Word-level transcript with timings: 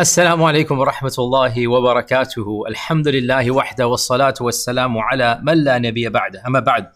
السلام 0.00 0.42
عليكم 0.42 0.78
ورحمة 0.78 1.14
الله 1.18 1.68
وبركاته 1.68 2.64
الحمد 2.68 3.08
لله 3.08 3.50
وحده 3.50 3.86
والصلاة 3.86 4.34
والسلام 4.40 4.98
على 4.98 5.40
من 5.42 5.64
لا 5.64 5.78
نبي 5.78 6.08
بعده 6.08 6.42
أما 6.46 6.60
بعد 6.60 6.86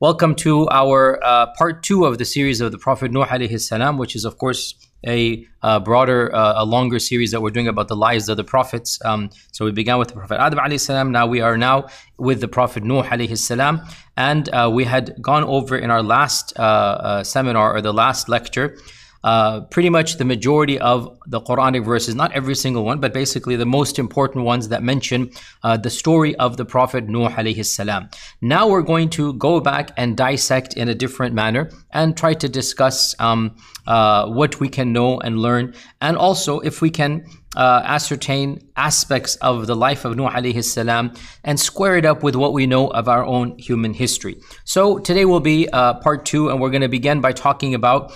Welcome 0.00 0.34
to 0.34 0.68
our 0.70 1.18
uh, 1.24 1.46
part 1.58 1.82
two 1.82 2.04
of 2.04 2.18
the 2.18 2.24
series 2.24 2.60
of 2.60 2.72
the 2.72 2.78
Prophet 2.78 3.10
Nuh 3.10 3.24
alayhi 3.24 3.60
salam, 3.60 3.96
which 3.96 4.14
is 4.14 4.24
of 4.24 4.38
course 4.38 4.74
a 5.06 5.46
uh, 5.62 5.80
broader, 5.80 6.34
uh, 6.34 6.62
a 6.62 6.64
longer 6.64 6.98
series 6.98 7.30
that 7.30 7.40
we're 7.42 7.50
doing 7.50 7.68
about 7.68 7.88
the 7.88 7.96
lives 7.96 8.28
of 8.28 8.36
the 8.36 8.44
prophets. 8.44 8.98
Um, 9.04 9.30
so 9.52 9.64
we 9.64 9.72
began 9.72 9.98
with 9.98 10.08
the 10.08 10.14
Prophet 10.14 10.38
Adam 10.40 10.58
alayhi 10.58 10.80
salam. 10.80 11.12
Now 11.12 11.26
we 11.26 11.40
are 11.40 11.56
now 11.56 11.86
with 12.18 12.40
the 12.40 12.48
Prophet 12.48 12.84
Nuh 12.84 13.02
alayhi 13.02 13.38
salam, 13.38 13.82
and 14.16 14.48
uh, 14.50 14.70
we 14.72 14.84
had 14.84 15.20
gone 15.20 15.44
over 15.44 15.76
in 15.76 15.90
our 15.90 16.02
last 16.02 16.52
uh, 16.58 16.62
uh, 16.62 17.24
seminar 17.24 17.74
or 17.74 17.80
the 17.80 17.92
last 17.92 18.28
lecture 18.28 18.76
uh, 19.23 19.61
pretty 19.61 19.89
much 19.89 20.17
the 20.17 20.25
majority 20.25 20.79
of 20.79 21.17
the 21.27 21.41
Quranic 21.41 21.85
verses, 21.85 22.15
not 22.15 22.31
every 22.31 22.55
single 22.55 22.83
one, 22.83 22.99
but 22.99 23.13
basically 23.13 23.55
the 23.55 23.65
most 23.65 23.99
important 23.99 24.45
ones 24.45 24.69
that 24.69 24.83
mention 24.83 25.31
uh, 25.63 25.77
the 25.77 25.89
story 25.89 26.35
of 26.37 26.57
the 26.57 26.65
Prophet 26.65 27.07
Nuh 27.07 27.29
alayhi 27.29 27.65
salam. 27.65 28.09
Now 28.41 28.67
we're 28.67 28.81
going 28.81 29.09
to 29.11 29.33
go 29.33 29.59
back 29.59 29.91
and 29.97 30.15
dissect 30.15 30.73
in 30.73 30.89
a 30.89 30.95
different 30.95 31.35
manner 31.35 31.69
and 31.91 32.15
try 32.15 32.33
to 32.33 32.47
discuss 32.47 33.15
um, 33.19 33.55
uh, 33.87 34.27
what 34.27 34.59
we 34.59 34.69
can 34.69 34.93
know 34.93 35.19
and 35.19 35.39
learn, 35.39 35.73
and 36.01 36.15
also 36.17 36.59
if 36.59 36.81
we 36.81 36.89
can 36.89 37.25
uh, 37.55 37.81
ascertain 37.83 38.61
aspects 38.75 39.35
of 39.37 39.65
the 39.65 39.75
life 39.75 40.05
of 40.05 40.15
Nuh 40.15 40.29
alayhi 40.29 40.63
salam 40.63 41.13
and 41.43 41.59
square 41.59 41.97
it 41.97 42.05
up 42.05 42.21
with 42.21 42.35
what 42.35 42.53
we 42.53 42.67
know 42.67 42.87
of 42.87 43.07
our 43.07 43.25
own 43.25 43.57
human 43.57 43.93
history. 43.93 44.35
So 44.63 44.99
today 44.99 45.25
will 45.25 45.39
be 45.39 45.67
uh, 45.69 45.95
part 45.95 46.25
two, 46.25 46.49
and 46.49 46.61
we're 46.61 46.69
going 46.69 46.81
to 46.81 46.87
begin 46.87 47.21
by 47.21 47.31
talking 47.31 47.73
about 47.73 48.13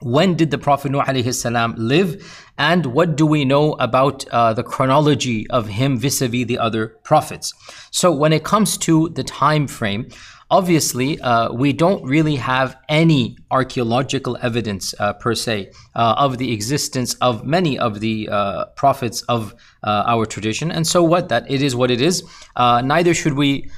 when 0.00 0.34
did 0.34 0.50
the 0.50 0.58
Prophet 0.58 0.90
Nuh 0.90 1.00
alayhi 1.02 1.34
salam 1.34 1.74
live 1.76 2.49
and 2.60 2.84
what 2.84 3.16
do 3.16 3.24
we 3.24 3.46
know 3.46 3.72
about 3.80 4.28
uh, 4.28 4.52
the 4.52 4.62
chronology 4.62 5.48
of 5.48 5.66
him 5.68 5.98
vis-a-vis 5.98 6.46
the 6.46 6.58
other 6.58 6.88
prophets? 7.02 7.54
So 7.90 8.12
when 8.12 8.34
it 8.34 8.44
comes 8.44 8.76
to 8.78 9.08
the 9.08 9.24
time 9.24 9.66
frame, 9.66 10.10
obviously 10.50 11.18
uh, 11.20 11.52
we 11.52 11.72
don't 11.72 12.04
really 12.04 12.36
have 12.36 12.76
any 12.90 13.38
archaeological 13.50 14.36
evidence 14.42 14.94
uh, 14.98 15.14
per 15.14 15.34
se 15.34 15.70
uh, 15.94 16.14
of 16.18 16.36
the 16.36 16.52
existence 16.52 17.14
of 17.14 17.46
many 17.46 17.78
of 17.78 18.00
the 18.00 18.28
uh, 18.30 18.66
prophets 18.76 19.22
of 19.22 19.54
uh, 19.82 20.04
our 20.06 20.26
tradition. 20.26 20.70
And 20.70 20.86
so 20.86 21.02
what? 21.02 21.30
That 21.30 21.50
it 21.50 21.62
is 21.62 21.74
what 21.74 21.90
it 21.90 22.02
is. 22.02 22.22
Uh, 22.56 22.82
neither 22.82 23.14
should 23.14 23.34
we 23.34 23.70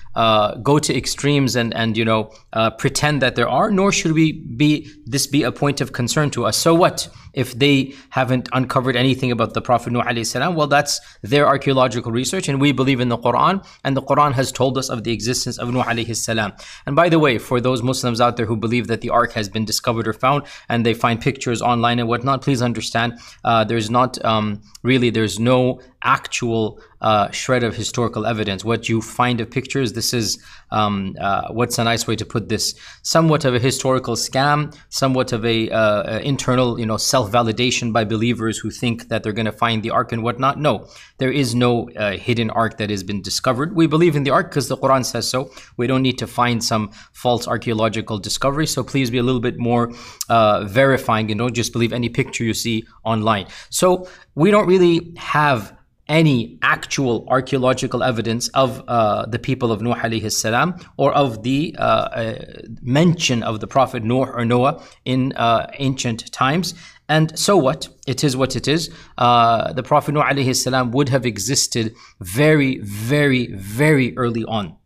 go 0.62 0.78
to 0.80 0.97
extremes 0.97 1.55
and 1.55 1.72
and 1.75 1.97
you 1.97 2.05
know 2.05 2.33
pretend 2.78 3.22
that 3.22 3.36
there 3.36 3.48
are, 3.48 3.70
nor 3.70 3.92
should 3.92 4.12
we 4.12 4.33
be 4.33 4.91
this 5.06 5.28
be 5.28 5.44
a 5.44 5.53
point 5.53 5.80
of 5.80 5.92
concern 5.92 6.30
to 6.30 6.47
us. 6.47 6.56
So 6.56 6.75
what? 6.75 7.08
If 7.34 7.58
they 7.58 7.94
haven't 8.11 8.48
uncovered 8.52 8.97
anything 8.97 9.30
about 9.30 9.55
the 9.55 9.62
Prophet 9.62 9.92
Nuh 9.92 10.22
salam, 10.25 10.55
well, 10.55 10.66
that's 10.66 11.00
their 11.22 11.47
archaeological 11.47 12.12
research, 12.12 12.48
and 12.48 12.61
we 12.61 12.72
believe 12.72 13.00
in 13.00 13.08
the 13.08 13.19
Quran, 13.19 13.64
and 13.84 13.97
the 13.97 14.02
Quran 14.02 14.33
has 14.33 14.52
told 14.52 14.78
us 14.78 14.88
of 14.88 15.05
the 15.05 15.12
existence 15.12 15.58
of 15.58 15.72
Nuh 15.72 16.14
salam. 16.14 16.53
And 16.86 16.94
by 16.97 17.08
the 17.08 17.19
way, 17.19 17.38
for 17.38 17.60
those 17.60 17.83
Muslims 17.83 18.20
out 18.20 18.36
there 18.36 18.47
who 18.47 18.56
believe 18.56 18.87
that 18.88 19.00
the 19.00 19.10
Ark 19.10 19.32
has 19.32 19.48
been 19.48 19.65
discovered 19.65 20.06
or 20.09 20.12
found, 20.12 20.44
and 20.69 20.84
they 20.84 20.94
find 20.94 21.21
pictures 21.21 21.62
online 21.62 21.98
and 21.98 22.09
whatnot, 22.09 22.42
please 22.42 22.62
understand 22.62 23.19
uh, 23.44 23.65
there's 23.65 23.91
not 23.91 24.22
um, 24.25 24.62
really 24.82 25.10
there's 25.10 25.38
no 25.38 25.81
actual 26.03 26.81
uh, 27.03 27.31
shred 27.31 27.63
of 27.63 27.77
historical 27.77 28.25
evidence. 28.27 28.65
What 28.65 28.89
you 28.89 29.03
find 29.03 29.41
of 29.41 29.51
pictures, 29.51 29.93
this 29.93 30.15
is 30.15 30.43
um, 30.71 31.15
uh, 31.21 31.49
what's 31.49 31.79
a 31.79 31.85
nice 31.85 32.07
way 32.07 32.17
to 32.17 32.25
put 32.25 32.49
this? 32.49 32.75
Somewhat 33.03 33.45
of 33.45 33.55
a 33.55 33.59
historical 33.59 34.15
scam, 34.15 34.75
somewhat 34.89 35.33
of 35.33 35.45
a 35.45 35.69
uh, 35.71 36.21
internal, 36.21 36.79
you 36.79 36.87
know, 36.87 36.97
self-validation 36.97 37.93
by 37.93 38.05
believers 38.05 38.57
who 38.57 38.71
think 38.71 39.09
that 39.09 39.23
they're 39.23 39.33
going 39.33 39.47
to 39.47 39.53
find 39.53 39.83
the 39.83 39.91
ark 39.91 40.13
and 40.13 40.23
whatnot. 40.23 40.59
No, 40.59 40.89
there 41.19 41.31
is 41.31 41.55
no 41.55 41.91
uh, 41.91 42.13
hidden 42.13 42.51
ark 42.51 42.79
that 42.79 42.89
has 42.89 43.03
been 43.03 43.21
discovered. 43.21 43.75
We 43.75 43.87
believe 43.87 44.17
in 44.17 44.23
the 44.23 44.31
ark 44.31 44.51
because 44.51 44.69
the 44.69 44.77
Quran 44.77 45.05
says 45.05 45.29
so. 45.29 45.51
We 45.77 45.87
don't 45.87 46.03
need 46.03 46.19
to 46.19 46.27
find 46.27 46.63
some 46.63 46.91
false 47.13 47.49
archaeological 47.49 48.19
discovery. 48.19 48.67
So 48.67 48.84
please 48.84 49.11
be 49.11 49.19
a 49.19 49.23
little 49.23 49.41
bit 49.41 49.59
more 49.59 49.93
uh, 50.29 50.65
verifying 50.65 51.31
and 51.31 51.39
don't 51.39 51.55
just 51.55 51.73
believe 51.73 51.93
any 51.93 52.09
picture 52.09 52.45
you 52.45 52.55
see 52.55 52.87
online. 53.05 53.47
So 53.71 54.09
we 54.34 54.51
don't 54.51 54.67
really 54.67 55.13
have 55.17 55.77
any 56.09 56.59
actual 56.63 57.27
archaeological 57.29 58.03
evidence 58.03 58.49
of 58.49 58.83
uh, 58.89 59.25
the 59.27 59.39
people 59.39 59.71
of 59.71 59.81
Nuh 59.81 59.95
alayhi 59.95 60.31
salam 60.31 60.75
or 60.97 61.13
of 61.13 61.43
the 61.43 61.75
uh, 61.79 61.83
uh, 61.83 62.45
mention 62.83 63.43
of 63.43 63.61
the 63.61 63.67
Prophet 63.67 64.03
Noah 64.03 64.31
or 64.31 64.45
Noah 64.45 64.83
in 65.05 65.33
uh, 65.35 65.71
ancient 65.75 66.31
times. 66.33 66.75
And 67.09 67.39
so 67.39 67.57
what? 67.57 67.89
It 68.07 68.25
is 68.25 68.37
what 68.37 68.57
it 68.57 68.67
is. 68.67 68.91
Uh, 69.17 69.73
the 69.73 69.83
Prophet 69.83 70.13
Nuh 70.13 70.23
alayhi 70.23 70.57
salam 70.57 70.91
would 70.91 71.09
have 71.09 71.25
existed 71.25 71.95
very, 72.21 72.79
very, 72.79 73.53
very 73.55 74.17
early 74.17 74.45
on. 74.45 74.77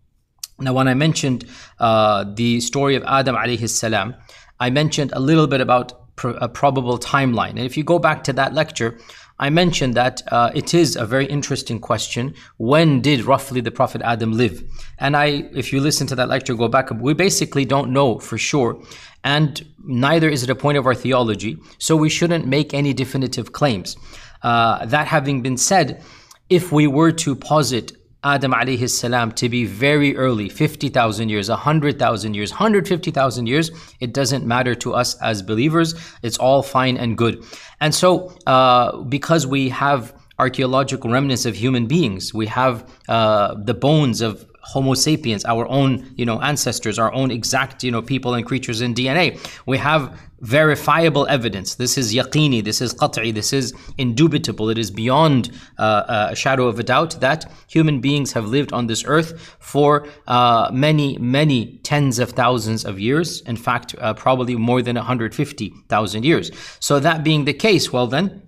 Now, 0.59 0.72
when 0.72 0.88
I 0.88 0.94
mentioned 0.94 1.44
uh, 1.78 2.25
the 2.34 2.60
story 2.60 2.94
of 2.94 3.03
Adam 3.04 3.37
alayhi 3.37 3.69
salam, 3.69 4.15
I 4.59 4.71
mentioned 4.71 5.12
a 5.12 5.21
little 5.21 5.47
bit 5.47 5.60
about 5.60 6.05
a 6.25 6.49
probable 6.49 6.99
timeline. 6.99 7.50
And 7.50 7.60
if 7.60 7.77
you 7.77 7.84
go 7.84 7.99
back 7.99 8.25
to 8.25 8.32
that 8.34 8.54
lecture, 8.54 8.99
I 9.38 9.50
mentioned 9.50 9.94
that 9.94 10.22
uh, 10.32 10.50
it 10.54 10.72
is 10.72 10.97
a 10.97 11.04
very 11.04 11.27
interesting 11.27 11.78
question. 11.78 12.34
When 12.56 13.03
did 13.03 13.25
roughly 13.25 13.60
the 13.60 13.71
Prophet 13.71 14.00
Adam 14.03 14.32
live? 14.32 14.62
And 14.99 15.15
I, 15.16 15.49
if 15.53 15.72
you 15.72 15.81
listen 15.81 16.06
to 16.06 16.15
that 16.16 16.28
lecture, 16.28 16.54
go 16.54 16.69
back, 16.69 16.91
we 16.91 17.12
basically 17.12 17.66
don't 17.66 17.91
know 17.91 18.19
for 18.19 18.38
sure. 18.38 18.81
And 19.25 19.66
neither 19.84 20.28
is 20.28 20.43
it 20.43 20.50
a 20.50 20.54
point 20.54 20.78
of 20.78 20.87
our 20.87 20.94
theology. 20.94 21.59
So 21.78 21.97
we 21.97 22.09
shouldn't 22.09 22.47
make 22.47 22.72
any 22.72 22.94
definitive 22.94 23.53
claims. 23.53 23.97
Uh, 24.43 24.87
that 24.87 25.06
having 25.06 25.43
been 25.43 25.56
said, 25.59 26.03
if 26.48 26.72
we 26.72 26.87
were 26.87 27.12
to 27.12 27.34
posit 27.34 27.93
Adam 28.26 28.53
alayhi 28.53 28.91
salam 28.91 29.31
to 29.31 29.48
be 29.48 29.64
very 29.64 30.16
early, 30.16 30.48
50,000 30.48 31.28
years, 31.28 31.48
100,000 31.48 32.34
years, 32.34 32.50
150,000 32.50 33.47
years, 33.47 33.70
it 34.00 34.12
doesn't 34.12 34.44
matter 34.44 34.75
to 34.75 34.94
us 34.94 35.14
as 35.22 35.42
believers. 35.42 35.94
It's 36.25 36.36
all 36.36 36.65
fine 36.65 36.97
and 36.97 37.16
good. 37.16 37.44
And 37.81 37.94
so, 37.94 38.36
uh, 38.48 38.97
because 39.03 39.47
we 39.47 39.69
have 39.69 40.12
archaeological 40.41 41.09
remnants 41.09 41.47
of 41.47 41.54
human 41.54 41.86
beings, 41.86 42.34
we 42.34 42.47
have 42.47 42.91
uh, 43.09 43.54
the 43.54 43.75
bones 43.75 44.20
of 44.20 44.44
Homo 44.66 44.94
sapiens, 44.94 45.44
our 45.44 45.66
own, 45.69 46.12
you 46.16 46.27
know, 46.27 46.41
ancestors, 46.41 46.99
our 46.99 47.12
own 47.12 47.31
exact, 47.31 47.84
you 47.84 47.91
know, 47.91 48.03
people 48.03 48.34
and 48.34 48.44
creatures 48.44 48.81
in 48.81 48.94
DNA. 48.94 49.38
We 49.65 49.78
have 49.78 50.19
verifiable 50.41 51.27
evidence. 51.28 51.77
This 51.77 51.97
is 51.97 52.15
yaqini, 52.15 52.62
this 52.62 52.81
is 52.81 52.93
qat'i, 52.93 53.32
this 53.32 53.53
is 53.53 53.72
indubitable. 53.97 54.71
It 54.71 54.78
is 54.78 54.91
beyond 54.91 55.50
uh, 55.78 56.28
a 56.31 56.37
shadow 56.37 56.66
of 56.66 56.78
a 56.78 56.82
doubt 56.82 57.21
that 57.21 57.50
human 57.69 58.00
beings 58.00 58.32
have 58.32 58.47
lived 58.47 58.72
on 58.72 58.87
this 58.87 59.04
earth 59.06 59.56
for 59.60 60.06
uh, 60.27 60.71
many, 60.72 61.16
many 61.19 61.78
tens 61.84 62.19
of 62.19 62.31
thousands 62.31 62.84
of 62.84 62.98
years. 62.98 63.41
In 63.43 63.56
fact, 63.56 63.94
uh, 63.98 64.15
probably 64.15 64.56
more 64.56 64.83
than 64.83 64.97
150,000 64.97 66.25
years. 66.25 66.50
So 66.81 67.00
that 67.00 67.25
being 67.25 67.44
the 67.44 67.54
case, 67.54 67.93
well 67.93 68.06
then, 68.06 68.45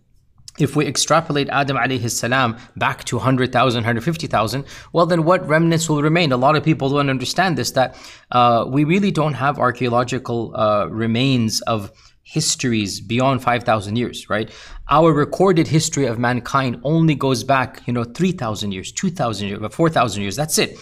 if 0.58 0.76
we 0.76 0.86
extrapolate 0.86 1.48
Adam 1.50 1.76
alayhi 1.76 2.10
salam 2.10 2.56
back 2.76 3.04
to 3.04 3.16
100,000, 3.16 3.78
150,000, 3.78 4.64
well, 4.93 5.06
then 5.06 5.25
what 5.25 5.46
remnants 5.46 5.88
will 5.88 6.02
remain? 6.02 6.32
A 6.32 6.37
lot 6.37 6.56
of 6.56 6.64
people 6.64 6.90
don't 6.90 7.10
understand 7.10 7.56
this, 7.56 7.72
that 7.72 7.96
uh, 8.32 8.64
we 8.69 8.84
really 8.84 9.10
don't 9.10 9.34
have 9.34 9.58
archaeological 9.58 10.55
uh, 10.56 10.87
remains 10.87 11.60
of 11.62 11.93
histories 12.28 13.00
beyond 13.00 13.43
5,000 13.43 13.96
years, 13.96 14.28
right? 14.28 14.50
Our 14.90 15.14
recorded 15.14 15.66
history 15.66 16.05
of 16.05 16.19
mankind 16.19 16.78
only 16.84 17.14
goes 17.14 17.43
back, 17.43 17.81
you 17.87 17.93
know, 17.94 18.04
3,000 18.04 18.72
years, 18.72 18.93
2,000 18.93 19.49
years, 19.49 19.75
4,000 19.75 20.22
years. 20.22 20.37
That's 20.37 20.58
it. 20.58 20.76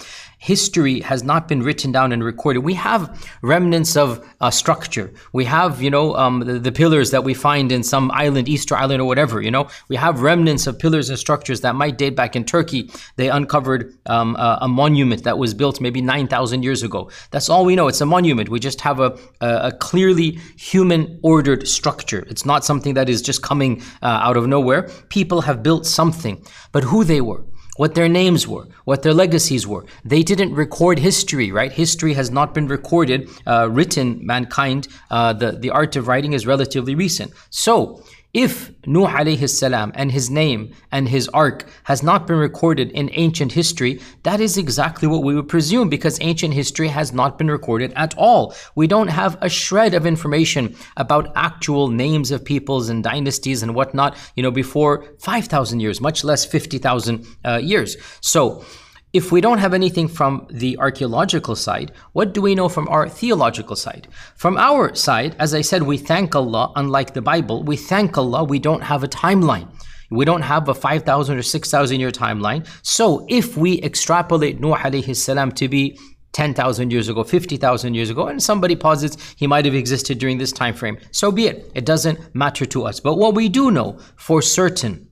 History 0.46 1.00
has 1.00 1.24
not 1.24 1.48
been 1.48 1.60
written 1.60 1.90
down 1.90 2.12
and 2.12 2.22
recorded. 2.22 2.60
We 2.60 2.74
have 2.74 3.02
remnants 3.42 3.96
of 3.96 4.24
uh, 4.40 4.48
structure. 4.48 5.12
We 5.32 5.44
have, 5.46 5.82
you 5.82 5.90
know, 5.90 6.14
um, 6.14 6.38
the, 6.38 6.60
the, 6.60 6.70
pillars 6.70 7.10
that 7.10 7.24
we 7.24 7.34
find 7.34 7.72
in 7.72 7.82
some 7.82 8.12
island, 8.12 8.48
Easter 8.48 8.76
Island 8.76 9.02
or 9.02 9.06
whatever, 9.06 9.42
you 9.42 9.50
know. 9.50 9.68
We 9.88 9.96
have 9.96 10.22
remnants 10.22 10.68
of 10.68 10.78
pillars 10.78 11.10
and 11.10 11.18
structures 11.18 11.62
that 11.62 11.74
might 11.74 11.98
date 11.98 12.14
back 12.14 12.36
in 12.36 12.44
Turkey. 12.44 12.88
They 13.16 13.28
uncovered 13.28 13.92
um, 14.06 14.36
a, 14.36 14.58
a, 14.62 14.68
monument 14.68 15.24
that 15.24 15.36
was 15.36 15.52
built 15.52 15.80
maybe 15.80 16.00
9,000 16.00 16.62
years 16.62 16.84
ago. 16.84 17.10
That's 17.32 17.48
all 17.48 17.64
we 17.64 17.74
know. 17.74 17.88
It's 17.88 18.00
a 18.00 18.06
monument. 18.06 18.48
We 18.48 18.60
just 18.60 18.80
have 18.82 19.00
a, 19.00 19.18
a, 19.40 19.50
a 19.70 19.72
clearly 19.72 20.38
human 20.56 21.18
ordered 21.24 21.66
structure. 21.66 22.24
It's 22.28 22.46
not 22.46 22.64
something 22.64 22.94
that 22.94 23.08
is 23.08 23.20
just 23.20 23.42
coming 23.42 23.82
uh, 24.00 24.26
out 24.26 24.36
of 24.36 24.46
nowhere. 24.46 24.82
People 25.08 25.40
have 25.40 25.64
built 25.64 25.86
something, 25.86 26.46
but 26.70 26.84
who 26.84 27.02
they 27.02 27.20
were 27.20 27.42
what 27.76 27.94
their 27.94 28.08
names 28.08 28.46
were, 28.46 28.66
what 28.84 29.02
their 29.02 29.14
legacies 29.14 29.66
were. 29.66 29.84
They 30.04 30.22
didn't 30.22 30.54
record 30.54 30.98
history, 30.98 31.52
right? 31.52 31.72
History 31.72 32.14
has 32.14 32.30
not 32.30 32.54
been 32.54 32.68
recorded, 32.68 33.28
uh, 33.46 33.68
written. 33.70 34.24
Mankind, 34.24 34.88
uh, 35.10 35.32
the 35.32 35.52
the 35.52 35.70
art 35.70 35.96
of 35.96 36.08
writing 36.08 36.32
is 36.32 36.46
relatively 36.46 36.94
recent. 36.94 37.32
So 37.50 38.02
if 38.34 38.70
Nuh 38.86 39.06
alayhi 39.06 39.48
salam 39.48 39.92
and 39.94 40.12
his 40.12 40.28
name 40.28 40.74
and 40.92 41.08
his 41.08 41.28
ark 41.28 41.64
has 41.84 42.02
not 42.02 42.26
been 42.26 42.36
recorded 42.36 42.90
in 42.90 43.08
ancient 43.14 43.52
history, 43.52 44.00
that 44.24 44.40
is 44.40 44.58
exactly 44.58 45.08
what 45.08 45.24
we 45.24 45.34
would 45.34 45.48
presume 45.48 45.88
because 45.88 46.18
ancient 46.20 46.52
history 46.52 46.88
has 46.88 47.12
not 47.12 47.38
been 47.38 47.50
recorded 47.50 47.92
at 47.94 48.14
all. 48.18 48.54
We 48.74 48.86
don't 48.86 49.08
have 49.08 49.38
a 49.40 49.48
shred 49.48 49.94
of 49.94 50.04
information 50.06 50.76
about 50.96 51.32
actual 51.34 51.88
names 51.88 52.30
of 52.30 52.44
peoples 52.44 52.88
and 52.88 53.02
dynasties 53.02 53.62
and 53.62 53.74
whatnot, 53.74 54.16
you 54.34 54.42
know, 54.42 54.50
before 54.50 55.04
5,000 55.18 55.80
years, 55.80 56.00
much 56.00 56.22
less 56.22 56.44
50,000 56.44 57.26
uh, 57.44 57.56
years. 57.62 57.96
So, 58.20 58.64
if 59.12 59.32
we 59.32 59.40
don't 59.40 59.58
have 59.58 59.72
anything 59.72 60.08
from 60.08 60.46
the 60.50 60.76
archaeological 60.78 61.56
side, 61.56 61.92
what 62.12 62.34
do 62.34 62.42
we 62.42 62.54
know 62.54 62.68
from 62.68 62.88
our 62.88 63.08
theological 63.08 63.76
side? 63.76 64.08
From 64.36 64.56
our 64.58 64.94
side, 64.94 65.34
as 65.38 65.54
I 65.54 65.62
said, 65.62 65.82
we 65.84 65.96
thank 65.96 66.34
Allah, 66.34 66.72
unlike 66.76 67.14
the 67.14 67.22
Bible, 67.22 67.62
we 67.62 67.76
thank 67.76 68.18
Allah, 68.18 68.44
we 68.44 68.58
don't 68.58 68.82
have 68.82 69.02
a 69.04 69.08
timeline. 69.08 69.68
We 70.10 70.24
don't 70.24 70.42
have 70.42 70.68
a 70.68 70.74
5,000 70.74 71.38
or 71.38 71.42
6,000 71.42 72.00
year 72.00 72.10
timeline. 72.10 72.66
So 72.82 73.26
if 73.28 73.56
we 73.56 73.80
extrapolate 73.82 74.60
Nuh 74.60 74.76
alayhi 74.76 75.16
salam 75.16 75.50
to 75.52 75.68
be 75.68 75.98
10,000 76.32 76.92
years 76.92 77.08
ago, 77.08 77.24
50,000 77.24 77.94
years 77.94 78.10
ago, 78.10 78.26
and 78.26 78.42
somebody 78.42 78.76
posits 78.76 79.34
he 79.36 79.46
might 79.46 79.64
have 79.64 79.74
existed 79.74 80.18
during 80.18 80.38
this 80.38 80.52
time 80.52 80.74
frame, 80.74 80.98
so 81.10 81.32
be 81.32 81.46
it. 81.46 81.70
It 81.74 81.86
doesn't 81.86 82.34
matter 82.34 82.66
to 82.66 82.84
us. 82.84 83.00
But 83.00 83.16
what 83.16 83.34
we 83.34 83.48
do 83.48 83.70
know 83.70 83.98
for 84.16 84.42
certain 84.42 85.08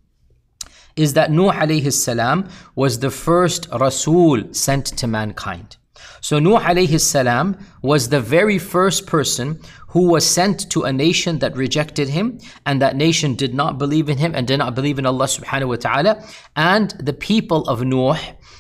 is 0.97 1.15
that 1.15 1.31
Nuh 1.31 1.53
alayhi 1.53 1.93
salam 1.93 2.49
was 2.75 2.99
the 3.01 3.11
first 3.11 3.69
Rasul 3.73 4.53
sent 4.53 4.87
to 4.87 5.07
mankind. 5.07 5.77
So 6.21 6.39
Nuh 6.39 6.59
alayhi 6.59 7.01
salam 7.01 7.57
was 7.83 8.09
the 8.09 8.21
very 8.21 8.59
first 8.59 9.07
person 9.07 9.61
who 9.89 10.09
was 10.09 10.27
sent 10.27 10.71
to 10.71 10.83
a 10.83 10.93
nation 10.93 11.39
that 11.39 11.57
rejected 11.57 12.09
him 12.09 12.39
and 12.67 12.83
that 12.83 12.97
nation 12.97 13.35
did 13.35 13.55
not 13.55 13.79
believe 13.79 14.09
in 14.09 14.19
him 14.19 14.35
and 14.35 14.47
did 14.47 14.59
not 14.59 14.75
believe 14.75 14.99
in 14.99 15.07
Allah 15.07 15.27
subhanahu 15.27 15.69
wa 15.69 15.77
ta'ala. 15.77 16.25
And 16.57 16.91
the 16.99 17.13
people 17.13 17.63
of 17.69 17.85
Nuh 17.85 18.17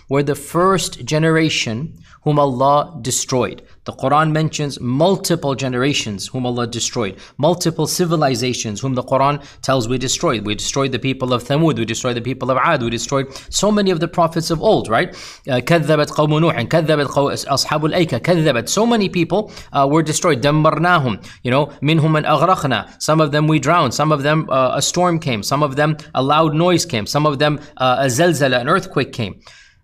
were 0.09 0.23
the 0.23 0.35
first 0.35 1.05
generation 1.05 1.97
whom 2.23 2.37
Allah 2.37 2.97
destroyed. 3.01 3.61
The 3.85 3.93
Quran 3.93 4.31
mentions 4.31 4.79
multiple 4.79 5.55
generations 5.55 6.27
whom 6.27 6.45
Allah 6.45 6.67
destroyed, 6.67 7.17
multiple 7.37 7.87
civilizations 7.87 8.81
whom 8.81 8.93
the 8.93 9.03
Quran 9.03 9.43
tells 9.61 9.87
we 9.87 9.97
destroyed. 9.97 10.45
We 10.45 10.55
destroyed 10.55 10.91
the 10.91 10.99
people 10.99 11.33
of 11.33 11.43
Thamud, 11.43 11.79
we 11.79 11.85
destroyed 11.85 12.17
the 12.17 12.21
people 12.21 12.51
of 12.51 12.57
Ad, 12.57 12.83
we 12.83 12.89
destroyed 12.89 13.27
so 13.49 13.71
many 13.71 13.89
of 13.89 13.99
the 13.99 14.07
prophets 14.07 14.51
of 14.51 14.61
old, 14.61 14.89
right? 14.89 15.15
كذبت 15.45 16.11
قوم 16.11 16.39
نوح 16.39 16.61
كذبت 16.61 17.07
أصحاب 17.47 17.85
الأيكة 17.85 18.17
كذبت 18.17 18.69
so 18.69 18.85
many 18.85 19.09
people 19.09 19.51
uh, 19.73 19.87
were 19.87 20.03
destroyed 20.03 20.41
دمرناهم 20.41 21.19
you 21.43 21.51
know 21.51 21.71
منهم 21.81 22.11
من 22.13 22.25
أغرقنا 22.25 22.99
some 22.99 23.21
of 23.21 23.31
them 23.31 23.47
we 23.47 23.59
drowned 23.59 23.93
some 23.93 24.11
of 24.11 24.23
them 24.23 24.47
uh, 24.49 24.73
a 24.75 24.81
storm 24.81 25.19
came 25.19 25.41
some 25.41 25.63
of 25.63 25.75
them 25.75 25.97
a 26.13 26.21
loud 26.21 26.53
noise 26.53 26.85
came 26.85 27.05
some 27.05 27.25
of 27.25 27.39
them 27.39 27.59
uh, 27.77 27.97
a 27.99 28.05
zelzala 28.05 28.59
an 28.59 28.67
earthquake 28.67 29.11
came 29.11 29.39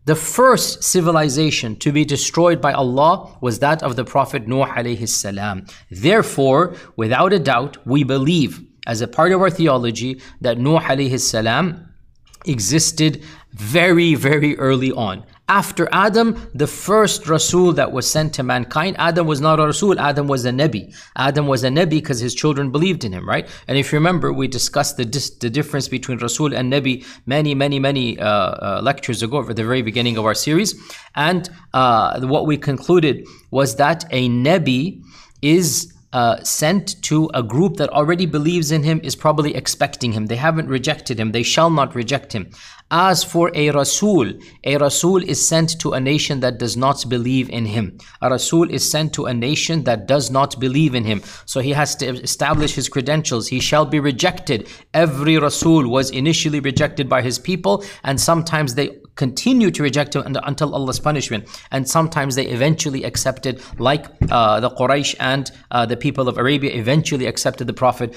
the 0.07 0.17
first 0.17 0.83
civilization 0.83 1.77
to 1.77 1.93
be 1.93 2.05
destroyed 2.05 2.61
by 2.61 2.73
Allah 2.73 3.37
was 3.41 3.59
that 3.59 3.83
of 3.83 3.97
the 3.97 4.05
Prophet 4.05 4.49
Nuh 4.49 4.65
alayhi 4.65 5.09
salam. 5.09 5.67
Therefore, 5.91 6.75
without 6.97 7.33
a 7.33 7.39
doubt, 7.39 7.77
we 7.87 8.03
believe 8.03 8.65
as 8.87 9.03
a 9.03 9.09
part 9.09 9.33
of 9.33 9.41
our 9.41 9.51
theology 9.51 10.21
that 10.41 10.59
Nuh 10.59 10.81
alayhi 10.81 11.21
salam 11.21 11.87
existed 12.47 13.23
very, 13.53 14.15
very 14.15 14.57
early 14.59 14.91
on. 14.93 15.25
After 15.51 15.89
Adam, 15.91 16.49
the 16.55 16.69
first 16.69 17.29
Rasul 17.29 17.73
that 17.73 17.91
was 17.91 18.09
sent 18.09 18.35
to 18.35 18.45
mankind, 18.45 18.95
Adam 19.01 19.27
was 19.27 19.41
not 19.41 19.59
a 19.59 19.65
Rasul, 19.67 19.99
Adam 19.99 20.29
was 20.29 20.45
a 20.45 20.51
Nabi. 20.51 20.95
Adam 21.17 21.49
was 21.49 21.65
a 21.65 21.69
Nabi 21.69 21.91
because 21.91 22.21
his 22.21 22.37
children 22.37 22.71
believed 22.71 23.03
in 23.03 23.13
him, 23.13 23.29
right? 23.29 23.49
And 23.67 23.77
if 23.77 23.91
you 23.91 23.99
remember, 23.99 24.33
we 24.33 24.47
discussed 24.47 24.97
the, 24.97 25.05
dis- 25.05 25.31
the 25.31 25.51
difference 25.51 25.89
between 25.89 26.19
Rasul 26.19 26.55
and 26.55 26.73
Nabi 26.73 27.05
many, 27.27 27.57
many, 27.57 27.81
many 27.81 28.17
uh, 28.21 28.29
uh, 28.29 28.81
lectures 28.81 29.25
ago, 29.25 29.41
at 29.41 29.57
the 29.57 29.65
very 29.65 29.83
beginning 29.83 30.17
of 30.19 30.25
our 30.25 30.35
series. 30.35 30.81
And 31.17 31.51
uh, 31.75 32.21
what 32.21 32.47
we 32.47 32.57
concluded 32.57 33.27
was 33.51 33.75
that 33.75 34.05
a 34.13 34.29
Nabi 34.29 35.03
is 35.43 35.93
uh, 36.13 36.43
sent 36.43 37.01
to 37.03 37.31
a 37.35 37.43
group 37.43 37.77
that 37.77 37.89
already 37.91 38.27
believes 38.27 38.71
in 38.71 38.83
him 38.83 39.01
is 39.03 39.15
probably 39.17 39.55
expecting 39.55 40.13
him. 40.13 40.27
They 40.27 40.37
haven't 40.37 40.69
rejected 40.69 41.19
him. 41.19 41.33
They 41.33 41.45
shall 41.45 41.71
not 41.71 41.95
reject 41.95 42.33
him. 42.33 42.51
As 42.93 43.23
for 43.23 43.53
a 43.55 43.71
Rasul, 43.71 44.33
a 44.65 44.77
Rasul 44.77 45.23
is 45.23 45.47
sent 45.47 45.81
to 45.81 45.93
a 45.93 46.01
nation 46.01 46.41
that 46.41 46.59
does 46.59 46.77
not 46.77 47.09
believe 47.09 47.49
in 47.49 47.65
him. 47.65 47.99
A 48.21 48.31
Rasul 48.31 48.69
is 48.69 48.91
sent 48.91 49.13
to 49.15 49.27
a 49.27 49.35
nation 49.35 49.85
that 49.85 50.09
does 50.09 50.31
not 50.31 50.59
believe 50.59 50.97
in 50.97 51.05
him. 51.05 51.23
So 51.47 51.61
he 51.61 51.71
has 51.71 51.95
to 51.97 52.07
establish 52.07 52.75
his 52.75 52.89
credentials. 52.89 53.47
He 53.47 53.61
shall 53.61 53.87
be 53.87 54.01
rejected. 54.01 54.69
Every 54.93 55.39
Rasul 55.39 55.89
was 55.89 56.11
initially 56.11 56.59
rejected 56.59 57.09
by 57.09 57.23
his 57.23 57.39
people, 57.39 57.85
and 58.03 58.21
sometimes 58.21 58.75
they 58.75 58.99
continue 59.17 59.71
to 59.71 59.83
reject 59.83 60.17
him 60.17 60.23
until 60.27 60.75
Allah's 60.75 61.01
punishment. 61.01 61.49
And 61.71 61.89
sometimes 61.89 62.35
they 62.35 62.47
eventually 62.47 63.05
accepted, 63.05 63.63
like 63.79 64.07
uh, 64.31 64.61
the 64.61 64.71
Quraysh 64.71 65.15
and 65.21 65.51
uh, 65.71 65.87
the 65.87 65.97
people 65.97 66.29
of 66.29 66.39
Arabia 66.39 66.73
eventually 66.73 67.27
accepted 67.27 67.67
the 67.67 67.73
Prophet. 67.73 68.17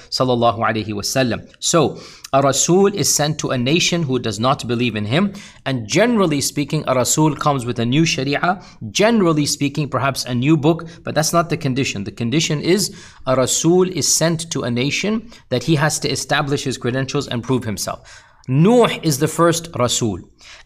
So 1.59 1.99
a 2.33 2.41
Rasul 2.41 2.87
is 2.87 3.13
sent 3.13 3.39
to 3.39 3.51
a 3.51 3.57
nation 3.57 4.03
who 4.03 4.17
does 4.17 4.39
not 4.39 4.67
believe 4.67 4.95
in 4.95 5.05
him. 5.05 5.33
And 5.65 5.87
generally 5.87 6.41
speaking, 6.41 6.83
a 6.87 6.95
Rasul 6.95 7.35
comes 7.35 7.65
with 7.65 7.79
a 7.79 7.85
new 7.85 8.05
Sharia. 8.05 8.63
Generally 8.89 9.45
speaking, 9.45 9.87
perhaps 9.87 10.25
a 10.25 10.33
new 10.33 10.57
book, 10.57 10.87
but 11.03 11.13
that's 11.13 11.31
not 11.31 11.49
the 11.49 11.57
condition. 11.57 12.03
The 12.03 12.11
condition 12.11 12.59
is 12.61 12.95
a 13.27 13.35
Rasul 13.35 13.87
is 13.89 14.07
sent 14.07 14.51
to 14.51 14.63
a 14.63 14.71
nation 14.71 15.29
that 15.49 15.63
he 15.63 15.75
has 15.75 15.99
to 15.99 16.09
establish 16.09 16.63
his 16.63 16.77
credentials 16.77 17.27
and 17.27 17.43
prove 17.43 17.63
himself. 17.63 18.23
Nuh 18.47 18.99
is 19.03 19.19
the 19.19 19.27
first 19.27 19.69
Rasul. 19.77 20.19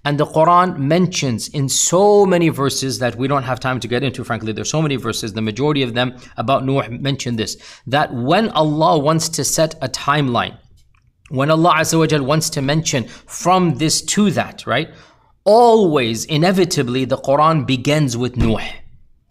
And 0.04 0.20
the 0.20 0.26
Quran 0.26 0.78
mentions 0.80 1.48
in 1.50 1.70
so 1.70 2.26
many 2.26 2.50
verses 2.50 3.00
that 3.00 3.16
we 3.16 3.28
don't 3.28 3.44
have 3.44 3.60
time 3.60 3.80
to 3.82 3.88
get 3.88 4.04
into, 4.04 4.24
frankly. 4.24 4.52
There's 4.52 4.70
so 4.70 4.82
many 4.82 4.96
verses, 4.96 5.34
the 5.34 5.42
majority 5.42 5.84
of 5.84 5.94
them 5.94 6.18
about 6.38 6.66
Nuh 6.66 6.88
mention 6.90 7.36
this 7.36 7.58
that 7.86 8.14
when 8.14 8.50
Allah 8.50 8.98
wants 8.98 9.30
to 9.30 9.44
set 9.44 9.76
a 9.82 9.90
timeline, 9.90 10.58
when 11.30 11.52
Allah 11.52 11.84
wants 12.24 12.50
to 12.52 12.62
mention 12.62 13.04
from 13.08 13.76
this 13.76 14.02
to 14.04 14.32
that, 14.32 14.66
right? 14.66 14.90
Always, 15.44 16.26
inevitably, 16.26 17.06
the 17.06 17.18
Quran 17.18 17.66
begins 17.66 18.18
with 18.18 18.38
Nuh. 18.38 18.60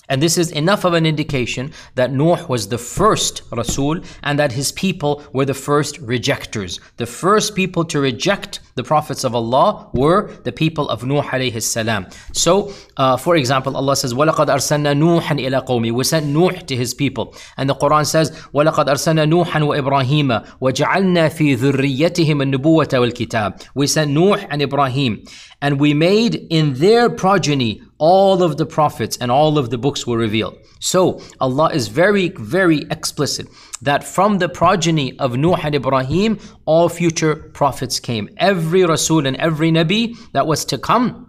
And 0.09 0.23
this 0.23 0.39
is 0.39 0.51
enough 0.53 0.85
of 0.85 0.95
an 0.95 1.07
indication 1.07 1.73
that 1.95 2.13
Nuh 2.13 2.47
was 2.49 2.69
the 2.69 2.79
first 2.79 3.43
Rasul 3.51 4.01
and 4.23 4.39
that 4.39 4.53
his 4.53 4.73
people 4.73 5.23
were 5.33 5.45
the 5.45 5.55
first 5.55 5.99
rejectors. 5.99 6.81
The 6.97 7.07
first 7.07 7.55
people 7.55 7.85
to 7.87 8.01
reject 8.01 8.61
the 8.76 8.84
prophets 8.84 9.24
of 9.24 9.36
Allah 9.36 9.90
were 9.94 10.32
the 10.44 10.52
people 10.52 10.90
of 10.90 11.04
Nuh 11.04 11.22
alayhi 11.22 11.62
salam. 11.62 12.08
So, 12.34 12.74
uh, 12.98 13.18
for 13.18 13.36
example, 13.36 13.76
Allah 13.76 13.96
says, 13.96 14.14
وَلَقَدْ 14.14 14.48
أَرْسَلْنَا 14.48 14.98
نُوحًا 14.98 15.40
إِلَى 15.40 15.66
قَوْمِ 15.66 15.92
We 15.92 16.04
sent 16.04 16.26
Nuh 16.28 16.52
to 16.52 16.76
his 16.76 16.94
people. 16.94 17.36
And 17.58 17.70
the 17.70 17.76
Quran 17.76 18.06
says, 18.06 18.32
وَلَقَدْ 18.54 18.86
أَرْسَلْنَا 18.88 19.26
نُوحًا 19.30 19.60
وَإِبْرَاهِيمَ 19.62 20.60
وَجَعَلْنَا 20.62 21.30
فِي 21.30 21.56
ذُرِّيَّتِهِمَ 21.58 22.42
النُّبُوَّةَ 22.42 22.88
وَالْكِتَابِ 22.88 23.68
We 23.76 23.88
sent 23.88 24.12
Nuh 24.12 24.36
and 24.50 24.62
Ibrahim. 24.62 25.24
And 25.62 25.80
we 25.80 25.94
made 25.94 26.36
in 26.50 26.74
their 26.74 27.10
progeny 27.10 27.84
all 28.00 28.42
of 28.42 28.58
the 28.58 28.66
prophets 28.66 29.16
and 29.18 29.32
all 29.32 29.60
of 29.60 29.70
the 29.70 29.78
books 29.78 30.08
were 30.08 30.18
revealed. 30.18 30.58
So 30.80 31.22
Allah 31.40 31.70
is 31.72 31.88
very, 31.88 32.30
very 32.30 32.80
explicit 32.90 33.48
that 33.83 34.05
from 34.05 34.39
the 34.39 34.49
progeny 34.49 35.19
of 35.19 35.37
Nuh 35.37 35.55
and 35.63 35.75
Ibrahim, 35.75 36.39
all 36.65 36.89
future 36.89 37.37
prophets 37.37 38.01
came. 38.01 38.29
Every 38.37 38.85
Rasul 38.85 39.27
and 39.27 39.37
every 39.37 39.71
Nabi 39.71 40.17
that 40.33 40.47
was 40.47 40.65
to 40.67 40.79
come 40.79 41.26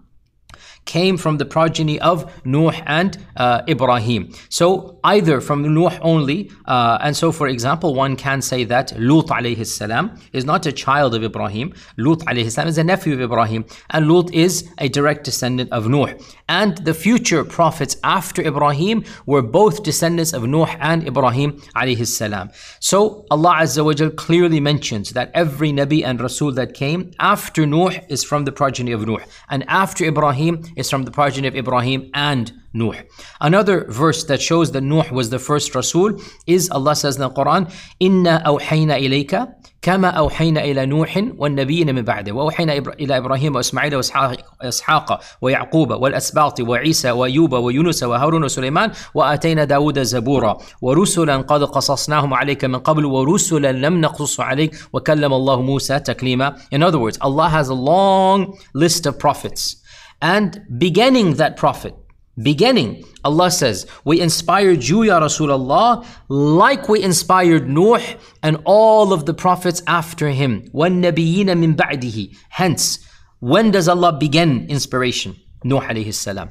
came 0.88 1.18
from 1.18 1.38
the 1.38 1.46
progeny 1.46 2.00
of 2.00 2.32
Nuh 2.46 2.72
and 2.86 3.18
uh, 3.36 3.62
Ibrahim. 3.68 4.34
So 4.50 5.00
either 5.04 5.42
from 5.42 5.62
Nuh 5.74 5.98
only, 6.02 6.50
uh, 6.66 6.98
and 7.02 7.16
so 7.16 7.32
for 7.32 7.48
example, 7.48 7.94
one 7.94 8.16
can 8.16 8.42
say 8.42 8.64
that 8.64 8.94
Lut 8.98 9.28
alayhi 9.28 9.66
salam 9.66 10.20
is 10.34 10.46
not 10.46 10.66
a 10.66 10.72
child 10.72 11.14
of 11.14 11.24
Ibrahim. 11.24 11.74
Lut 11.98 12.20
alayhi 12.20 12.52
salam 12.52 12.70
is 12.70 12.78
a 12.78 12.84
nephew 12.84 13.14
of 13.14 13.22
Ibrahim, 13.22 13.66
and 13.92 14.08
Lut 14.08 14.34
is 14.34 14.70
a 14.80 14.90
direct 14.90 15.24
descendant 15.26 15.72
of 15.72 15.88
Nuh. 15.88 16.14
And 16.50 16.78
the 16.80 16.94
future 16.94 17.44
prophets 17.44 17.98
after 18.04 18.42
Ibrahim 18.42 19.04
were 19.26 19.42
both 19.42 19.84
descendants 19.84 20.34
of 20.34 20.44
Nuh 20.44 20.66
and 20.80 21.06
Ibrahim 21.06 21.54
alayhi 21.76 22.08
salam. 22.08 22.50
So 22.80 23.26
Allah 23.30 23.58
Azza 23.62 23.84
wa 23.84 23.94
Jal 23.94 24.10
clearly 24.12 24.60
mentions 24.60 25.12
that 25.12 25.32
every 25.34 25.72
Nabi 25.72 26.04
and 26.04 26.22
Rasul 26.22 26.54
that 26.54 26.74
came 26.74 27.12
after 27.20 27.66
Nuh 27.66 27.92
is 28.08 28.24
from 28.24 28.46
the 28.46 28.52
progeny 28.52 28.94
of 28.94 29.06
Nuh, 29.06 29.20
and 29.50 29.64
after 29.68 30.06
Ibrahim 30.06 30.64
is 30.77 30.91
from 30.91 31.03
the 31.05 31.11
progeny 31.11 31.49
of 31.49 31.57
Ibrahim 31.57 32.11
and 32.15 32.53
Nuh. 32.75 32.95
Another 33.41 33.85
verse 34.03 34.25
that 34.25 34.41
shows 34.41 34.73
that 34.73 34.83
Nuh 34.83 35.05
was 35.13 35.31
the 35.31 35.39
first 35.39 35.75
Rasul 35.75 36.21
is 36.47 36.71
Allah 36.71 36.97
says 36.97 37.17
in 37.17 37.23
the 37.23 37.31
Quran, 37.31 37.63
Inna 38.01 38.43
awhayna 38.47 38.97
ilayka 39.07 39.41
كما 39.83 40.09
أوحينا 40.09 40.65
إلى 40.65 40.87
نوح 40.87 41.25
والنبيين 41.37 41.95
من 41.95 42.03
بعده 42.03 42.33
وأوحينا 42.33 42.73
إلى 42.73 43.17
إبراهيم 43.17 43.57
وإسماعيل 43.57 43.95
وإسحاق 43.95 45.21
ويعقوب 45.41 45.91
والأسباط 45.91 46.61
وعيسى 46.61 47.11
وأيوب 47.11 47.53
ويونس 47.53 48.03
وهارون 48.03 48.45
وسليمان 48.45 48.91
وآتينا 49.15 49.65
داود 49.65 50.03
زبورا 50.03 50.59
ورسلا 50.83 51.37
قد 51.37 51.63
قصصناهم 51.65 52.35
عليك 52.35 52.65
من 52.65 52.79
قبل 52.79 53.05
ورسلا 53.05 53.73
لم 53.73 54.01
نقصص 54.01 54.41
عليك 54.41 54.75
وكلم 54.93 55.33
الله 55.33 55.63
موسى 55.63 55.99
تكليما 55.99 56.55
In 56.73 56.83
other 56.83 56.99
words, 56.99 57.19
Allah 57.21 57.49
has 57.49 57.69
a 57.69 57.75
long 57.75 58.57
list 58.75 59.07
of 59.07 59.19
prophets 59.19 59.83
and 60.21 60.65
beginning 60.79 61.35
that 61.35 61.57
prophet 61.57 61.95
beginning, 62.41 63.05
Allah 63.25 63.51
says, 63.51 63.87
We 64.05 64.21
inspired 64.21 64.85
you, 64.85 65.03
Ya 65.03 65.21
Rasulullah, 65.21 66.07
like 66.29 66.89
we 66.89 67.03
inspired 67.03 67.69
Nuh 67.69 68.01
and 68.43 68.59
all 68.65 69.13
of 69.13 69.27
the 69.27 69.35
prophets 69.35 69.83
after 69.87 70.29
him. 70.29 70.63
وَالنَّبِيِّينَ 70.73 71.47
مِن 71.47 71.77
بَعْدِهِ 71.77 72.37
Hence, 72.49 73.07
when 73.41 73.71
does 73.71 73.89
Allah 73.89 74.17
begin 74.19 74.67
inspiration? 74.69 75.37
Nuh 75.65 75.81
alayhi 75.81 76.15
salam. 76.15 76.51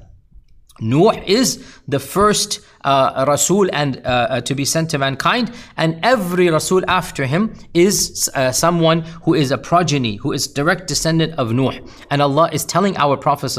Nuh 0.80 1.12
is 1.26 1.64
the 1.88 1.98
first 1.98 2.60
uh, 2.86 3.24
Rasul 3.26 3.68
and 3.72 3.98
uh, 3.98 4.00
uh, 4.08 4.40
to 4.42 4.54
be 4.54 4.64
sent 4.64 4.90
to 4.90 4.98
mankind, 4.98 5.52
and 5.76 5.98
every 6.02 6.48
Rasul 6.48 6.82
after 6.88 7.26
him 7.26 7.54
is 7.74 8.30
uh, 8.34 8.52
someone 8.52 9.02
who 9.24 9.34
is 9.34 9.50
a 9.50 9.58
progeny, 9.58 10.16
who 10.16 10.32
is 10.32 10.46
direct 10.46 10.86
descendant 10.86 11.34
of 11.34 11.52
Nuh. 11.52 11.72
And 12.10 12.22
Allah 12.22 12.48
is 12.52 12.64
telling 12.64 12.96
our 12.96 13.16
Prophet 13.16 13.52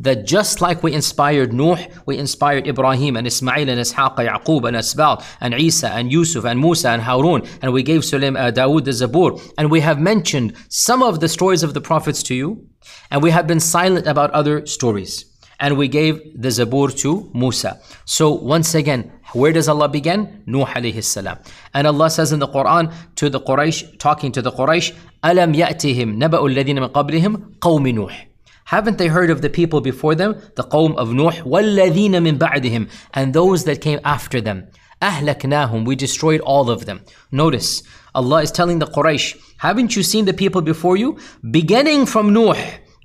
that 0.00 0.24
just 0.24 0.60
like 0.60 0.82
we 0.82 0.94
inspired 0.94 1.52
Nuh, 1.52 1.76
we 2.06 2.16
inspired 2.16 2.66
Ibrahim 2.66 3.16
and 3.16 3.26
Ismail 3.26 3.68
and 3.68 3.80
Ishaq, 3.80 4.18
and 4.18 4.28
Yaqub 4.28 4.66
and 4.66 4.76
Asbat 4.76 5.24
and 5.40 5.54
Isa 5.54 5.90
and 5.90 6.10
Yusuf 6.10 6.44
and 6.44 6.58
Musa 6.58 6.88
and 6.88 7.02
Harun, 7.02 7.42
and 7.60 7.72
we 7.72 7.82
gave 7.82 8.00
Sulaim, 8.00 8.38
uh, 8.38 8.50
Dawood 8.50 8.84
the 8.84 8.92
Zabur, 8.92 9.40
and 9.58 9.70
we 9.70 9.80
have 9.80 10.00
mentioned 10.00 10.54
some 10.68 11.02
of 11.02 11.20
the 11.20 11.28
stories 11.28 11.62
of 11.62 11.74
the 11.74 11.80
prophets 11.80 12.22
to 12.24 12.34
you, 12.34 12.66
and 13.10 13.22
we 13.22 13.30
have 13.30 13.46
been 13.46 13.60
silent 13.60 14.06
about 14.06 14.30
other 14.30 14.64
stories 14.66 15.33
and 15.63 15.77
we 15.77 15.87
gave 15.87 16.19
the 16.41 16.49
Zabur 16.49 16.97
to 17.01 17.29
Musa. 17.33 17.79
So 18.05 18.31
once 18.31 18.75
again, 18.75 19.11
where 19.33 19.51
does 19.51 19.67
Allah 19.67 19.89
begin? 19.89 20.43
Nuh 20.45 20.65
alayhi 20.65 21.03
salam. 21.03 21.37
And 21.73 21.85
Allah 21.85 22.09
says 22.09 22.31
in 22.31 22.39
the 22.39 22.47
Quran 22.47 22.93
to 23.15 23.29
the 23.29 23.39
Quraysh, 23.39 23.99
talking 23.99 24.31
to 24.31 24.41
the 24.41 24.51
Quraysh, 24.51 24.95
أَلَمْ 25.23 25.55
يَأْتِهِمْ 25.55 26.17
نَبَأُ 26.17 26.39
الَّذِينَ 26.39 26.79
مِنْ 26.79 26.89
قَبْلِهِمْ 26.89 27.59
قَوْمِ 27.59 27.93
نُوحٍ 27.93 28.25
haven't 28.69 28.99
they 28.99 29.07
heard 29.07 29.31
of 29.31 29.41
the 29.41 29.49
people 29.49 29.81
before 29.81 30.13
them, 30.13 30.39
the 30.55 30.63
qawm 30.63 30.95
of 30.95 31.11
Nuh, 31.11 31.31
وَالَّذِينَ 31.31 32.11
مِن 32.11 32.37
بَعْدِهِمْ 32.37 32.87
and 33.15 33.33
those 33.33 33.63
that 33.63 33.81
came 33.81 33.99
after 34.03 34.39
them? 34.41 34.67
أَهْلَكْنَاهُمْ 35.01 35.87
We 35.87 35.95
destroyed 35.95 36.39
all 36.41 36.69
of 36.69 36.85
them. 36.85 37.03
Notice, 37.31 37.81
Allah 38.13 38.43
is 38.43 38.51
telling 38.51 38.77
the 38.77 38.85
Quraysh, 38.85 39.39
haven't 39.57 39.95
you 39.95 40.03
seen 40.03 40.25
the 40.25 40.35
people 40.35 40.61
before 40.61 40.97
you? 40.97 41.17
Beginning 41.49 42.05
from 42.05 42.31
Nuh 42.31 42.53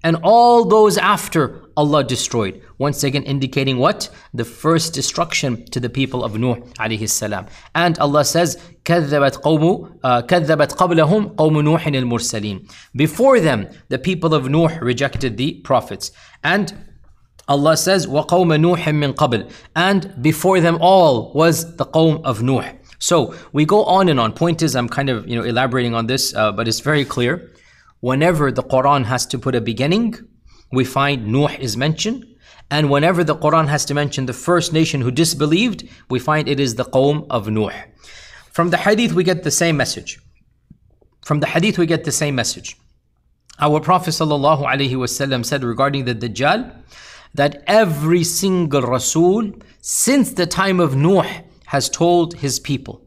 and 0.02 0.16
all 0.22 0.66
those 0.66 0.98
after, 0.98 1.62
Allah 1.78 2.04
destroyed. 2.04 2.62
Once 2.78 3.02
again 3.04 3.22
indicating 3.22 3.78
what? 3.78 4.08
The 4.32 4.44
first 4.44 4.94
destruction 4.94 5.64
to 5.66 5.80
the 5.80 5.90
people 5.90 6.24
of 6.24 6.38
Nuh 6.38 6.56
alayhi 6.78 7.08
salam. 7.08 7.46
And 7.74 7.98
Allah 7.98 8.24
says, 8.24 8.56
كذبت 8.84 9.42
قوم 9.42 10.00
كذبت 10.02 10.72
قبلهم 10.72 11.36
قوم 11.36 11.60
نوح 11.62 11.86
المرسلين. 11.86 12.68
Before 12.96 13.40
them, 13.40 13.68
the 13.88 13.98
people 13.98 14.34
of 14.34 14.48
Nuh 14.48 14.78
rejected 14.80 15.36
the 15.36 15.54
prophets. 15.60 16.10
And 16.42 16.72
Allah 17.46 17.76
says, 17.76 18.06
وَقَوْمَ 18.06 18.58
نُوحٍ 18.58 18.76
مِّن 18.76 19.14
قَبْلِ 19.14 19.52
And 19.76 20.14
before 20.22 20.60
them 20.60 20.78
all 20.80 21.30
was 21.34 21.76
the 21.76 21.84
qawm 21.84 22.22
of 22.24 22.42
Nuh. 22.42 22.72
So 22.98 23.34
we 23.52 23.66
go 23.66 23.84
on 23.84 24.08
and 24.08 24.18
on. 24.18 24.32
Point 24.32 24.62
is, 24.62 24.74
I'm 24.74 24.88
kind 24.88 25.10
of 25.10 25.28
you 25.28 25.36
know 25.36 25.44
elaborating 25.44 25.94
on 25.94 26.06
this, 26.06 26.34
uh, 26.34 26.52
but 26.52 26.68
it's 26.68 26.80
very 26.80 27.04
clear. 27.04 27.52
Whenever 28.00 28.50
the 28.50 28.62
Quran 28.62 29.04
has 29.04 29.26
to 29.26 29.38
put 29.38 29.54
a 29.54 29.60
beginning, 29.60 30.14
we 30.71 30.85
find 30.85 31.27
Nuh 31.27 31.47
is 31.59 31.75
mentioned. 31.75 32.25
And 32.71 32.89
whenever 32.89 33.23
the 33.23 33.35
Quran 33.35 33.67
has 33.67 33.85
to 33.85 33.93
mention 33.93 34.25
the 34.25 34.33
first 34.33 34.71
nation 34.73 35.01
who 35.01 35.11
disbelieved, 35.11 35.89
we 36.09 36.19
find 36.19 36.47
it 36.47 36.59
is 36.59 36.75
the 36.75 36.85
Qawm 36.85 37.25
of 37.29 37.49
Nuh. 37.49 37.71
From 38.51 38.69
the 38.69 38.77
hadith, 38.77 39.13
we 39.13 39.23
get 39.23 39.43
the 39.43 39.51
same 39.51 39.77
message. 39.77 40.19
From 41.25 41.39
the 41.39 41.47
hadith, 41.47 41.77
we 41.77 41.85
get 41.85 42.03
the 42.03 42.11
same 42.11 42.35
message. 42.35 42.77
Our 43.59 43.79
Prophet 43.79 44.11
ﷺ 44.11 45.45
said 45.45 45.63
regarding 45.63 46.05
the 46.05 46.15
Dajjal 46.15 46.75
that 47.33 47.63
every 47.67 48.23
single 48.23 48.81
Rasul 48.81 49.51
since 49.81 50.33
the 50.33 50.45
time 50.45 50.79
of 50.79 50.95
Nuh 50.95 51.25
has 51.65 51.89
told 51.89 52.35
his 52.35 52.59
people. 52.59 53.01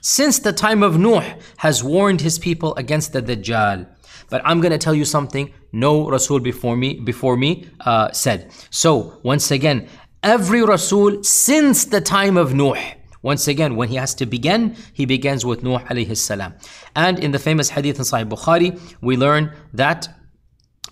Since 0.00 0.40
the 0.40 0.52
time 0.52 0.82
of 0.82 0.98
Nuh 0.98 1.22
has 1.58 1.84
warned 1.84 2.20
his 2.20 2.38
people 2.38 2.74
against 2.76 3.12
the 3.12 3.22
Dajjal. 3.22 3.86
But 4.30 4.42
I'm 4.44 4.60
going 4.60 4.72
to 4.72 4.78
tell 4.78 4.94
you 4.94 5.04
something 5.04 5.52
no 5.72 6.08
Rasul 6.08 6.40
before 6.40 6.76
me 6.76 6.94
before 6.94 7.36
me 7.36 7.68
uh, 7.80 8.10
said. 8.12 8.50
So 8.70 9.18
once 9.22 9.50
again, 9.50 9.88
every 10.22 10.62
Rasul 10.62 11.22
since 11.22 11.86
the 11.86 12.00
time 12.00 12.36
of 12.36 12.54
Nuh. 12.54 12.76
Once 13.22 13.48
again, 13.48 13.74
when 13.74 13.88
he 13.88 13.96
has 13.96 14.14
to 14.14 14.26
begin, 14.26 14.76
he 14.92 15.04
begins 15.04 15.44
with 15.44 15.62
Nuh 15.64 15.80
alayhi 15.80 16.16
salam. 16.16 16.54
And 16.94 17.18
in 17.18 17.32
the 17.32 17.38
famous 17.38 17.68
hadith 17.68 17.96
in 17.98 18.02
Sahih 18.02 18.28
Bukhari, 18.28 18.80
we 19.00 19.16
learn 19.16 19.52
that 19.74 20.08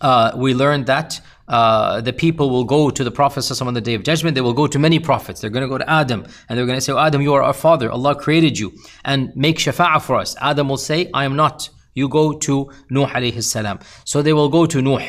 uh, 0.01 0.33
we 0.37 0.53
learn 0.53 0.85
that 0.85 1.21
uh, 1.49 2.01
the 2.01 2.13
people 2.13 2.51
will 2.51 2.65
go 2.65 2.91
to 2.91 3.05
the 3.05 3.11
Prophet 3.11 3.63
on 3.63 3.75
the 3.75 3.81
day 3.81 3.95
of 3.95 4.03
judgment. 4.03 4.35
They 4.35 4.41
will 4.41 4.53
go 4.53 4.67
to 4.67 4.79
many 4.79 4.99
prophets. 4.99 5.41
They're 5.41 5.51
going 5.51 5.63
to 5.63 5.69
go 5.69 5.79
to 5.79 5.89
Adam 5.89 6.27
and 6.49 6.59
they're 6.59 6.67
going 6.67 6.77
to 6.77 6.81
say, 6.81 6.93
oh, 6.93 6.99
Adam, 6.99 7.23
you 7.23 7.33
are 7.35 7.43
our 7.43 7.53
father. 7.53 7.91
Allah 7.91 8.15
created 8.15 8.59
you 8.59 8.73
and 9.05 9.35
make 9.37 9.59
shafa'ah 9.59 10.03
for 10.03 10.17
us. 10.17 10.35
Adam 10.41 10.69
will 10.69 10.77
say, 10.77 11.09
I 11.15 11.25
am 11.25 11.37
not 11.37 11.71
you 11.97 12.09
go 12.09 12.33
to 12.47 12.71
Nuh 12.91 13.07
alayhi 13.07 13.43
salam. 13.43 13.81
So 14.05 14.23
they 14.23 14.33
will 14.33 14.49
go 14.49 14.67
to 14.67 14.81
Nuh 14.81 15.05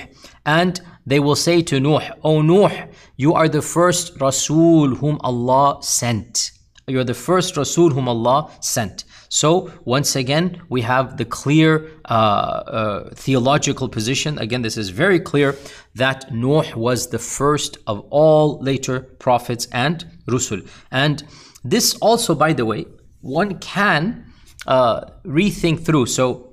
and 0.45 0.81
they 1.05 1.19
will 1.19 1.35
say 1.35 1.61
to 1.61 1.79
Nuh, 1.79 2.01
O 2.23 2.41
Nuh, 2.41 2.87
you 3.15 3.33
are 3.33 3.47
the 3.47 3.61
first 3.61 4.19
Rasul 4.19 4.95
whom 4.95 5.19
Allah 5.21 5.77
sent. 5.81 6.51
You 6.87 6.99
are 6.99 7.03
the 7.03 7.13
first 7.13 7.57
Rasul 7.57 7.89
whom 7.89 8.07
Allah 8.07 8.49
sent. 8.61 9.03
So 9.29 9.71
once 9.83 10.15
again, 10.15 10.61
we 10.69 10.81
have 10.81 11.17
the 11.17 11.25
clear 11.25 11.91
uh, 12.05 12.13
uh, 12.13 13.09
theological 13.13 13.89
position. 13.89 14.39
Again, 14.39 14.61
this 14.61 14.77
is 14.77 14.89
very 14.89 15.19
clear 15.19 15.57
that 15.95 16.31
Nuh 16.33 16.63
was 16.75 17.09
the 17.09 17.19
first 17.19 17.77
of 17.87 18.05
all 18.09 18.59
later 18.61 19.01
prophets 19.01 19.67
and 19.73 20.05
Rusul. 20.27 20.65
And 20.91 21.23
this 21.65 21.95
also, 21.95 22.33
by 22.35 22.53
the 22.53 22.65
way, 22.65 22.85
one 23.19 23.59
can 23.59 24.31
uh, 24.65 25.01
rethink 25.25 25.85
through. 25.85 26.05
So 26.05 26.46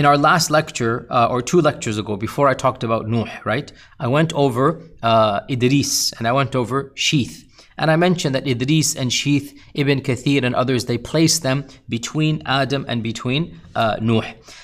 in 0.00 0.06
our 0.06 0.16
last 0.16 0.48
lecture, 0.48 1.06
uh, 1.10 1.28
or 1.28 1.42
two 1.42 1.60
lectures 1.60 1.98
ago, 1.98 2.16
before 2.16 2.48
I 2.48 2.54
talked 2.54 2.82
about 2.82 3.06
Nuh, 3.06 3.26
right? 3.44 3.70
I 3.98 4.08
went 4.08 4.32
over 4.32 4.80
uh, 5.02 5.40
Idris 5.50 6.14
and 6.14 6.26
I 6.26 6.32
went 6.32 6.56
over 6.56 6.84
Sheeth. 6.94 7.44
And 7.76 7.90
I 7.90 7.96
mentioned 7.96 8.34
that 8.34 8.46
Idris 8.46 8.96
and 8.96 9.10
Sheeth, 9.10 9.54
Ibn 9.74 10.00
Kathir 10.00 10.42
and 10.42 10.54
others, 10.54 10.86
they 10.86 10.96
placed 10.96 11.42
them 11.42 11.66
between 11.90 12.40
Adam 12.46 12.86
and 12.88 13.02
between 13.02 13.60
uh, 13.74 13.98
Nuh. 14.00 14.22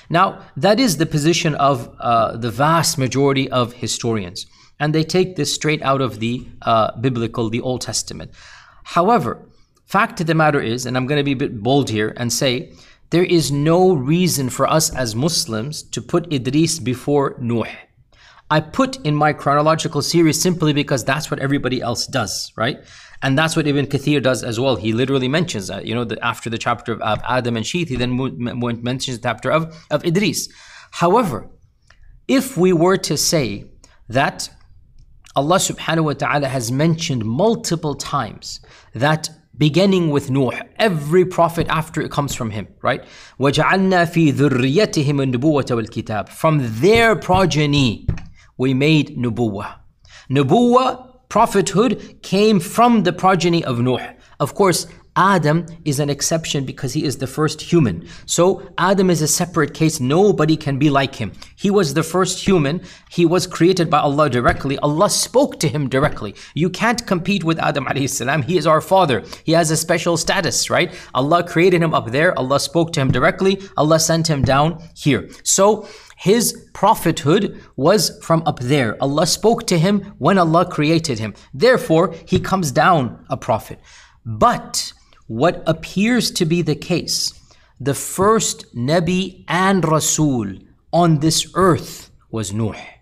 Now, 0.09 0.41
that 0.57 0.79
is 0.79 0.97
the 0.97 1.05
position 1.05 1.53
of 1.53 1.95
uh, 1.99 2.35
the 2.35 2.49
vast 2.49 2.97
majority 2.97 3.47
of 3.51 3.73
historians. 3.73 4.47
And 4.79 4.89
they 4.95 5.03
take 5.03 5.35
this 5.35 5.53
straight 5.53 5.83
out 5.83 6.01
of 6.01 6.19
the 6.19 6.47
uh, 6.63 6.99
biblical, 6.99 7.51
the 7.51 7.61
Old 7.61 7.81
Testament. 7.81 8.31
However, 8.85 9.45
fact 9.85 10.19
of 10.19 10.25
the 10.25 10.33
matter 10.33 10.59
is, 10.59 10.87
and 10.87 10.97
I'm 10.97 11.05
going 11.05 11.19
to 11.19 11.23
be 11.23 11.33
a 11.33 11.43
bit 11.45 11.61
bold 11.61 11.91
here 11.91 12.15
and 12.17 12.33
say, 12.33 12.73
there 13.09 13.23
is 13.23 13.51
no 13.51 13.93
reason 13.93 14.49
for 14.49 14.67
us 14.67 14.93
as 14.93 15.15
Muslims 15.15 15.83
to 15.83 16.01
put 16.01 16.31
Idris 16.31 16.79
before 16.79 17.35
Nuh. 17.39 17.63
I 18.49 18.59
put 18.61 18.97
in 19.05 19.15
my 19.15 19.33
chronological 19.33 20.01
series 20.01 20.41
simply 20.41 20.73
because 20.73 21.03
that's 21.03 21.29
what 21.29 21.39
everybody 21.39 21.81
else 21.81 22.07
does, 22.07 22.51
right? 22.55 22.79
And 23.21 23.37
that's 23.37 23.55
what 23.55 23.67
Ibn 23.67 23.87
Kathir 23.87 24.21
does 24.21 24.43
as 24.43 24.59
well. 24.59 24.75
He 24.75 24.93
literally 24.93 25.27
mentions 25.27 25.67
that, 25.67 25.85
you 25.85 25.95
know, 25.95 26.07
after 26.21 26.49
the 26.49 26.57
chapter 26.57 26.93
of, 26.93 27.01
of, 27.01 27.19
Adam 27.27 27.57
and 27.57 27.65
Sheeth, 27.65 27.89
he 27.89 27.95
then 27.95 28.15
mentions 28.83 29.19
the 29.19 29.27
chapter 29.27 29.51
of, 29.51 29.75
of 29.89 30.05
Idris. 30.05 30.49
However, 30.91 31.49
if 32.27 32.57
we 32.57 32.73
were 32.73 32.97
to 32.97 33.17
say 33.17 33.65
that 34.07 34.49
Allah 35.35 35.57
subhanahu 35.57 36.05
wa 36.05 36.13
ta'ala 36.13 36.47
has 36.47 36.71
mentioned 36.71 37.25
multiple 37.25 37.95
times 37.95 38.59
that 38.93 39.29
beginning 39.56 40.10
with 40.10 40.30
Nuh, 40.30 40.50
every 40.76 41.24
prophet 41.24 41.66
after 41.68 42.00
it 42.00 42.10
comes 42.10 42.34
from 42.34 42.50
him, 42.50 42.68
right? 42.82 43.04
وَجَعَلْنَا 43.38 44.06
فِي 44.06 44.32
ذُرِّيَّتِهِمُ 44.32 45.34
النُّبُوَّةَ 45.34 45.66
وَالْكِتَابِ 45.66 46.28
From 46.28 46.80
their 46.80 47.14
progeny, 47.16 48.06
we 48.56 48.74
made 48.74 49.16
nubuwah. 49.16 49.74
Nubuwah, 50.30 51.28
prophethood, 51.28 52.18
came 52.22 52.60
from 52.60 53.02
the 53.02 53.12
progeny 53.12 53.64
of 53.64 53.78
Nuh. 53.80 54.14
Of 54.40 54.54
course, 54.54 54.86
Adam 55.17 55.65
is 55.83 55.99
an 55.99 56.11
exception 56.11 56.63
because 56.63 56.93
he 56.93 57.03
is 57.03 57.17
the 57.17 57.25
first 57.25 57.59
human. 57.59 58.07
So 58.27 58.61
Adam 58.77 59.09
is 59.09 59.23
a 59.23 59.27
separate 59.27 59.73
case. 59.73 59.99
Nobody 59.99 60.55
can 60.55 60.77
be 60.77 60.91
like 60.91 61.15
him. 61.15 61.31
He 61.55 61.71
was 61.71 61.95
the 61.95 62.03
first 62.03 62.45
human. 62.45 62.81
He 63.09 63.25
was 63.25 63.47
created 63.47 63.89
by 63.89 63.97
Allah 63.97 64.29
directly. 64.29 64.77
Allah 64.77 65.09
spoke 65.09 65.59
to 65.61 65.67
him 65.67 65.89
directly. 65.89 66.35
You 66.53 66.69
can't 66.69 67.05
compete 67.07 67.43
with 67.43 67.57
Adam 67.59 67.85
alayhi 67.85 68.09
salam. 68.09 68.43
He 68.43 68.57
is 68.57 68.67
our 68.67 68.79
father. 68.79 69.23
He 69.43 69.53
has 69.53 69.71
a 69.71 69.77
special 69.77 70.17
status, 70.17 70.69
right? 70.69 70.93
Allah 71.15 71.43
created 71.43 71.81
him 71.81 71.95
up 71.95 72.11
there. 72.11 72.37
Allah 72.37 72.59
spoke 72.59 72.93
to 72.93 73.01
him 73.01 73.11
directly. 73.11 73.59
Allah 73.75 73.99
sent 73.99 74.29
him 74.29 74.43
down 74.43 74.83
here. 74.95 75.27
So 75.43 75.87
his 76.17 76.69
prophethood 76.73 77.59
was 77.75 78.19
from 78.21 78.43
up 78.45 78.59
there. 78.59 78.97
Allah 79.01 79.25
spoke 79.25 79.65
to 79.67 79.79
him 79.79 80.13
when 80.19 80.37
Allah 80.37 80.69
created 80.69 81.17
him. 81.17 81.33
Therefore, 81.55 82.13
he 82.27 82.39
comes 82.39 82.71
down 82.71 83.25
a 83.31 83.37
prophet. 83.37 83.79
But 84.25 84.93
what 85.27 85.61
appears 85.67 86.31
to 86.31 86.45
be 86.45 86.61
the 86.61 86.75
case, 86.75 87.33
the 87.79 87.93
first 87.93 88.75
Nabi 88.75 89.43
and 89.47 89.85
Rasul 89.85 90.55
on 90.91 91.19
this 91.19 91.51
earth 91.53 92.09
was 92.31 92.51
Nuh. 92.53 92.96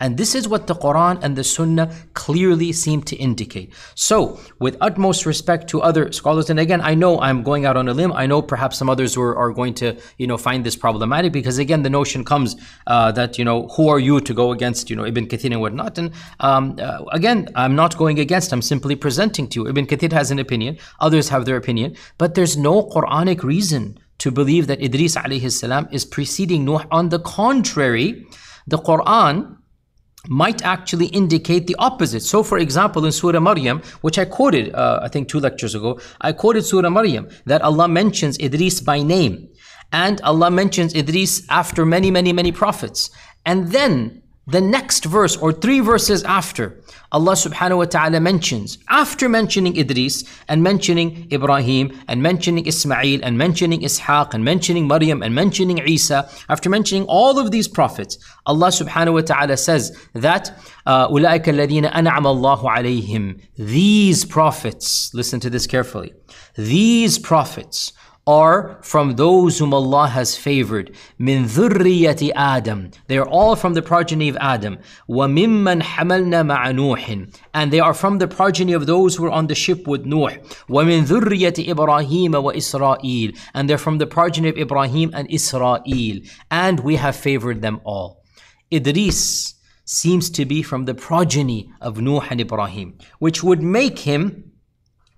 And 0.00 0.16
this 0.16 0.34
is 0.34 0.48
what 0.48 0.66
the 0.66 0.74
Quran 0.74 1.18
and 1.22 1.36
the 1.36 1.44
Sunnah 1.44 1.92
clearly 2.14 2.72
seem 2.72 3.02
to 3.02 3.16
indicate. 3.16 3.72
So, 3.94 4.38
with 4.58 4.76
utmost 4.80 5.26
respect 5.26 5.68
to 5.70 5.82
other 5.82 6.12
scholars, 6.12 6.50
and 6.50 6.60
again, 6.60 6.80
I 6.80 6.94
know 6.94 7.20
I'm 7.20 7.42
going 7.42 7.64
out 7.64 7.76
on 7.76 7.88
a 7.88 7.94
limb. 7.94 8.12
I 8.12 8.26
know 8.26 8.40
perhaps 8.40 8.78
some 8.78 8.88
others 8.88 9.16
were, 9.16 9.36
are 9.36 9.52
going 9.52 9.74
to, 9.74 9.96
you 10.18 10.26
know, 10.26 10.36
find 10.36 10.64
this 10.64 10.76
problematic 10.76 11.32
because 11.32 11.58
again, 11.58 11.82
the 11.82 11.90
notion 11.90 12.24
comes 12.24 12.56
uh, 12.86 13.12
that 13.12 13.38
you 13.38 13.44
know, 13.44 13.68
who 13.68 13.88
are 13.88 13.98
you 13.98 14.20
to 14.20 14.34
go 14.34 14.52
against, 14.52 14.90
you 14.90 14.96
know, 14.96 15.04
Ibn 15.04 15.26
Kathir 15.26 15.52
and 15.52 15.60
whatnot. 15.60 15.98
And 15.98 16.12
um, 16.40 16.76
uh, 16.80 17.04
again, 17.12 17.48
I'm 17.54 17.74
not 17.74 17.96
going 17.96 18.18
against. 18.18 18.52
I'm 18.52 18.62
simply 18.62 18.96
presenting 18.96 19.48
to 19.48 19.60
you. 19.60 19.68
Ibn 19.68 19.86
Kathir 19.86 20.12
has 20.12 20.30
an 20.30 20.38
opinion. 20.38 20.78
Others 21.00 21.28
have 21.30 21.44
their 21.44 21.56
opinion, 21.56 21.96
but 22.18 22.34
there's 22.34 22.56
no 22.56 22.84
Quranic 22.84 23.42
reason 23.42 23.98
to 24.18 24.30
believe 24.30 24.66
that 24.66 24.82
Idris 24.82 25.14
alayhi 25.16 25.50
salam 25.50 25.88
is 25.92 26.04
preceding 26.04 26.64
Nuh. 26.64 26.84
On 26.90 27.08
the 27.08 27.20
contrary, 27.20 28.26
the 28.66 28.78
Quran 28.78 29.57
might 30.28 30.62
actually 30.62 31.06
indicate 31.06 31.66
the 31.66 31.76
opposite. 31.78 32.20
So, 32.20 32.42
for 32.42 32.58
example, 32.58 33.04
in 33.04 33.12
Surah 33.12 33.40
Maryam, 33.40 33.82
which 34.02 34.18
I 34.18 34.24
quoted, 34.24 34.74
uh, 34.74 35.00
I 35.02 35.08
think 35.08 35.28
two 35.28 35.40
lectures 35.40 35.74
ago, 35.74 35.98
I 36.20 36.32
quoted 36.32 36.64
Surah 36.64 36.90
Maryam 36.90 37.28
that 37.46 37.62
Allah 37.62 37.88
mentions 37.88 38.38
Idris 38.38 38.80
by 38.80 39.02
name. 39.02 39.48
And 39.90 40.20
Allah 40.20 40.50
mentions 40.50 40.94
Idris 40.94 41.46
after 41.48 41.86
many, 41.86 42.10
many, 42.10 42.32
many 42.32 42.52
prophets. 42.52 43.10
And 43.46 43.72
then 43.72 44.22
the 44.47 44.59
next 44.59 45.05
verse 45.05 45.37
or 45.37 45.53
three 45.53 45.79
verses 45.79 46.23
after, 46.23 46.81
Allah 47.13 47.33
subhanahu 47.33 47.77
wa 47.77 47.85
ta'ala 47.85 48.19
mentions, 48.19 48.77
after 48.89 49.29
mentioning 49.29 49.77
Idris 49.77 50.25
and 50.49 50.61
mentioning 50.61 51.27
Ibrahim 51.31 51.97
and 52.09 52.21
mentioning 52.21 52.67
Ismail 52.67 53.23
and 53.23 53.37
mentioning 53.37 53.81
Ishaq 53.81 54.33
and 54.33 54.43
mentioning 54.43 54.85
Maryam 54.85 55.23
and 55.23 55.33
mentioning 55.33 55.77
Isa, 55.77 56.29
after 56.49 56.69
mentioning 56.69 57.05
all 57.05 57.39
of 57.39 57.51
these 57.51 57.69
prophets, 57.69 58.17
Allah 58.45 58.67
subhanahu 58.67 59.13
wa 59.13 59.21
ta'ala 59.21 59.55
says 59.55 59.97
that 60.13 60.51
أولئك 60.87 61.47
الذين 61.47 61.85
أنعم 61.85 62.27
الله 62.27 62.69
عليهم 62.69 63.39
These 63.55 64.25
prophets, 64.25 65.13
listen 65.13 65.39
to 65.39 65.49
this 65.49 65.67
carefully, 65.67 66.13
these 66.55 67.17
prophets 67.17 67.93
are 68.28 68.78
from 68.82 69.16
those 69.16 69.58
whom 69.58 69.72
Allah 69.72 70.06
has 70.08 70.36
favored. 70.36 70.94
Min 71.18 71.44
dhurriyati 71.44 72.30
Adam. 72.36 72.90
They 73.06 73.16
are 73.16 73.26
all 73.26 73.56
from 73.56 73.72
the 73.72 73.80
progeny 73.80 74.28
of 74.28 74.36
Adam. 74.36 74.78
Wa 75.06 75.26
mimman 75.26 75.80
hamalna 75.80 76.44
ma'a 76.44 77.32
And 77.54 77.72
they 77.72 77.80
are 77.80 77.94
from 77.94 78.18
the 78.18 78.28
progeny 78.28 78.74
of 78.74 78.84
those 78.84 79.16
who 79.16 79.22
were 79.22 79.30
on 79.30 79.46
the 79.46 79.54
ship 79.54 79.88
with 79.88 80.04
Nuh. 80.04 80.36
Wa 80.68 80.82
min 80.84 81.06
dhurriyati 81.06 81.68
Ibrahim 81.68 82.32
wa 82.32 82.50
Israel. 82.50 83.32
And 83.54 83.68
they're 83.68 83.78
from 83.78 83.96
the 83.96 84.06
progeny 84.06 84.50
of 84.50 84.58
Ibrahim 84.58 85.10
and 85.14 85.30
Israel. 85.30 85.82
And 86.50 86.80
we 86.80 86.96
have 86.96 87.16
favored 87.16 87.62
them 87.62 87.80
all. 87.84 88.22
Idris 88.70 89.54
seems 89.86 90.28
to 90.28 90.44
be 90.44 90.62
from 90.62 90.84
the 90.84 90.94
progeny 90.94 91.72
of 91.80 91.98
Nuh 91.98 92.20
and 92.28 92.42
Ibrahim, 92.42 92.98
which 93.20 93.42
would 93.42 93.62
make 93.62 94.00
him 94.00 94.52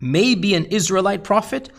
maybe 0.01 0.55
an 0.55 0.67
Israelite 0.67 1.25
prophet 1.25 1.71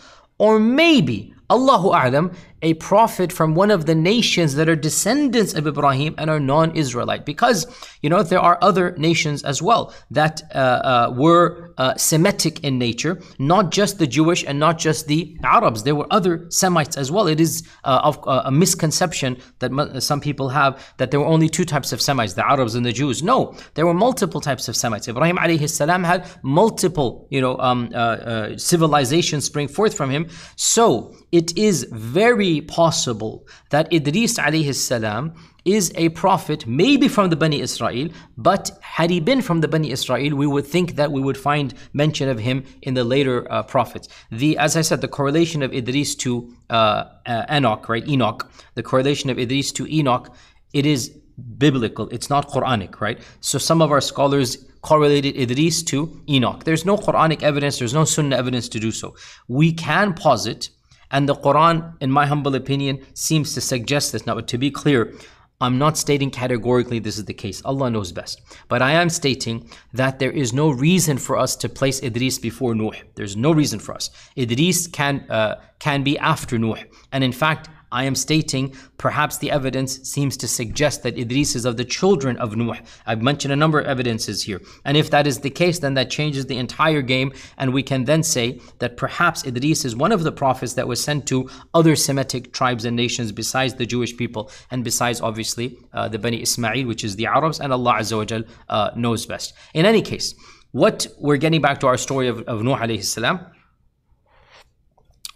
or 0.42 0.58
maybe, 0.58 1.32
Allahu 1.48 1.94
A'lam, 1.94 2.34
a 2.62 2.74
prophet 2.74 3.32
from 3.32 3.54
one 3.54 3.70
of 3.70 3.86
the 3.86 3.94
nations 3.94 4.54
that 4.54 4.68
are 4.68 4.76
descendants 4.76 5.52
of 5.52 5.66
Ibrahim 5.66 6.14
and 6.16 6.30
are 6.30 6.38
non 6.38 6.76
Israelite. 6.76 7.26
Because, 7.26 7.66
you 8.02 8.08
know, 8.08 8.22
there 8.22 8.38
are 8.38 8.58
other 8.62 8.94
nations 8.96 9.42
as 9.42 9.60
well 9.60 9.92
that 10.10 10.42
uh, 10.54 10.58
uh, 10.58 11.14
were 11.16 11.74
uh, 11.76 11.96
Semitic 11.96 12.62
in 12.62 12.78
nature, 12.78 13.20
not 13.38 13.72
just 13.72 13.98
the 13.98 14.06
Jewish 14.06 14.44
and 14.46 14.58
not 14.58 14.78
just 14.78 15.08
the 15.08 15.36
Arabs. 15.42 15.82
There 15.82 15.96
were 15.96 16.06
other 16.10 16.46
Semites 16.50 16.96
as 16.96 17.10
well. 17.10 17.26
It 17.26 17.40
is 17.40 17.66
uh, 17.84 18.00
of, 18.04 18.18
uh, 18.28 18.42
a 18.44 18.52
misconception 18.52 19.38
that 19.58 20.02
some 20.02 20.20
people 20.20 20.48
have 20.50 20.94
that 20.98 21.10
there 21.10 21.20
were 21.20 21.26
only 21.26 21.48
two 21.48 21.64
types 21.64 21.92
of 21.92 22.00
Semites, 22.00 22.34
the 22.34 22.48
Arabs 22.48 22.74
and 22.74 22.86
the 22.86 22.92
Jews. 22.92 23.22
No, 23.22 23.54
there 23.74 23.86
were 23.86 23.94
multiple 23.94 24.40
types 24.40 24.68
of 24.68 24.76
Semites. 24.76 25.08
Ibrahim 25.08 25.36
alayhi 25.36 25.68
salam 25.68 26.04
had 26.04 26.28
multiple, 26.42 27.26
you 27.30 27.40
know, 27.40 27.58
um, 27.58 27.90
uh, 27.94 28.56
civilizations 28.56 29.44
spring 29.44 29.66
forth 29.66 29.94
from 29.94 30.10
him. 30.10 30.28
So 30.56 31.14
it 31.32 31.56
is 31.56 31.86
very 31.90 32.51
possible 32.60 33.46
that 33.70 33.92
Idris 33.92 34.38
alayhi 34.38 34.74
salam 34.74 35.34
is 35.64 35.92
a 35.94 36.08
prophet, 36.10 36.66
maybe 36.66 37.08
from 37.08 37.30
the 37.30 37.36
Bani 37.36 37.60
Israel, 37.60 38.08
but 38.36 38.70
had 38.80 39.10
he 39.10 39.20
been 39.20 39.40
from 39.40 39.60
the 39.60 39.68
Bani 39.68 39.90
Israel, 39.90 40.36
we 40.36 40.46
would 40.46 40.66
think 40.66 40.96
that 40.96 41.12
we 41.12 41.20
would 41.20 41.38
find 41.38 41.72
mention 41.92 42.28
of 42.28 42.38
him 42.38 42.64
in 42.82 42.94
the 42.94 43.04
later 43.04 43.50
uh, 43.50 43.62
prophets. 43.62 44.08
The, 44.30 44.58
as 44.58 44.76
I 44.76 44.82
said, 44.82 45.00
the 45.00 45.08
correlation 45.08 45.62
of 45.62 45.72
Idris 45.72 46.16
to 46.16 46.52
uh, 46.70 47.04
uh, 47.26 47.46
Enoch, 47.50 47.88
right? 47.88 48.06
Enoch, 48.08 48.50
the 48.74 48.82
correlation 48.82 49.30
of 49.30 49.38
Idris 49.38 49.70
to 49.72 49.86
Enoch, 49.86 50.34
it 50.72 50.84
is 50.84 51.10
biblical. 51.58 52.08
It's 52.08 52.28
not 52.28 52.48
Quranic, 52.48 53.00
right? 53.00 53.20
So 53.40 53.58
some 53.58 53.80
of 53.80 53.92
our 53.92 54.00
scholars 54.00 54.64
correlated 54.82 55.36
Idris 55.36 55.82
to 55.84 56.20
Enoch. 56.28 56.64
There's 56.64 56.84
no 56.84 56.96
Quranic 56.96 57.42
evidence. 57.42 57.78
There's 57.78 57.94
no 57.94 58.04
Sunnah 58.04 58.36
evidence 58.36 58.68
to 58.70 58.80
do 58.80 58.90
so. 58.90 59.14
We 59.46 59.72
can 59.72 60.12
posit 60.12 60.70
and 61.12 61.28
the 61.28 61.34
Quran, 61.34 61.94
in 62.00 62.10
my 62.10 62.26
humble 62.26 62.54
opinion, 62.54 63.04
seems 63.14 63.54
to 63.54 63.60
suggest 63.60 64.12
this. 64.12 64.26
Now, 64.26 64.40
to 64.40 64.58
be 64.58 64.70
clear, 64.70 65.14
I'm 65.60 65.78
not 65.78 65.96
stating 65.96 66.30
categorically 66.30 66.98
this 66.98 67.18
is 67.18 67.26
the 67.26 67.34
case. 67.34 67.62
Allah 67.64 67.88
knows 67.88 68.10
best. 68.10 68.40
But 68.68 68.82
I 68.82 68.92
am 68.92 69.08
stating 69.08 69.70
that 69.92 70.18
there 70.18 70.32
is 70.32 70.52
no 70.52 70.70
reason 70.70 71.18
for 71.18 71.38
us 71.38 71.54
to 71.56 71.68
place 71.68 72.02
Idris 72.02 72.40
before 72.40 72.74
Nuh. 72.74 72.90
There's 73.14 73.36
no 73.36 73.52
reason 73.52 73.78
for 73.78 73.94
us. 73.94 74.10
Idris 74.36 74.88
can, 74.88 75.20
uh, 75.30 75.60
can 75.78 76.02
be 76.02 76.18
after 76.18 76.58
Nuh. 76.58 76.82
And 77.12 77.22
in 77.22 77.30
fact, 77.30 77.68
I 77.92 78.04
am 78.04 78.14
stating 78.14 78.74
perhaps 78.96 79.38
the 79.38 79.50
evidence 79.50 80.00
seems 80.08 80.36
to 80.38 80.48
suggest 80.48 81.02
that 81.02 81.18
Idris 81.18 81.54
is 81.54 81.64
of 81.64 81.76
the 81.76 81.84
children 81.84 82.36
of 82.38 82.56
Nuh. 82.56 82.74
I've 83.06 83.22
mentioned 83.22 83.52
a 83.52 83.56
number 83.56 83.80
of 83.80 83.86
evidences 83.86 84.42
here. 84.42 84.60
And 84.84 84.96
if 84.96 85.10
that 85.10 85.26
is 85.26 85.40
the 85.40 85.50
case, 85.50 85.78
then 85.78 85.94
that 85.94 86.10
changes 86.10 86.46
the 86.46 86.56
entire 86.56 87.02
game. 87.02 87.32
And 87.58 87.72
we 87.72 87.82
can 87.82 88.04
then 88.04 88.22
say 88.22 88.60
that 88.78 88.96
perhaps 88.96 89.46
Idris 89.46 89.84
is 89.84 89.94
one 89.94 90.12
of 90.12 90.24
the 90.24 90.32
prophets 90.32 90.74
that 90.74 90.88
was 90.88 91.02
sent 91.02 91.26
to 91.26 91.48
other 91.74 91.94
Semitic 91.94 92.52
tribes 92.52 92.84
and 92.84 92.96
nations 92.96 93.30
besides 93.30 93.74
the 93.74 93.86
Jewish 93.86 94.16
people 94.16 94.50
and 94.70 94.82
besides, 94.82 95.20
obviously, 95.20 95.78
uh, 95.92 96.08
the 96.08 96.18
Bani 96.18 96.42
Ismail, 96.42 96.86
which 96.86 97.04
is 97.04 97.16
the 97.16 97.26
Arabs, 97.26 97.60
and 97.60 97.72
Allah 97.72 97.94
Azza 98.00 98.16
wa 98.16 98.24
Jal, 98.24 98.42
uh, 98.68 98.90
knows 98.96 99.26
best. 99.26 99.52
In 99.74 99.84
any 99.84 100.02
case, 100.02 100.34
what 100.72 101.06
we're 101.18 101.36
getting 101.36 101.60
back 101.60 101.80
to 101.80 101.86
our 101.86 101.98
story 101.98 102.28
of, 102.28 102.40
of 102.42 102.62
Nuh 102.62 102.76
alayhi 102.76 103.04
salam 103.04 103.40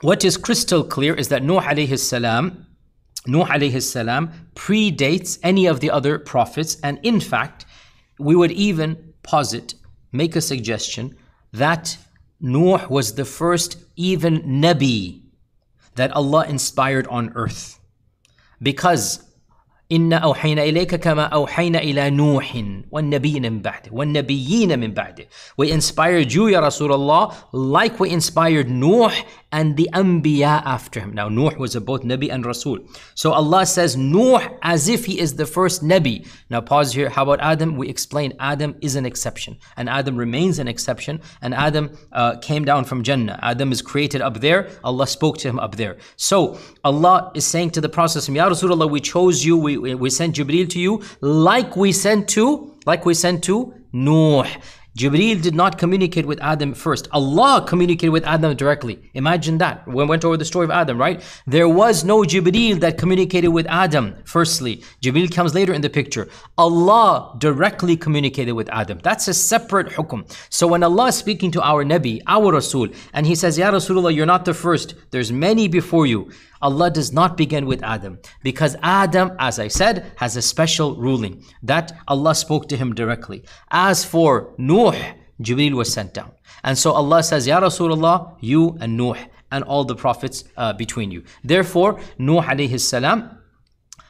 what 0.01 0.25
is 0.25 0.37
crystal 0.37 0.83
clear 0.83 1.13
is 1.13 1.27
that 1.29 1.43
Nuh 1.43 1.61
alayhi 1.61 1.97
salam, 1.97 2.65
Nuh 3.27 3.45
alayhi 3.45 3.81
salam 3.81 4.31
predates 4.55 5.37
any 5.43 5.67
of 5.67 5.79
the 5.79 5.91
other 5.91 6.17
prophets, 6.17 6.77
and 6.83 6.99
in 7.03 7.19
fact, 7.19 7.65
we 8.19 8.35
would 8.35 8.51
even 8.51 9.13
posit, 9.23 9.75
make 10.11 10.35
a 10.35 10.41
suggestion 10.41 11.15
that 11.53 11.97
Nuh 12.39 12.87
was 12.89 13.13
the 13.13 13.25
first 13.25 13.77
even 13.95 14.41
Nabi 14.41 15.21
that 15.95 16.11
Allah 16.13 16.45
inspired 16.47 17.05
on 17.07 17.31
earth. 17.35 17.79
Because 18.61 19.23
إنا 19.91 20.15
أوحينا 20.15 20.63
إليك 20.63 20.95
كما 20.95 21.23
أوحينا 21.23 21.79
إلى 21.79 22.09
نوح 22.09 22.63
والنبيين 22.91 23.51
من 23.51 23.61
بعده 23.61 23.91
والنبيين 23.91 24.79
من 24.79 24.93
بعده 24.93 25.25
We 25.57 25.71
inspired 25.71 26.31
you 26.31 26.47
يا 26.49 26.59
رسول 26.59 26.93
الله 26.93 27.31
like 27.51 27.99
we 27.99 28.09
inspired 28.09 28.69
Nuh 28.69 29.11
and 29.56 29.74
the 29.78 29.88
Anbiya 29.94 30.62
after 30.76 31.00
him. 31.00 31.14
Now, 31.14 31.28
Nuh 31.30 31.54
was 31.56 31.74
both 31.76 32.02
Nabi 32.02 32.28
and 32.30 32.44
Rasul. 32.44 32.78
So 33.14 33.32
Allah 33.32 33.64
says 33.64 33.96
Nuh 33.96 34.38
as 34.60 34.86
if 34.86 35.06
he 35.06 35.18
is 35.18 35.36
the 35.36 35.46
first 35.46 35.82
Nabi. 35.82 36.28
Now, 36.50 36.60
pause 36.60 36.92
here. 36.92 37.08
How 37.08 37.22
about 37.22 37.40
Adam? 37.40 37.78
We 37.78 37.88
explained 37.88 38.34
Adam 38.38 38.76
is 38.82 38.96
an 38.96 39.06
exception, 39.06 39.56
and 39.78 39.88
Adam 39.88 40.14
remains 40.16 40.58
an 40.58 40.68
exception, 40.68 41.22
and 41.40 41.54
Adam 41.54 41.84
uh, 42.12 42.36
came 42.48 42.66
down 42.66 42.84
from 42.84 43.02
Jannah. 43.02 43.38
Adam 43.42 43.72
is 43.72 43.80
created 43.80 44.20
up 44.20 44.40
there. 44.46 44.68
Allah 44.84 45.06
spoke 45.06 45.38
to 45.38 45.48
him 45.48 45.58
up 45.58 45.76
there. 45.76 45.96
So, 46.16 46.58
Allah 46.84 47.32
is 47.34 47.46
saying 47.46 47.70
to 47.76 47.80
the 47.80 47.88
Prophet, 47.88 48.28
Ya 48.28 48.48
Rasulullah, 48.50 48.90
we 48.90 49.00
chose 49.00 49.42
you, 49.42 49.56
we, 49.56 49.94
we 49.94 50.10
sent 50.10 50.36
Jibreel 50.36 50.68
to 50.68 50.78
you, 50.78 51.02
like 51.22 51.76
we 51.76 51.92
sent 51.92 52.28
to, 52.36 52.74
like 52.84 53.06
we 53.06 53.14
sent 53.14 53.42
to 53.44 53.72
Nuh. 53.92 54.44
Jibreel 54.96 55.42
did 55.42 55.54
not 55.54 55.76
communicate 55.76 56.24
with 56.24 56.40
Adam 56.40 56.72
first. 56.72 57.06
Allah 57.12 57.62
communicated 57.68 58.12
with 58.12 58.24
Adam 58.24 58.56
directly. 58.56 59.10
Imagine 59.12 59.58
that. 59.58 59.86
We 59.86 60.02
went 60.06 60.24
over 60.24 60.38
the 60.38 60.44
story 60.46 60.64
of 60.64 60.70
Adam, 60.70 60.96
right? 60.96 61.22
There 61.46 61.68
was 61.68 62.02
no 62.02 62.22
Jibreel 62.22 62.80
that 62.80 62.96
communicated 62.96 63.48
with 63.48 63.66
Adam 63.66 64.14
firstly. 64.24 64.82
Jibreel 65.02 65.30
comes 65.30 65.54
later 65.54 65.74
in 65.74 65.82
the 65.82 65.90
picture. 65.90 66.30
Allah 66.56 67.36
directly 67.36 67.98
communicated 67.98 68.52
with 68.52 68.70
Adam. 68.70 68.98
That's 69.02 69.28
a 69.28 69.34
separate 69.34 69.88
hukum. 69.88 70.24
So 70.48 70.66
when 70.66 70.82
Allah 70.82 71.08
is 71.08 71.16
speaking 71.16 71.50
to 71.50 71.62
our 71.62 71.84
Nabi, 71.84 72.22
our 72.26 72.50
Rasul, 72.50 72.88
and 73.12 73.26
he 73.26 73.34
says, 73.34 73.58
Ya 73.58 73.70
Rasulullah, 73.70 74.14
you're 74.14 74.24
not 74.24 74.46
the 74.46 74.54
first. 74.54 74.94
There's 75.10 75.30
many 75.30 75.68
before 75.68 76.06
you. 76.06 76.30
Allah 76.66 76.90
does 76.90 77.12
not 77.12 77.36
begin 77.36 77.64
with 77.66 77.80
Adam 77.94 78.18
because 78.42 78.74
Adam, 78.82 79.28
as 79.38 79.60
I 79.66 79.68
said, 79.68 79.94
has 80.16 80.36
a 80.36 80.42
special 80.42 80.96
ruling 80.96 81.44
that 81.62 81.92
Allah 82.08 82.34
spoke 82.34 82.68
to 82.70 82.76
him 82.76 82.92
directly. 82.92 83.44
As 83.70 84.04
for 84.04 84.52
Nuh, 84.58 84.96
Jibreel 85.40 85.74
was 85.74 85.92
sent 85.92 86.12
down. 86.12 86.32
And 86.64 86.76
so 86.76 86.90
Allah 86.90 87.22
says, 87.22 87.46
Ya 87.46 87.60
Rasulullah, 87.60 88.36
you 88.40 88.76
and 88.80 88.96
Nuh 88.96 89.14
and 89.52 89.62
all 89.62 89.84
the 89.84 89.94
prophets 89.94 90.42
uh, 90.56 90.72
between 90.72 91.12
you. 91.12 91.22
Therefore, 91.44 92.00
Nuh 92.18 92.42
alayhi 92.42 92.80
salam 92.80 93.38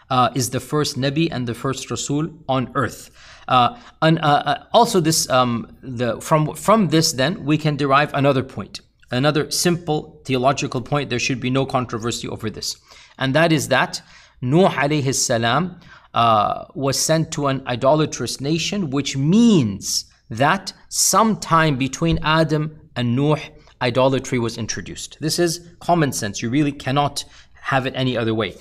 uh, 0.08 0.30
is 0.34 0.48
the 0.50 0.60
first 0.60 0.96
Nabi 0.96 1.28
and 1.30 1.46
the 1.46 1.54
first 1.54 1.90
Rasul 1.90 2.30
on 2.48 2.70
earth. 2.74 3.10
Uh, 3.48 3.78
and 4.00 4.18
uh, 4.20 4.22
uh, 4.22 4.64
also, 4.72 4.98
this 5.00 5.28
um, 5.28 5.76
the 5.82 6.20
from 6.20 6.54
from 6.54 6.88
this, 6.88 7.12
then 7.12 7.44
we 7.44 7.58
can 7.58 7.76
derive 7.76 8.12
another 8.14 8.42
point. 8.42 8.80
Another 9.10 9.50
simple 9.50 10.20
theological 10.24 10.80
point, 10.80 11.10
there 11.10 11.18
should 11.18 11.40
be 11.40 11.50
no 11.50 11.64
controversy 11.64 12.28
over 12.28 12.50
this. 12.50 12.76
And 13.18 13.34
that 13.34 13.52
is 13.52 13.68
that 13.68 14.02
Nuh 14.40 14.68
alayhi 14.68 15.14
salam 15.14 15.80
uh, 16.12 16.64
was 16.74 16.98
sent 16.98 17.30
to 17.32 17.46
an 17.46 17.62
idolatrous 17.66 18.40
nation, 18.40 18.90
which 18.90 19.16
means 19.16 20.06
that 20.28 20.72
sometime 20.88 21.76
between 21.76 22.18
Adam 22.22 22.80
and 22.96 23.14
Nuh, 23.14 23.36
idolatry 23.80 24.38
was 24.40 24.58
introduced. 24.58 25.18
This 25.20 25.38
is 25.38 25.68
common 25.78 26.12
sense. 26.12 26.42
You 26.42 26.50
really 26.50 26.72
cannot 26.72 27.24
have 27.54 27.86
it 27.86 27.94
any 27.94 28.16
other 28.16 28.34
way. 28.34 28.54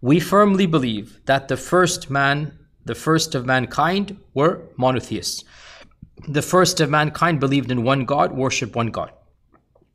We 0.00 0.18
firmly 0.18 0.64
believe 0.64 1.20
that 1.26 1.48
the 1.48 1.58
first 1.58 2.08
man, 2.08 2.58
the 2.86 2.94
first 2.94 3.34
of 3.34 3.44
mankind, 3.44 4.16
were 4.32 4.62
monotheists. 4.78 5.44
The 6.26 6.42
first 6.42 6.80
of 6.80 6.88
mankind 6.88 7.38
believed 7.38 7.70
in 7.70 7.82
one 7.82 8.06
God, 8.06 8.32
worshiped 8.32 8.74
one 8.74 8.88
God 8.88 9.12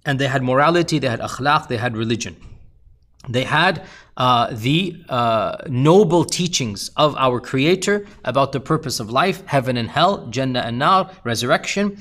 and 0.06 0.20
they 0.20 0.28
had 0.28 0.44
morality, 0.44 1.00
they 1.00 1.10
had 1.10 1.20
akhlaq, 1.20 1.68
they 1.68 1.78
had 1.78 1.98
religion. 1.98 2.36
They 3.28 3.44
had 3.44 3.84
uh, 4.18 4.50
the 4.52 5.04
uh, 5.10 5.58
noble 5.68 6.26
teachings 6.26 6.92
of 6.96 7.16
our 7.18 7.40
Creator 7.40 8.06
about 8.24 8.52
the 8.52 8.60
purpose 8.60 9.00
of 9.00 9.10
life, 9.10 9.46
heaven 9.48 9.78
and 9.78 9.90
hell, 9.90 10.28
Jannah 10.28 10.62
and 10.62 10.80
Nar, 10.80 11.12
resurrection. 11.24 11.98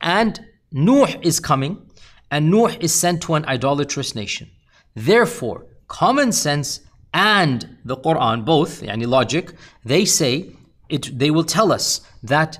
And 0.00 0.44
Nuh 0.70 1.06
is 1.22 1.40
coming, 1.40 1.90
and 2.30 2.50
Nuh 2.50 2.68
is 2.80 2.94
sent 2.94 3.22
to 3.22 3.34
an 3.34 3.44
idolatrous 3.46 4.14
nation. 4.14 4.50
Therefore, 4.94 5.66
common 5.88 6.32
sense 6.32 6.80
and 7.12 7.78
the 7.84 7.96
Quran, 7.96 8.44
both, 8.44 8.82
yani 8.82 9.06
logic, 9.06 9.52
they 9.84 10.04
say, 10.04 10.50
it, 10.88 11.18
they 11.18 11.30
will 11.30 11.44
tell 11.44 11.72
us 11.72 12.00
that 12.22 12.58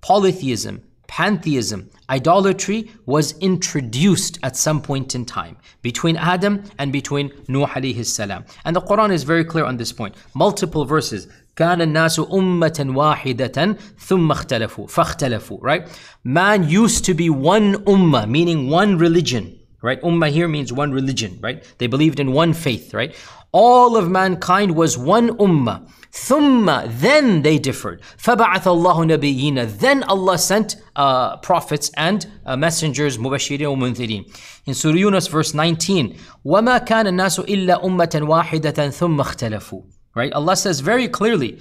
polytheism, 0.00 0.82
pantheism, 1.09 1.89
idolatry 2.09 2.91
was 3.05 3.37
introduced 3.39 4.39
at 4.43 4.55
some 4.55 4.81
point 4.81 5.15
in 5.15 5.25
time 5.25 5.57
between 5.81 6.17
Adam 6.17 6.63
and 6.77 6.91
between 6.91 7.31
Nuh 7.47 7.67
alayhi 7.67 8.05
salam. 8.05 8.45
And 8.63 8.75
the 8.75 8.81
Quran 8.81 9.11
is 9.11 9.23
very 9.23 9.45
clear 9.45 9.65
on 9.65 9.77
this 9.77 9.91
point. 9.91 10.15
Multiple 10.33 10.85
verses. 10.85 11.27
كان 11.55 11.81
الناس 11.81 12.19
أمة 12.19 12.85
واحدة 12.95 13.77
ثم 13.99 14.31
اختلفوا 14.31 14.87
فاختلفوا 14.87 15.59
right 15.61 15.87
man 16.23 16.67
used 16.67 17.05
to 17.05 17.13
be 17.13 17.29
one 17.29 17.75
ummah 17.85 18.27
meaning 18.27 18.69
one 18.69 18.97
religion 18.97 19.57
right 19.81 20.01
ummah 20.01 20.29
here 20.29 20.49
means 20.49 20.73
one 20.73 20.91
religion 20.91 21.39
right 21.41 21.63
they 21.77 21.87
believed 21.87 22.19
in 22.19 22.33
one 22.33 22.51
faith 22.51 22.93
right 22.93 23.15
all 23.51 23.95
of 23.95 24.09
mankind 24.09 24.75
was 24.75 24.97
one 24.97 25.29
ummah 25.37 25.87
ثم 26.15 26.65
then 26.99 27.41
they 27.41 27.59
differed 27.59 28.01
فبعث 28.17 28.67
الله 28.67 29.05
نبيين 29.05 29.79
then 29.79 30.03
Allah 30.03 30.37
sent 30.37 30.77
uh, 30.95 31.37
prophets 31.37 31.91
and 31.97 32.25
uh, 32.45 32.55
messengers 32.55 33.17
مبشرين 33.17 33.67
ومنذرين 33.67 34.25
in 34.65 34.73
Surah 34.73 34.95
Yunus 34.95 35.27
verse 35.27 35.53
19 35.53 36.15
وما 36.45 36.77
كان 36.85 37.07
الناس 37.07 37.39
إلا 37.39 37.85
أمة 37.85 38.19
واحدة 38.21 38.89
ثم 38.89 39.19
اختلفوا 39.19 39.81
right 40.15 40.31
Allah 40.33 40.55
says 40.55 40.79
very 40.79 41.09
clearly 41.09 41.59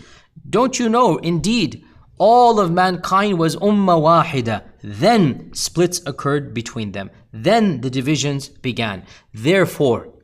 don't 0.48 0.78
you 0.78 0.88
know 0.88 1.16
indeed 1.18 1.84
all 2.18 2.60
of 2.60 2.70
mankind 2.70 3.38
was 3.38 3.56
ummah 3.56 4.00
wahida 4.00 4.62
then 4.84 5.52
splits 5.52 6.00
occurred 6.06 6.54
between 6.54 6.92
them 6.92 7.10
then 7.32 7.80
the 7.80 7.90
divisions 7.90 8.48
began 8.48 9.02
therefore 9.32 10.14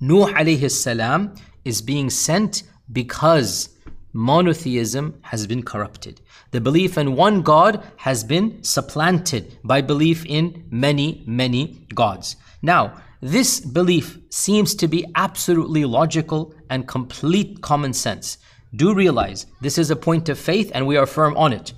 Nuh 0.00 0.26
alayhi 0.26 0.70
salam 0.70 1.34
is 1.64 1.82
being 1.82 2.08
sent 2.08 2.62
because 2.92 3.70
monotheism 4.12 5.18
has 5.22 5.48
been 5.48 5.64
corrupted. 5.64 6.20
The 6.52 6.60
belief 6.60 6.96
in 6.96 7.16
one 7.16 7.42
God 7.42 7.82
has 7.96 8.22
been 8.22 8.62
supplanted 8.62 9.58
by 9.64 9.80
belief 9.80 10.24
in 10.24 10.66
many, 10.70 11.24
many 11.26 11.84
gods. 11.96 12.36
Now, 12.62 13.02
this 13.20 13.58
belief 13.58 14.18
seems 14.30 14.76
to 14.76 14.86
be 14.86 15.04
absolutely 15.16 15.84
logical 15.84 16.54
and 16.70 16.86
complete 16.86 17.60
common 17.60 17.92
sense. 17.92 18.38
Do 18.76 18.94
realize 18.94 19.46
this 19.60 19.78
is 19.78 19.90
a 19.90 19.96
point 19.96 20.28
of 20.28 20.38
faith 20.38 20.70
and 20.74 20.86
we 20.86 20.96
are 20.96 21.06
firm 21.06 21.36
on 21.36 21.52
it 21.52 21.72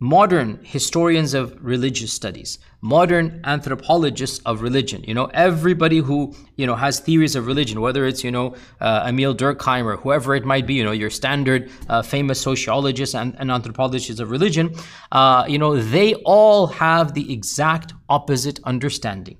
modern 0.00 0.58
historians 0.62 1.34
of 1.34 1.56
religious 1.60 2.12
studies 2.12 2.58
modern 2.80 3.40
anthropologists 3.44 4.40
of 4.46 4.62
religion 4.62 5.04
you 5.04 5.12
know 5.12 5.26
everybody 5.34 5.98
who 5.98 6.34
you 6.56 6.66
know 6.66 6.74
has 6.74 7.00
theories 7.00 7.36
of 7.36 7.46
religion 7.46 7.82
whether 7.82 8.06
it's 8.06 8.24
you 8.24 8.30
know 8.30 8.54
uh, 8.80 9.04
Emile 9.06 9.34
Durkheim 9.34 9.84
or 9.84 9.96
whoever 9.96 10.34
it 10.34 10.46
might 10.46 10.66
be 10.66 10.72
you 10.74 10.84
know 10.84 10.92
your 10.92 11.10
standard 11.10 11.70
uh, 11.90 12.00
famous 12.00 12.40
sociologists 12.40 13.14
and, 13.14 13.36
and, 13.38 13.50
anthropologists 13.50 14.20
of 14.20 14.30
religion 14.30 14.74
uh, 15.12 15.44
you 15.46 15.58
know 15.58 15.76
they 15.76 16.14
all 16.24 16.66
have 16.66 17.12
the 17.12 17.30
exact 17.32 17.92
opposite 18.10 18.60
understanding. 18.64 19.38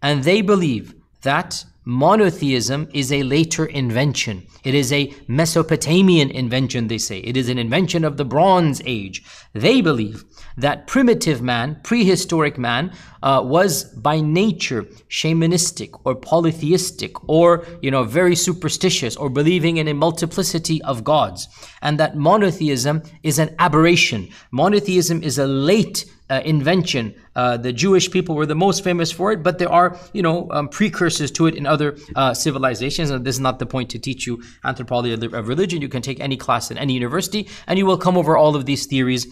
And 0.00 0.24
they 0.24 0.40
believe 0.40 0.94
that 1.22 1.64
monotheism 1.84 2.88
is 2.92 3.12
a 3.12 3.22
later 3.22 3.66
invention. 3.66 4.46
It 4.64 4.74
is 4.74 4.92
a 4.92 5.12
Mesopotamian 5.26 6.30
invention, 6.30 6.88
they 6.88 6.98
say. 6.98 7.18
It 7.18 7.36
is 7.36 7.48
an 7.48 7.58
invention 7.58 8.04
of 8.04 8.16
the 8.16 8.24
Bronze 8.24 8.80
Age. 8.84 9.24
They 9.52 9.80
believe 9.80 10.24
that 10.56 10.86
primitive 10.86 11.42
man, 11.42 11.80
prehistoric 11.82 12.58
man, 12.58 12.92
uh, 13.22 13.40
was 13.44 13.84
by 13.84 14.20
nature 14.20 14.82
shamanistic 15.08 15.98
or 16.04 16.14
polytheistic 16.14 17.28
or, 17.28 17.66
you 17.80 17.90
know, 17.90 18.04
very 18.04 18.36
superstitious 18.36 19.16
or 19.16 19.30
believing 19.30 19.78
in 19.78 19.88
a 19.88 19.94
multiplicity 19.94 20.82
of 20.82 21.04
gods. 21.04 21.48
And 21.80 21.98
that 21.98 22.16
monotheism 22.16 23.02
is 23.22 23.38
an 23.38 23.54
aberration. 23.58 24.28
Monotheism 24.50 25.22
is 25.22 25.38
a 25.38 25.46
late 25.46 26.04
uh, 26.32 26.40
invention. 26.46 27.14
Uh, 27.36 27.58
the 27.58 27.72
Jewish 27.72 28.10
people 28.10 28.34
were 28.34 28.46
the 28.46 28.54
most 28.54 28.82
famous 28.82 29.12
for 29.12 29.32
it, 29.32 29.42
but 29.42 29.58
there 29.58 29.70
are, 29.70 29.98
you 30.14 30.22
know, 30.22 30.50
um, 30.50 30.68
precursors 30.68 31.30
to 31.32 31.46
it 31.46 31.54
in 31.54 31.66
other 31.66 31.96
uh, 32.16 32.32
civilizations. 32.32 33.10
And 33.10 33.24
this 33.26 33.36
is 33.36 33.40
not 33.40 33.58
the 33.58 33.66
point 33.66 33.90
to 33.90 33.98
teach 33.98 34.26
you 34.26 34.42
anthropology 34.64 35.12
of 35.12 35.48
religion. 35.48 35.82
You 35.82 35.90
can 35.90 36.02
take 36.02 36.20
any 36.20 36.38
class 36.38 36.70
in 36.70 36.78
any 36.78 36.94
university, 36.94 37.48
and 37.66 37.78
you 37.78 37.84
will 37.84 37.98
come 37.98 38.16
over 38.16 38.36
all 38.36 38.56
of 38.56 38.64
these 38.64 38.86
theories. 38.86 39.26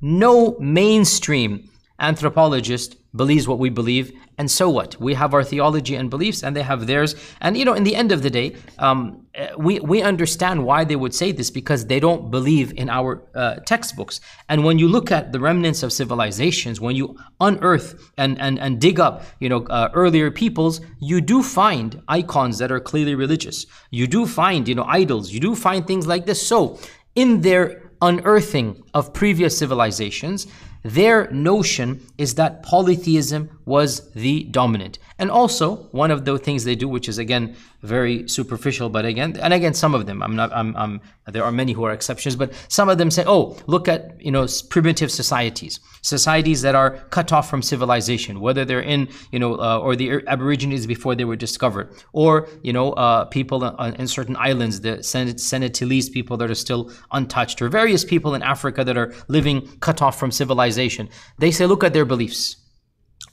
No 0.00 0.56
mainstream 0.60 1.68
anthropologist 1.98 2.94
believes 3.18 3.46
what 3.46 3.58
we 3.58 3.68
believe, 3.68 4.06
and 4.38 4.50
so 4.50 4.70
what? 4.70 4.98
We 5.00 5.12
have 5.14 5.34
our 5.34 5.44
theology 5.44 5.94
and 5.96 6.08
beliefs, 6.08 6.42
and 6.42 6.56
they 6.56 6.62
have 6.62 6.86
theirs. 6.86 7.14
And 7.42 7.56
you 7.58 7.64
know, 7.66 7.74
in 7.74 7.84
the 7.84 7.94
end 7.94 8.10
of 8.12 8.22
the 8.22 8.30
day, 8.30 8.56
um, 8.78 9.26
uh, 9.38 9.48
we 9.58 9.80
we 9.80 10.00
understand 10.00 10.64
why 10.64 10.84
they 10.84 10.96
would 10.96 11.14
say 11.14 11.32
this 11.32 11.50
because 11.50 11.86
they 11.86 12.00
don't 12.00 12.30
believe 12.30 12.72
in 12.82 12.88
our 12.88 13.22
uh, 13.34 13.56
textbooks. 13.66 14.20
And 14.48 14.64
when 14.64 14.78
you 14.78 14.88
look 14.88 15.12
at 15.12 15.32
the 15.32 15.40
remnants 15.40 15.82
of 15.82 15.92
civilizations, 15.92 16.80
when 16.80 16.96
you 16.96 17.16
unearth 17.40 17.88
and 18.16 18.40
and 18.40 18.58
and 18.58 18.80
dig 18.80 18.98
up, 18.98 19.24
you 19.40 19.48
know, 19.48 19.66
uh, 19.66 19.90
earlier 19.92 20.30
peoples, 20.30 20.80
you 21.00 21.20
do 21.20 21.42
find 21.42 22.00
icons 22.08 22.58
that 22.58 22.70
are 22.72 22.80
clearly 22.80 23.14
religious. 23.14 23.66
You 23.90 24.06
do 24.06 24.26
find, 24.26 24.68
you 24.68 24.74
know, 24.74 24.84
idols. 24.84 25.32
You 25.32 25.40
do 25.40 25.54
find 25.54 25.86
things 25.86 26.06
like 26.06 26.24
this. 26.26 26.40
So, 26.46 26.78
in 27.14 27.40
their 27.40 27.90
unearthing 28.00 28.82
of 28.94 29.12
previous 29.12 29.58
civilizations, 29.58 30.46
their 30.82 31.30
notion 31.30 32.06
is 32.16 32.34
that 32.34 32.62
polytheism 32.62 33.57
was 33.68 34.10
the 34.12 34.44
dominant. 34.44 34.98
And 35.18 35.30
also, 35.30 35.88
one 35.92 36.10
of 36.10 36.24
the 36.24 36.38
things 36.38 36.64
they 36.64 36.74
do, 36.74 36.88
which 36.88 37.08
is 37.08 37.18
again 37.18 37.54
very 37.82 38.28
superficial, 38.28 38.88
but 38.88 39.04
again, 39.04 39.36
and 39.40 39.52
again, 39.52 39.74
some 39.74 39.94
of 39.94 40.06
them, 40.06 40.22
I'm 40.22 40.34
not, 40.34 40.50
I'm, 40.52 40.74
I'm, 40.76 41.00
there 41.26 41.44
are 41.44 41.52
many 41.52 41.72
who 41.72 41.84
are 41.84 41.92
exceptions, 41.92 42.34
but 42.34 42.52
some 42.68 42.88
of 42.88 42.98
them 42.98 43.10
say, 43.10 43.24
oh, 43.26 43.56
look 43.66 43.86
at, 43.88 44.20
you 44.20 44.32
know, 44.32 44.46
primitive 44.70 45.10
societies, 45.10 45.78
societies 46.02 46.62
that 46.62 46.74
are 46.74 46.90
cut 47.10 47.32
off 47.32 47.48
from 47.48 47.62
civilization, 47.62 48.40
whether 48.40 48.64
they're 48.64 48.80
in, 48.80 49.08
you 49.30 49.38
know, 49.38 49.54
uh, 49.60 49.78
or 49.78 49.94
the 49.94 50.26
Aborigines 50.26 50.86
before 50.86 51.14
they 51.14 51.24
were 51.24 51.36
discovered, 51.36 51.92
or, 52.12 52.48
you 52.62 52.72
know, 52.72 52.92
uh, 52.92 53.26
people 53.26 53.64
in 53.64 54.08
certain 54.08 54.36
islands, 54.36 54.80
the 54.80 54.98
Sentinelese 54.98 56.10
people 56.10 56.36
that 56.38 56.50
are 56.50 56.56
still 56.56 56.90
untouched, 57.12 57.60
or 57.60 57.68
various 57.68 58.04
people 58.04 58.34
in 58.34 58.42
Africa 58.42 58.82
that 58.82 58.96
are 58.96 59.12
living 59.28 59.68
cut 59.80 60.02
off 60.02 60.18
from 60.18 60.32
civilization. 60.32 61.08
They 61.38 61.50
say, 61.50 61.66
look 61.66 61.84
at 61.84 61.92
their 61.92 62.06
beliefs 62.06 62.56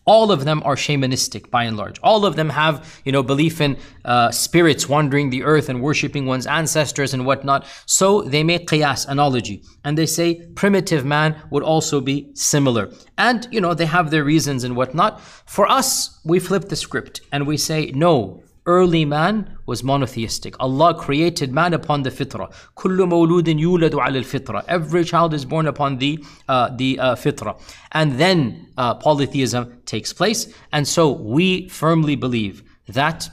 all 0.06 0.32
of 0.32 0.46
them 0.46 0.62
are 0.64 0.76
shamanistic 0.76 1.50
by 1.50 1.64
and 1.64 1.76
large. 1.78 2.00
All 2.02 2.26
of 2.26 2.36
them 2.36 2.50
have, 2.50 3.02
you 3.04 3.12
know, 3.12 3.24
belief 3.24 3.60
in 3.60 3.78
uh, 4.06 4.32
spirits 4.32 4.88
wandering 4.88 5.32
the 5.32 5.44
earth 5.44 5.68
and 5.68 5.82
worshipping 5.82 6.26
one's 6.26 6.48
ancestors 6.48 7.14
and 7.14 7.26
whatnot. 7.26 7.66
So 7.86 8.22
they 8.22 8.44
make 8.44 8.68
qiyas, 8.68 9.08
analogy, 9.08 9.64
and 9.84 9.98
they 9.98 10.06
say 10.06 10.46
primitive 10.56 11.06
man 11.06 11.42
would 11.50 11.64
also 11.64 12.02
be 12.02 12.30
similar. 12.36 12.92
And, 13.18 13.48
you 13.52 13.60
know, 13.60 13.74
they 13.74 13.88
have 13.88 14.12
their 14.12 14.24
reasons 14.24 14.64
and 14.64 14.76
whatnot. 14.76 15.22
For 15.46 15.68
us, 15.68 16.20
we 16.24 16.40
flip 16.40 16.70
the 16.70 16.76
script 16.76 17.22
and 17.32 17.48
we 17.48 17.58
say, 17.58 17.92
no, 17.96 18.44
early 18.67 19.05
man 19.05 19.59
was 19.67 19.83
monotheistic. 19.83 20.55
Allah 20.61 20.95
created 20.95 21.53
man 21.53 21.73
upon 21.75 22.03
the 22.03 22.11
fitrah. 22.11 22.53
كل 22.75 23.07
مولود 23.07 23.49
يولد 23.49 23.95
على 23.95 24.19
الفطرة. 24.23 24.65
Every 24.69 25.05
child 25.05 25.35
is 25.35 25.45
born 25.45 25.67
upon 25.67 25.99
the 25.99 26.25
uh, 26.49 26.71
the 26.77 26.99
uh, 26.99 27.15
fitrah. 27.15 27.61
And 27.93 28.19
then 28.19 28.69
uh, 28.77 28.95
polytheism 28.95 29.81
takes 29.87 30.13
place. 30.13 30.53
And 30.73 30.87
so 30.87 31.11
we 31.11 31.69
firmly 31.69 32.17
believe 32.17 32.63
that 32.89 33.29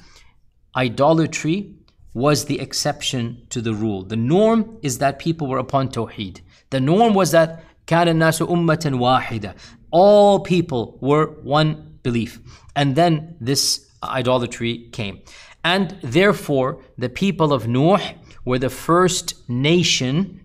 idolatry 0.76 1.74
was 2.14 2.46
the 2.46 2.60
exception 2.60 3.46
to 3.50 3.62
the 3.62 3.74
rule. 3.74 4.04
The 4.04 4.16
norm 4.16 4.78
is 4.82 4.98
that 5.00 5.20
people 5.20 5.48
were 5.48 5.60
upon 5.60 5.90
tawheed. 5.90 6.42
The 6.70 6.80
norm 6.80 7.14
was 7.14 7.32
that 7.32 7.64
كان 7.86 8.08
الناس 8.08 8.42
أمة 8.42 9.00
واحدة. 9.00 9.56
All 9.92 10.40
people 10.40 10.98
were 11.02 11.28
one 11.44 12.00
belief. 12.04 12.40
And 12.76 12.96
then 12.96 13.36
this 13.40 13.88
idolatry 14.03 14.89
came. 14.93 15.21
And 15.65 15.97
therefore, 16.03 16.83
the 16.99 17.09
people 17.09 17.53
of 17.53 17.69
Nuh 17.69 17.99
were 18.45 18.59
the 18.59 18.71
first 18.71 19.49
nation 19.49 20.41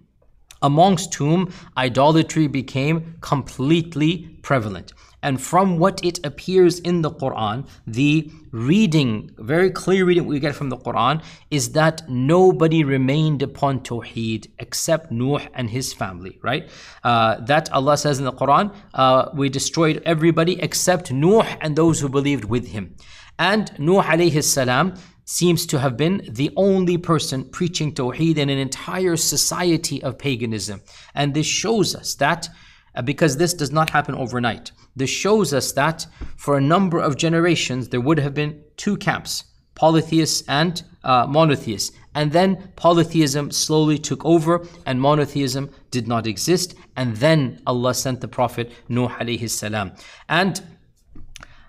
amongst 0.61 1.13
whom 1.15 1.51
idolatry 1.75 2.47
became 2.47 3.15
completely 3.21 4.39
prevalent. 4.41 4.93
And 5.23 5.41
from 5.41 5.79
what 5.79 6.03
it 6.05 6.23
appears 6.25 6.79
in 6.79 7.01
the 7.01 7.09
Quran, 7.09 7.67
the 7.87 8.31
reading, 8.51 9.31
very 9.37 9.71
clear 9.71 10.05
reading 10.05 10.25
we 10.25 10.39
get 10.39 10.55
from 10.55 10.69
the 10.69 10.77
Quran, 10.77 11.23
is 11.49 11.71
that 11.71 12.07
nobody 12.07 12.83
remained 12.83 13.41
upon 13.41 13.79
Tawheed 13.81 14.47
except 14.59 15.11
Nuh 15.11 15.39
and 15.55 15.69
his 15.71 15.91
family, 15.91 16.37
right? 16.43 16.69
Uh, 17.03 17.41
that 17.41 17.71
Allah 17.73 17.97
says 17.97 18.19
in 18.19 18.25
the 18.25 18.31
Quran, 18.31 18.73
uh, 18.93 19.29
we 19.33 19.49
destroyed 19.49 20.01
everybody 20.05 20.61
except 20.61 21.11
Nuh 21.11 21.43
and 21.61 21.75
those 21.75 21.99
who 21.99 22.09
believed 22.09 22.45
with 22.45 22.67
him. 22.67 22.95
And 23.39 23.71
Nuh 23.79 24.01
alayhi 24.01 24.43
salam 24.43 24.95
seems 25.25 25.65
to 25.67 25.79
have 25.79 25.97
been 25.97 26.27
the 26.29 26.51
only 26.55 26.97
person 26.97 27.43
preaching 27.43 27.93
Tawheed 27.93 28.37
in 28.37 28.49
an 28.49 28.57
entire 28.57 29.17
society 29.17 30.01
of 30.01 30.17
paganism. 30.17 30.81
And 31.13 31.33
this 31.33 31.45
shows 31.45 31.95
us 31.95 32.15
that, 32.15 32.47
uh, 32.95 33.01
because 33.01 33.37
this 33.37 33.53
does 33.53 33.71
not 33.71 33.89
happen 33.89 34.15
overnight, 34.15 34.71
this 34.95 35.09
shows 35.09 35.53
us 35.53 35.73
that 35.73 36.07
for 36.37 36.57
a 36.57 36.61
number 36.61 36.99
of 36.99 37.17
generations 37.17 37.89
there 37.89 38.01
would 38.01 38.19
have 38.19 38.33
been 38.33 38.63
two 38.77 38.97
camps 38.97 39.43
polytheists 39.75 40.43
and 40.47 40.83
uh, 41.03 41.27
monotheists. 41.27 41.95
And 42.15 42.31
then 42.31 42.71
polytheism 42.75 43.51
slowly 43.51 43.99
took 43.99 44.25
over 44.25 44.65
and 44.87 44.99
monotheism 44.99 45.69
did 45.91 46.07
not 46.07 46.25
exist. 46.25 46.73
And 46.95 47.15
then 47.17 47.61
Allah 47.67 47.93
sent 47.93 48.21
the 48.21 48.27
Prophet 48.27 48.71
Nuh 48.89 49.07
alayhi 49.07 49.47
salam. 49.49 49.91
And 50.27 50.63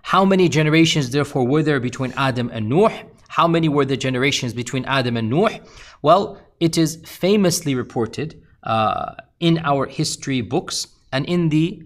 how 0.08 0.24
many 0.24 0.48
generations, 0.48 1.10
therefore, 1.10 1.46
were 1.46 1.62
there 1.62 1.80
between 1.80 2.14
Adam 2.16 2.48
and 2.50 2.66
Nuh? 2.70 2.88
How 3.28 3.46
many 3.46 3.68
were 3.68 3.84
the 3.84 3.94
generations 3.94 4.54
between 4.54 4.86
Adam 4.86 5.18
and 5.18 5.28
Nuh? 5.28 5.58
Well, 6.00 6.40
it 6.60 6.78
is 6.78 6.96
famously 7.04 7.74
reported 7.74 8.42
uh, 8.62 9.16
in 9.38 9.58
our 9.58 9.84
history 9.84 10.40
books 10.40 10.86
and 11.12 11.26
in 11.26 11.50
the 11.50 11.82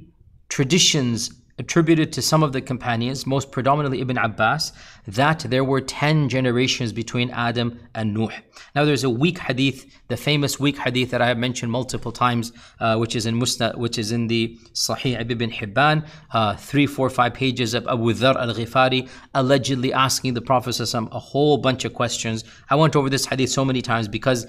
traditions 0.48 1.32
attributed 1.62 2.12
to 2.12 2.20
some 2.20 2.42
of 2.42 2.52
the 2.52 2.60
companions, 2.60 3.24
most 3.24 3.52
predominantly 3.52 4.00
Ibn 4.00 4.18
Abbas, 4.18 4.72
that 5.06 5.40
there 5.48 5.62
were 5.62 5.80
10 5.80 6.28
generations 6.28 6.92
between 6.92 7.30
Adam 7.30 7.78
and 7.94 8.12
Nuh. 8.12 8.32
Now 8.74 8.84
there's 8.84 9.04
a 9.04 9.10
weak 9.10 9.38
hadith, 9.38 9.86
the 10.08 10.16
famous 10.16 10.58
weak 10.58 10.76
hadith 10.78 11.10
that 11.12 11.22
I 11.22 11.28
have 11.28 11.38
mentioned 11.38 11.70
multiple 11.70 12.10
times, 12.10 12.52
uh, 12.80 12.96
which 12.96 13.14
is 13.14 13.26
in 13.26 13.34
Musnad, 13.38 13.76
which 13.76 13.96
is 13.96 14.10
in 14.10 14.26
the 14.26 14.58
Sahih 14.74 15.14
Ibn 15.20 15.50
Hibban, 15.50 16.06
uh, 16.32 16.56
three, 16.56 16.86
four, 16.86 17.08
five 17.08 17.32
pages 17.34 17.74
of 17.74 17.86
Abu 17.86 18.12
Dhar 18.12 18.34
al-Ghifari, 18.36 19.08
allegedly 19.34 19.92
asking 19.92 20.34
the 20.34 20.42
Prophet 20.42 20.80
a 20.94 21.18
whole 21.30 21.58
bunch 21.58 21.84
of 21.84 21.94
questions. 21.94 22.44
I 22.70 22.74
went 22.74 22.96
over 22.96 23.08
this 23.08 23.26
hadith 23.26 23.50
so 23.50 23.64
many 23.64 23.82
times 23.82 24.08
because 24.08 24.46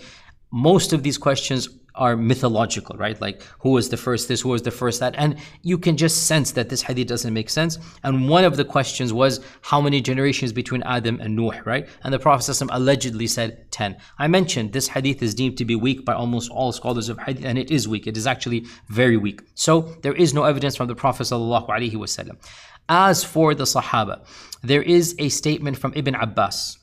most 0.52 0.94
of 0.94 1.04
these 1.04 1.18
questions 1.18 1.70
are 1.96 2.16
mythological, 2.16 2.98
right? 2.98 3.20
Like 3.20 3.42
who 3.60 3.70
was 3.70 3.90
the 3.90 3.98
first 3.98 4.28
this, 4.28 4.42
who 4.42 4.50
was 4.50 4.62
the 4.62 4.72
first 4.72 5.00
that, 5.00 5.16
and 5.18 5.38
you 5.62 5.78
can 5.78 5.98
just 5.98 6.28
sense 6.28 6.52
that 6.52 6.70
this 6.70 6.82
hadith 6.82 7.08
doesn't 7.08 7.34
make 7.34 7.50
sense. 7.50 7.78
And 8.04 8.30
one 8.30 8.44
of 8.44 8.58
the 8.58 8.66
questions 8.66 9.14
was 9.14 9.40
how 9.62 9.82
many 9.82 10.02
generations 10.02 10.52
between 10.52 10.84
Adam 10.84 11.20
and 11.20 11.36
Nuh, 11.36 11.62
right? 11.66 11.88
And 12.04 12.14
the 12.14 12.20
Prophet 12.20 12.62
allegedly 12.72 13.28
said 13.28 13.72
10. 13.72 13.98
I 14.18 14.28
mentioned 14.28 14.74
this 14.74 14.88
hadith 14.88 15.22
is 15.22 15.36
deemed 15.36 15.58
to 15.58 15.66
be 15.66 15.76
weak 15.76 16.06
by 16.06 16.14
almost 16.14 16.52
all 16.52 16.72
scholars 16.72 17.10
of 17.10 17.20
hadith, 17.20 17.46
and 17.46 17.58
it 17.58 17.72
is 17.72 17.88
weak. 17.88 18.08
It 18.08 18.18
is 18.18 18.28
actually 18.28 18.66
very 18.90 19.18
weak. 19.18 19.42
So 19.56 19.82
there 20.02 20.14
is 20.14 20.34
no 20.34 20.44
evidence 20.44 20.76
from 20.76 20.88
the 20.88 20.96
Prophet 20.96 21.28
As 22.90 23.24
for 23.24 23.56
the 23.56 23.64
Sahaba, 23.64 24.26
there 24.62 24.82
is 24.82 25.16
a 25.20 25.30
statement 25.30 25.78
from 25.78 25.94
Ibn 25.96 26.16
Abbas 26.16 26.78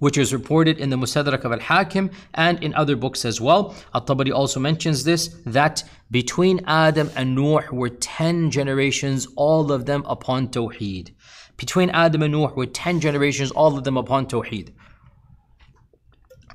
which 0.00 0.18
is 0.18 0.32
reported 0.32 0.78
in 0.78 0.90
the 0.90 0.96
Mustadrak 0.96 1.44
of 1.44 1.52
Al-Hakim 1.52 2.10
and 2.34 2.62
in 2.62 2.74
other 2.74 2.96
books 2.96 3.24
as 3.24 3.40
well. 3.40 3.74
At-Tabari 3.94 4.34
also 4.34 4.58
mentions 4.58 5.04
this, 5.04 5.28
that 5.46 5.84
between 6.10 6.60
Adam 6.66 7.10
and 7.14 7.34
Nuh 7.34 7.62
were 7.70 7.90
10 7.90 8.50
generations, 8.50 9.28
all 9.36 9.70
of 9.70 9.86
them 9.86 10.04
upon 10.06 10.48
Tawheed. 10.48 11.12
Between 11.56 11.90
Adam 11.90 12.22
and 12.22 12.32
Nuh 12.32 12.52
were 12.54 12.66
10 12.66 13.00
generations, 13.00 13.50
all 13.52 13.78
of 13.78 13.84
them 13.84 13.96
upon 13.96 14.26
Tawheed. 14.26 14.72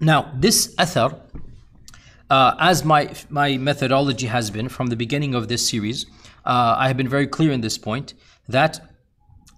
Now, 0.02 0.32
this 0.36 0.76
athar, 0.76 1.18
uh, 2.30 2.56
as 2.60 2.84
my, 2.84 3.14
my 3.30 3.58
methodology 3.58 4.28
has 4.28 4.50
been 4.50 4.68
from 4.68 4.88
the 4.88 4.96
beginning 4.96 5.36
of 5.36 5.48
this 5.48 5.70
series, 5.70 6.06
uh, 6.46 6.76
I 6.78 6.88
have 6.88 6.98
been 6.98 7.08
very 7.08 7.28
clear 7.28 7.52
in 7.52 7.62
this 7.62 7.78
point 7.78 8.14
that 8.50 8.95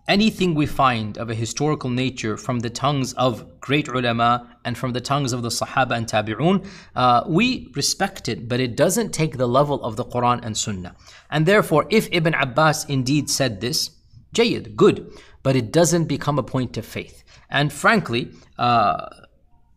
anything 0.08 0.56
we 0.56 0.66
find 0.66 1.18
of 1.18 1.30
a 1.30 1.36
historical 1.36 1.90
nature 1.90 2.38
from 2.38 2.60
the 2.60 2.70
tongues 2.70 3.14
of 3.14 3.60
great 3.60 3.88
ulama 3.88 4.58
and 4.64 4.78
from 4.78 4.94
the 4.94 5.02
tongues 5.02 5.34
of 5.34 5.42
the 5.42 5.50
Sahaba 5.50 5.92
and 5.92 6.08
Tabi'un, 6.08 6.66
uh, 6.96 7.24
we 7.28 7.72
respect 7.76 8.30
it, 8.30 8.48
but 8.48 8.60
it 8.60 8.76
doesn't 8.76 9.14
take 9.14 9.38
the 9.38 9.48
level 9.48 9.84
of 9.84 9.96
the 9.96 10.06
Quran 10.06 10.40
and 10.44 10.58
Sunnah. 10.58 10.96
And 11.30 11.46
therefore, 11.46 11.86
if 11.90 12.08
Ibn 12.12 12.34
Abbas 12.34 12.86
indeed 12.86 13.30
said 13.30 13.60
this, 13.60 13.92
Jayyid, 14.34 14.76
good, 14.76 15.12
but 15.44 15.56
it 15.56 15.72
doesn't 15.72 16.06
become 16.06 16.40
a 16.40 16.44
point 16.44 16.78
of 16.78 16.86
faith. 16.86 17.24
And 17.50 17.72
frankly, 17.72 18.32
uh, 18.58 19.08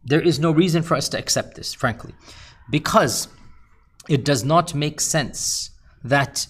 there 0.04 0.20
is 0.20 0.38
no 0.38 0.50
reason 0.50 0.82
for 0.82 0.96
us 0.96 1.08
to 1.10 1.18
accept 1.18 1.56
this, 1.56 1.74
frankly, 1.74 2.14
because 2.70 3.28
it 4.08 4.24
does 4.24 4.44
not 4.44 4.74
make 4.74 5.00
sense 5.00 5.70
that 6.02 6.46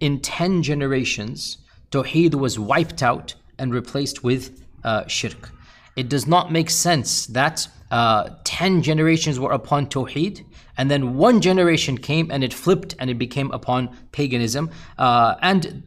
in 0.00 0.20
10 0.20 0.62
generations, 0.62 1.58
Tawheed 1.90 2.34
was 2.34 2.58
wiped 2.58 3.02
out 3.02 3.34
and 3.58 3.72
replaced 3.72 4.22
with 4.22 4.64
uh, 4.84 5.06
shirk. 5.06 5.50
It 5.96 6.08
does 6.08 6.26
not 6.26 6.52
make 6.52 6.70
sense 6.70 7.26
that 7.26 7.66
uh, 7.90 8.30
10 8.44 8.82
generations 8.82 9.40
were 9.40 9.52
upon 9.52 9.86
Tawheed 9.86 10.44
and 10.76 10.90
then 10.90 11.16
one 11.16 11.40
generation 11.40 11.98
came 11.98 12.30
and 12.30 12.44
it 12.44 12.54
flipped 12.54 12.94
and 12.98 13.10
it 13.10 13.18
became 13.18 13.50
upon 13.50 13.96
paganism. 14.12 14.70
Uh, 14.96 15.34
and 15.42 15.82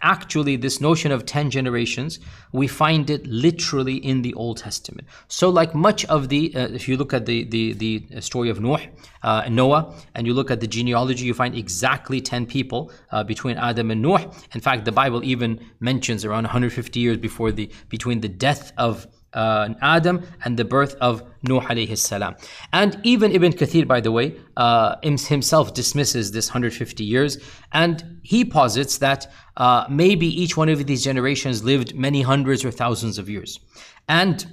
actually 0.00 0.56
this 0.56 0.80
notion 0.80 1.12
of 1.12 1.26
10 1.26 1.50
generations 1.50 2.18
we 2.52 2.66
find 2.66 3.10
it 3.10 3.26
literally 3.26 3.96
in 3.96 4.22
the 4.22 4.32
old 4.34 4.56
testament. 4.56 5.06
So 5.28 5.50
like 5.50 5.74
much 5.74 6.04
of 6.06 6.28
the 6.28 6.54
uh, 6.54 6.68
if 6.68 6.88
you 6.88 6.96
look 6.96 7.12
at 7.12 7.26
the 7.26 7.44
the, 7.44 7.72
the 7.74 8.20
story 8.20 8.48
of 8.48 8.60
noah 8.60 8.80
uh, 9.22 9.46
noah 9.50 9.94
and 10.14 10.26
you 10.26 10.34
look 10.34 10.50
at 10.50 10.60
the 10.60 10.66
genealogy 10.66 11.24
you 11.24 11.34
find 11.34 11.54
exactly 11.54 12.20
10 12.20 12.46
people 12.46 12.92
uh, 13.12 13.24
between 13.24 13.56
adam 13.58 13.90
and 13.90 14.00
noah. 14.00 14.30
In 14.54 14.60
fact 14.60 14.84
the 14.84 14.92
bible 14.92 15.22
even 15.24 15.60
mentions 15.80 16.24
around 16.24 16.44
150 16.44 16.98
years 16.98 17.18
before 17.18 17.52
the 17.52 17.70
between 17.88 18.20
the 18.20 18.28
death 18.28 18.72
of 18.78 19.06
uh, 19.34 19.68
Adam 19.82 20.26
and 20.44 20.56
the 20.56 20.64
birth 20.64 20.94
of 21.00 21.22
Nuh 21.42 21.60
alayhi 21.60 21.96
salam. 21.96 22.36
And 22.72 22.98
even 23.02 23.32
Ibn 23.32 23.52
Kathir, 23.52 23.86
by 23.86 24.00
the 24.00 24.12
way, 24.12 24.36
uh, 24.56 24.96
himself 25.02 25.74
dismisses 25.74 26.32
this 26.32 26.48
150 26.48 27.04
years 27.04 27.38
and 27.72 28.20
he 28.22 28.44
posits 28.44 28.98
that 28.98 29.30
uh, 29.56 29.86
maybe 29.90 30.26
each 30.26 30.56
one 30.56 30.68
of 30.68 30.86
these 30.86 31.04
generations 31.04 31.62
lived 31.64 31.94
many 31.94 32.22
hundreds 32.22 32.64
or 32.64 32.70
thousands 32.70 33.18
of 33.18 33.28
years. 33.28 33.60
And 34.08 34.46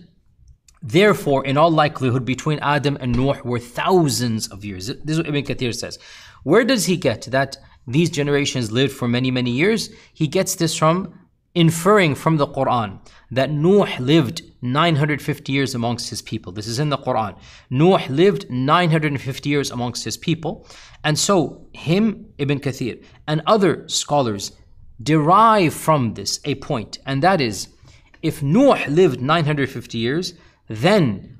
Therefore, 0.83 1.45
in 1.45 1.57
all 1.57 1.69
likelihood, 1.69 2.25
between 2.25 2.57
Adam 2.59 2.97
and 2.99 3.15
Nuh 3.15 3.39
were 3.43 3.59
thousands 3.59 4.47
of 4.47 4.65
years. 4.65 4.87
This 4.87 5.11
is 5.15 5.17
what 5.19 5.27
Ibn 5.27 5.43
Kathir 5.43 5.75
says. 5.75 5.99
Where 6.43 6.63
does 6.63 6.87
he 6.87 6.97
get 6.97 7.21
that 7.29 7.57
these 7.85 8.09
generations 8.09 8.71
lived 8.71 8.93
for 8.93 9.07
many, 9.07 9.29
many 9.29 9.51
years? 9.51 9.91
He 10.13 10.27
gets 10.27 10.55
this 10.55 10.75
from 10.75 11.13
inferring 11.53 12.15
from 12.15 12.37
the 12.37 12.47
Quran 12.47 12.99
that 13.29 13.51
Nuh 13.51 13.87
lived 13.99 14.41
950 14.61 15.51
years 15.51 15.73
amongst 15.75 16.09
his 16.09 16.21
people. 16.21 16.51
This 16.51 16.67
is 16.67 16.79
in 16.79 16.89
the 16.89 16.97
Quran. 16.97 17.37
Nuh 17.69 17.99
lived 18.09 18.49
950 18.49 19.49
years 19.49 19.71
amongst 19.71 20.03
his 20.03 20.17
people. 20.17 20.67
And 21.03 21.17
so, 21.17 21.67
him, 21.73 22.27
Ibn 22.37 22.59
Kathir, 22.59 23.03
and 23.27 23.41
other 23.45 23.87
scholars 23.87 24.51
derive 25.01 25.73
from 25.73 26.13
this 26.13 26.39
a 26.45 26.55
point, 26.55 26.99
and 27.05 27.23
that 27.23 27.41
is 27.41 27.69
if 28.21 28.43
Nuh 28.43 28.77
lived 28.87 29.19
950 29.19 29.97
years, 29.97 30.35
then 30.67 31.39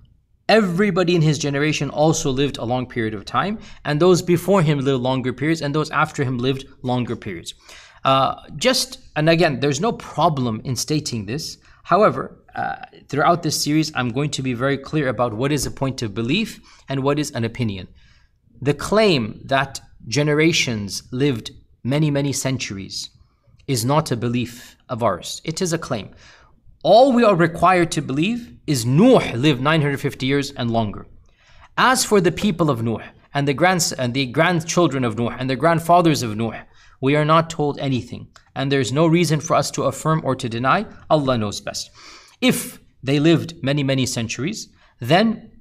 everybody 0.49 1.15
in 1.15 1.21
his 1.21 1.37
generation 1.37 1.89
also 1.89 2.31
lived 2.31 2.57
a 2.57 2.65
long 2.65 2.87
period 2.87 3.13
of 3.13 3.23
time, 3.23 3.59
and 3.85 3.99
those 3.99 4.21
before 4.21 4.61
him 4.61 4.79
lived 4.79 5.01
longer 5.01 5.31
periods, 5.31 5.61
and 5.61 5.75
those 5.75 5.91
after 5.91 6.23
him 6.23 6.37
lived 6.37 6.65
longer 6.81 7.15
periods. 7.15 7.53
Uh, 8.03 8.35
just, 8.55 8.99
and 9.15 9.29
again, 9.29 9.59
there's 9.59 9.81
no 9.81 9.91
problem 9.91 10.61
in 10.63 10.75
stating 10.75 11.25
this. 11.25 11.57
However, 11.83 12.37
uh, 12.55 12.75
throughout 13.07 13.43
this 13.43 13.61
series, 13.61 13.91
I'm 13.95 14.09
going 14.09 14.29
to 14.31 14.41
be 14.41 14.53
very 14.53 14.77
clear 14.77 15.07
about 15.09 15.33
what 15.33 15.51
is 15.51 15.65
a 15.65 15.71
point 15.71 16.01
of 16.01 16.13
belief 16.13 16.59
and 16.87 17.03
what 17.03 17.19
is 17.19 17.31
an 17.31 17.43
opinion. 17.43 17.87
The 18.61 18.73
claim 18.73 19.41
that 19.45 19.79
generations 20.07 21.03
lived 21.11 21.51
many, 21.83 22.11
many 22.11 22.33
centuries 22.33 23.09
is 23.67 23.85
not 23.85 24.11
a 24.11 24.17
belief 24.17 24.75
of 24.89 25.03
ours, 25.03 25.41
it 25.43 25.61
is 25.61 25.73
a 25.73 25.77
claim. 25.77 26.09
All 26.83 27.13
we 27.13 27.23
are 27.23 27.35
required 27.35 27.91
to 27.91 28.01
believe 28.01 28.57
is 28.65 28.85
Nuh 28.85 29.33
lived 29.35 29.61
950 29.61 30.25
years 30.25 30.51
and 30.51 30.71
longer. 30.71 31.05
As 31.77 32.03
for 32.03 32.19
the 32.19 32.31
people 32.31 32.69
of 32.69 32.81
Nuh 32.81 33.03
and 33.33 33.47
the 33.47 33.53
grands 33.53 33.93
and 33.93 34.13
the 34.13 34.25
grandchildren 34.25 35.03
of 35.03 35.17
Nuh 35.17 35.29
and 35.29 35.49
the 35.49 35.55
grandfathers 35.55 36.23
of 36.23 36.35
Nuh, 36.35 36.63
we 37.01 37.15
are 37.15 37.25
not 37.25 37.49
told 37.49 37.79
anything, 37.79 38.27
and 38.55 38.71
there's 38.71 38.91
no 38.91 39.07
reason 39.07 39.39
for 39.39 39.55
us 39.55 39.71
to 39.71 39.83
affirm 39.83 40.21
or 40.23 40.35
to 40.35 40.47
deny. 40.47 40.85
Allah 41.09 41.37
knows 41.37 41.59
best. 41.59 41.89
If 42.39 42.79
they 43.03 43.19
lived 43.19 43.61
many, 43.63 43.83
many 43.83 44.05
centuries, 44.05 44.69
then 44.99 45.51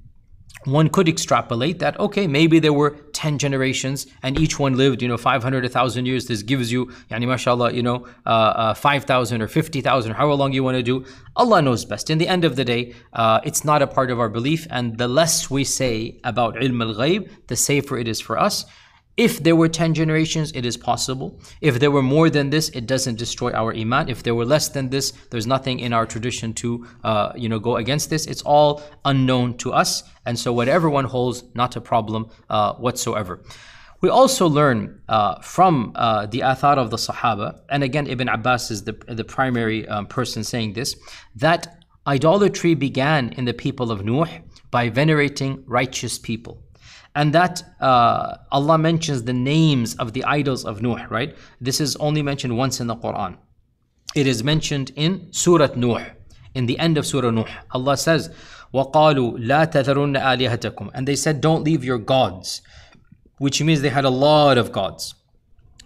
one 0.65 0.89
could 0.89 1.09
extrapolate 1.09 1.79
that 1.79 1.99
okay 1.99 2.27
maybe 2.27 2.59
there 2.59 2.73
were 2.73 2.91
10 3.13 3.39
generations 3.39 4.05
and 4.21 4.39
each 4.39 4.59
one 4.59 4.77
lived 4.77 5.01
you 5.01 5.07
know 5.07 5.17
500 5.17 5.63
1000 5.63 6.05
years 6.05 6.27
this 6.27 6.43
gives 6.43 6.71
you 6.71 6.85
yani 7.09 7.27
mashallah 7.27 7.73
you 7.73 7.81
know 7.81 8.05
uh, 8.25 8.29
uh, 8.29 8.73
5000 8.75 9.41
or 9.41 9.47
50000 9.47 10.13
however 10.13 10.35
long 10.35 10.53
you 10.53 10.63
want 10.63 10.77
to 10.77 10.83
do 10.83 11.03
allah 11.35 11.61
knows 11.61 11.83
best 11.83 12.09
in 12.11 12.19
the 12.19 12.27
end 12.27 12.45
of 12.45 12.55
the 12.55 12.65
day 12.65 12.93
uh, 13.13 13.39
it's 13.43 13.65
not 13.65 13.81
a 13.81 13.87
part 13.87 14.11
of 14.11 14.19
our 14.19 14.29
belief 14.29 14.67
and 14.69 14.99
the 14.99 15.07
less 15.07 15.49
we 15.49 15.63
say 15.63 16.19
about 16.23 16.55
ilm 16.55 16.81
al-ghaib 16.81 17.27
the 17.47 17.55
safer 17.55 17.97
it 17.97 18.07
is 18.07 18.21
for 18.21 18.37
us 18.37 18.65
if 19.21 19.43
there 19.43 19.55
were 19.55 19.69
10 19.69 19.93
generations, 19.93 20.51
it 20.55 20.65
is 20.65 20.77
possible. 20.77 21.39
If 21.61 21.79
there 21.79 21.91
were 21.91 22.01
more 22.01 22.27
than 22.31 22.49
this, 22.49 22.69
it 22.69 22.87
doesn't 22.87 23.19
destroy 23.19 23.51
our 23.51 23.71
iman. 23.71 24.09
If 24.09 24.23
there 24.23 24.33
were 24.33 24.45
less 24.45 24.69
than 24.69 24.89
this, 24.89 25.13
there's 25.29 25.45
nothing 25.45 25.79
in 25.79 25.93
our 25.93 26.07
tradition 26.07 26.53
to, 26.53 26.87
uh, 27.03 27.31
you 27.35 27.47
know, 27.47 27.59
go 27.59 27.75
against 27.75 28.09
this. 28.09 28.25
It's 28.25 28.41
all 28.41 28.81
unknown 29.05 29.57
to 29.57 29.73
us. 29.73 30.01
And 30.25 30.39
so 30.39 30.51
whatever 30.51 30.89
one 30.89 31.05
holds, 31.05 31.43
not 31.53 31.75
a 31.75 31.81
problem 31.81 32.31
uh, 32.49 32.73
whatsoever. 32.73 33.43
We 34.01 34.09
also 34.09 34.47
learn 34.47 34.99
uh, 35.07 35.39
from 35.41 35.91
uh, 35.93 36.25
the 36.25 36.39
athar 36.39 36.77
of 36.77 36.89
the 36.89 36.97
Sahaba, 36.97 37.59
and 37.69 37.83
again, 37.83 38.07
Ibn 38.07 38.27
Abbas 38.27 38.71
is 38.71 38.85
the, 38.85 38.93
the 39.07 39.23
primary 39.23 39.87
um, 39.87 40.07
person 40.07 40.43
saying 40.43 40.73
this, 40.73 40.95
that 41.35 41.85
idolatry 42.07 42.73
began 42.73 43.29
in 43.33 43.45
the 43.45 43.53
people 43.53 43.91
of 43.91 44.03
Nuh 44.03 44.25
by 44.71 44.89
venerating 44.89 45.63
righteous 45.67 46.17
people 46.17 46.60
and 47.14 47.32
that 47.32 47.62
uh, 47.80 48.36
Allah 48.52 48.76
mentions 48.76 49.22
the 49.24 49.32
names 49.32 49.94
of 49.96 50.12
the 50.12 50.22
idols 50.24 50.64
of 50.64 50.82
Nuh, 50.82 51.06
right? 51.08 51.36
This 51.60 51.80
is 51.80 51.96
only 51.96 52.22
mentioned 52.22 52.56
once 52.56 52.78
in 52.78 52.86
the 52.86 52.96
Quran. 52.96 53.38
It 54.14 54.26
is 54.26 54.44
mentioned 54.44 54.92
in 54.96 55.32
Surah 55.32 55.74
Nuh, 55.76 56.04
in 56.54 56.66
the 56.66 56.78
end 56.78 56.98
of 56.98 57.06
Surah 57.06 57.30
Nuh. 57.30 57.46
Allah 57.70 57.96
says, 57.96 58.28
وَقَالُوا 58.74 59.38
لَا 59.38 59.70
تَذَرُنَّ 59.70 60.20
آلِهَتَكُمْ 60.20 60.90
And 60.92 61.08
they 61.08 61.16
said, 61.16 61.40
don't 61.40 61.64
leave 61.64 61.84
your 61.84 61.98
gods, 61.98 62.60
which 63.38 63.62
means 63.62 63.80
they 63.80 63.88
had 63.88 64.04
a 64.04 64.10
lot 64.10 64.58
of 64.58 64.70
gods. 64.70 65.14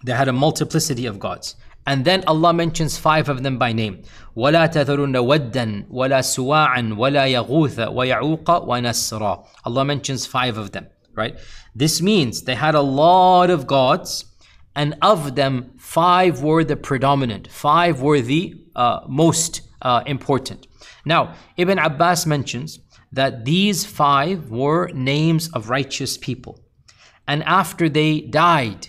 They 0.03 0.13
had 0.13 0.27
a 0.27 0.33
multiplicity 0.33 1.05
of 1.05 1.19
gods. 1.19 1.55
And 1.87 2.05
then 2.05 2.23
Allah 2.27 2.53
mentions 2.53 2.97
five 2.97 3.29
of 3.29 3.41
them 3.43 3.57
by 3.57 3.71
name. 3.73 4.03
وَلَا 4.35 4.71
تَذَرُنَّ 4.71 5.15
وَدًّا 5.15 5.89
وَلَا 5.89 6.21
سُوَاعًا 6.21 6.93
وَلَا 6.95 7.25
يَغُوثَ 7.31 7.77
وَيَعُوقَ 7.87 8.67
وَنَسْرًا 8.67 9.45
Allah 9.65 9.85
mentions 9.85 10.25
five 10.25 10.57
of 10.57 10.71
them 10.71 10.87
right? 11.16 11.38
This 11.74 12.00
means 12.00 12.42
they 12.42 12.54
had 12.54 12.74
a 12.74 12.80
lot 12.82 13.50
of 13.50 13.66
gods, 13.66 14.24
and 14.74 14.94
of 15.02 15.34
them, 15.34 15.72
five 15.78 16.42
were 16.42 16.62
the 16.62 16.76
predominant, 16.76 17.50
five 17.50 18.00
were 18.00 18.20
the 18.20 18.54
uh, 18.76 19.00
most 19.08 19.62
uh, 19.82 20.02
important. 20.06 20.66
Now, 21.04 21.34
Ibn 21.56 21.78
Abbas 21.78 22.26
mentions 22.26 22.80
that 23.12 23.44
these 23.44 23.86
five 23.86 24.50
were 24.50 24.88
names 24.92 25.48
of 25.52 25.70
righteous 25.70 26.18
people. 26.18 26.60
And 27.26 27.42
after 27.44 27.88
they 27.88 28.20
died, 28.20 28.88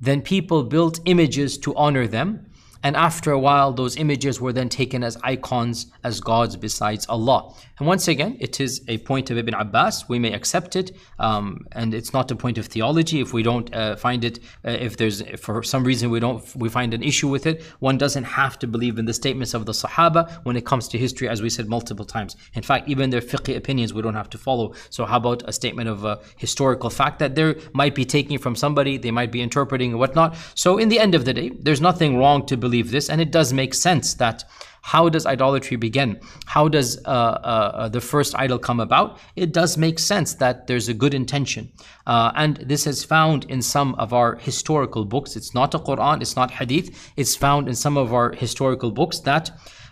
then 0.00 0.22
people 0.22 0.64
built 0.64 1.00
images 1.04 1.58
to 1.58 1.74
honor 1.74 2.06
them. 2.06 2.45
And 2.86 2.94
after 2.94 3.32
a 3.32 3.38
while, 3.40 3.72
those 3.72 3.96
images 3.96 4.40
were 4.40 4.52
then 4.52 4.68
taken 4.68 5.02
as 5.02 5.18
icons, 5.24 5.86
as 6.04 6.20
gods 6.20 6.54
besides 6.54 7.04
Allah. 7.08 7.52
And 7.80 7.88
once 7.88 8.06
again, 8.06 8.36
it 8.38 8.60
is 8.60 8.80
a 8.86 8.98
point 8.98 9.28
of 9.30 9.36
Ibn 9.36 9.54
Abbas. 9.54 10.08
We 10.08 10.20
may 10.20 10.32
accept 10.32 10.76
it, 10.76 10.96
um, 11.18 11.66
and 11.72 11.92
it's 11.92 12.12
not 12.12 12.30
a 12.30 12.36
point 12.36 12.58
of 12.58 12.66
theology. 12.66 13.20
If 13.20 13.32
we 13.32 13.42
don't 13.42 13.74
uh, 13.74 13.96
find 13.96 14.24
it, 14.24 14.38
uh, 14.64 14.70
if 14.70 14.96
there's 14.96 15.20
for 15.36 15.64
some 15.64 15.82
reason 15.82 16.10
we 16.10 16.20
don't, 16.20 16.40
we 16.54 16.68
find 16.68 16.94
an 16.94 17.02
issue 17.02 17.28
with 17.28 17.44
it, 17.46 17.60
one 17.80 17.98
doesn't 17.98 18.22
have 18.22 18.56
to 18.60 18.68
believe 18.68 19.00
in 19.00 19.04
the 19.04 19.12
statements 19.12 19.52
of 19.52 19.66
the 19.66 19.72
Sahaba 19.72 20.30
when 20.44 20.56
it 20.56 20.64
comes 20.64 20.86
to 20.88 20.96
history, 20.96 21.28
as 21.28 21.42
we 21.42 21.50
said 21.50 21.68
multiple 21.68 22.04
times. 22.04 22.36
In 22.54 22.62
fact, 22.62 22.88
even 22.88 23.10
their 23.10 23.20
fiqh 23.20 23.56
opinions 23.56 23.92
we 23.92 24.00
don't 24.00 24.14
have 24.14 24.30
to 24.30 24.38
follow. 24.38 24.74
So 24.90 25.06
how 25.06 25.16
about 25.16 25.42
a 25.46 25.52
statement 25.52 25.88
of 25.88 26.04
a 26.04 26.20
historical 26.36 26.88
fact 26.88 27.18
that 27.18 27.34
they 27.34 27.56
might 27.72 27.96
be 27.96 28.04
taking 28.04 28.38
from 28.38 28.54
somebody, 28.54 28.96
they 28.96 29.10
might 29.10 29.32
be 29.32 29.42
interpreting 29.42 29.90
and 29.90 29.98
whatnot. 29.98 30.36
So 30.54 30.78
in 30.78 30.88
the 30.88 31.00
end 31.00 31.16
of 31.16 31.24
the 31.24 31.34
day, 31.34 31.48
there's 31.50 31.80
nothing 31.80 32.16
wrong 32.16 32.46
to 32.46 32.56
believe 32.56 32.75
this, 32.82 33.10
and 33.10 33.20
it 33.20 33.30
does 33.30 33.52
make 33.52 33.74
sense 33.74 34.14
that 34.14 34.44
how 34.86 35.08
does 35.08 35.26
idolatry 35.26 35.76
begin? 35.76 36.20
How 36.44 36.68
does 36.68 36.96
uh, 36.98 37.08
uh, 37.08 37.72
uh, 37.74 37.88
the 37.88 38.00
first 38.00 38.36
idol 38.38 38.56
come 38.56 38.78
about? 38.78 39.18
It 39.34 39.52
does 39.52 39.76
make 39.76 39.98
sense 39.98 40.34
that 40.34 40.68
there's 40.68 40.88
a 40.88 40.94
good 40.94 41.12
intention. 41.12 41.72
Uh, 42.06 42.30
and 42.36 42.58
this 42.58 42.86
is 42.86 43.02
found 43.02 43.46
in 43.46 43.62
some 43.62 43.96
of 43.96 44.12
our 44.12 44.36
historical 44.36 45.04
books. 45.04 45.34
It's 45.34 45.54
not 45.54 45.74
a 45.74 45.80
Quran, 45.80 46.22
it's 46.22 46.36
not 46.36 46.52
Hadith. 46.52 47.12
It's 47.16 47.34
found 47.34 47.68
in 47.68 47.74
some 47.74 47.96
of 47.96 48.14
our 48.14 48.30
historical 48.30 48.92
books 48.92 49.18
that 49.20 49.50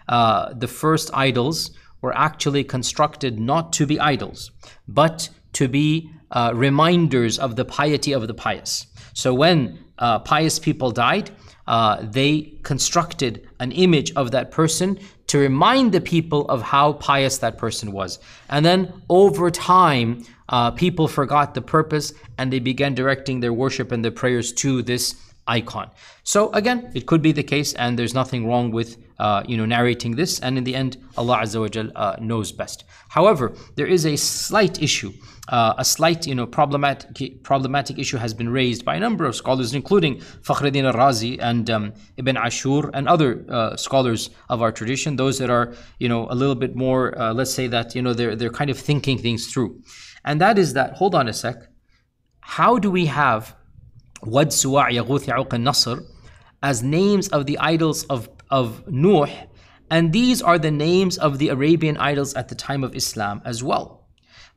uh, 0.09 0.55
the 0.55 0.69
first 0.69 1.11
idols 1.13 1.73
were 2.01 2.17
actually 2.17 2.63
constructed 2.63 3.41
not 3.41 3.73
to 3.73 3.87
be 3.87 3.99
idols, 3.99 4.53
but 4.87 5.29
to 5.55 5.67
be 5.67 6.09
uh, 6.31 6.53
reminders 6.55 7.37
of 7.41 7.57
the 7.57 7.65
piety 7.65 8.13
of 8.13 8.29
the 8.29 8.35
pious. 8.35 8.87
So 9.13 9.35
when 9.35 9.81
pious 10.25 10.61
people 10.61 10.93
died, 10.93 11.33
uh, 11.67 11.99
they 12.03 12.53
constructed 12.63 13.49
an 13.61 13.73
image 13.73 14.13
of 14.15 14.31
that 14.33 14.51
person 14.51 14.99
to 15.27 15.39
remind 15.39 15.93
the 15.93 16.01
people 16.01 16.47
of 16.49 16.63
how 16.63 16.93
pious 16.95 17.39
that 17.39 17.57
person 17.59 17.93
was. 17.93 18.19
And 18.51 18.65
then 18.65 18.93
over 19.09 19.51
time, 19.51 20.25
uh, 20.49 20.71
people 20.73 21.09
forgot 21.09 21.55
the 21.55 21.63
purpose 21.63 22.13
and 22.37 22.53
they 22.53 22.59
began 22.59 22.95
directing 22.95 23.41
their 23.41 23.53
worship 23.53 23.93
and 23.93 24.05
their 24.05 24.13
prayers 24.13 24.53
to 24.53 24.83
this 24.83 25.15
icon. 25.47 25.91
So 26.23 26.51
again, 26.53 26.91
it 26.95 27.07
could 27.07 27.23
be 27.23 27.33
the 27.33 27.43
case, 27.43 27.75
and 27.75 27.99
there's 27.99 28.15
nothing 28.15 28.47
wrong 28.47 28.71
with 28.71 28.97
uh, 29.19 29.43
you 29.47 29.57
know 29.57 29.67
narrating 29.67 30.17
this. 30.17 30.41
And 30.41 30.59
in 30.59 30.65
the 30.65 30.75
end, 30.75 30.97
Allah 31.17 31.39
Azza 31.39 31.61
wa 31.61 31.69
Jal, 31.69 31.91
uh, 31.95 32.17
knows 32.21 32.53
best. 32.53 32.85
However, 33.09 33.53
there 33.77 33.87
is 33.87 34.07
a 34.07 34.17
slight 34.17 34.83
issue, 34.83 35.13
uh, 35.49 35.75
a 35.77 35.85
slight 35.85 36.27
you 36.27 36.35
know 36.35 36.47
problematic 36.47 37.43
problematic 37.43 37.99
issue 37.99 38.17
has 38.17 38.33
been 38.33 38.49
raised 38.49 38.85
by 38.85 38.97
a 38.97 39.01
number 39.01 39.25
of 39.25 39.37
scholars, 39.37 39.75
including 39.75 40.17
Fakhruddin 40.43 40.85
al-Razi 40.85 41.39
and 41.41 41.69
um, 41.69 41.93
Ibn 42.17 42.37
Ashur 42.37 42.91
and 42.95 43.09
other 43.09 43.45
uh, 43.49 43.77
scholars 43.77 44.31
of 44.49 44.63
our 44.63 44.73
tradition. 44.73 45.17
Those 45.17 45.39
that 45.39 45.51
are 45.51 45.75
you 45.99 46.09
know 46.09 46.27
a 46.31 46.35
little 46.35 46.55
bit 46.55 46.75
more, 46.75 47.19
uh, 47.19 47.35
let's 47.35 47.53
say 47.53 47.67
that 47.67 47.95
you 47.95 48.03
know 48.03 48.15
they're 48.15 48.37
they're 48.37 48.51
kind 48.51 48.71
of 48.71 48.79
thinking 48.79 49.19
things 49.19 49.53
through, 49.53 49.83
and 50.25 50.41
that 50.41 50.59
is 50.59 50.73
that. 50.73 50.95
Hold 50.95 51.15
on 51.15 51.29
a 51.29 51.33
sec. 51.33 51.57
How 52.41 52.79
do 52.79 52.91
we 52.91 53.07
have 53.07 53.57
Wad 54.23 54.49
Suwa' 54.49 54.91
Yaghuth 54.91 55.27
Ya'uq 55.27 55.61
Nasr 55.61 56.03
as 56.63 56.83
names 56.83 57.29
of 57.29 57.47
the 57.47 57.59
idols 57.59 58.05
of, 58.05 58.29
of 58.51 58.87
Nuh 58.87 59.27
And 59.91 60.13
these 60.13 60.41
are 60.41 60.59
the 60.59 60.71
names 60.71 61.19
of 61.19 61.39
the 61.39 61.49
Arabian 61.51 61.97
idols 61.99 62.35
at 62.35 62.49
the 62.49 62.55
time 62.55 62.83
of 62.85 62.95
Islam 62.95 63.43
as 63.45 63.63
well. 63.63 64.04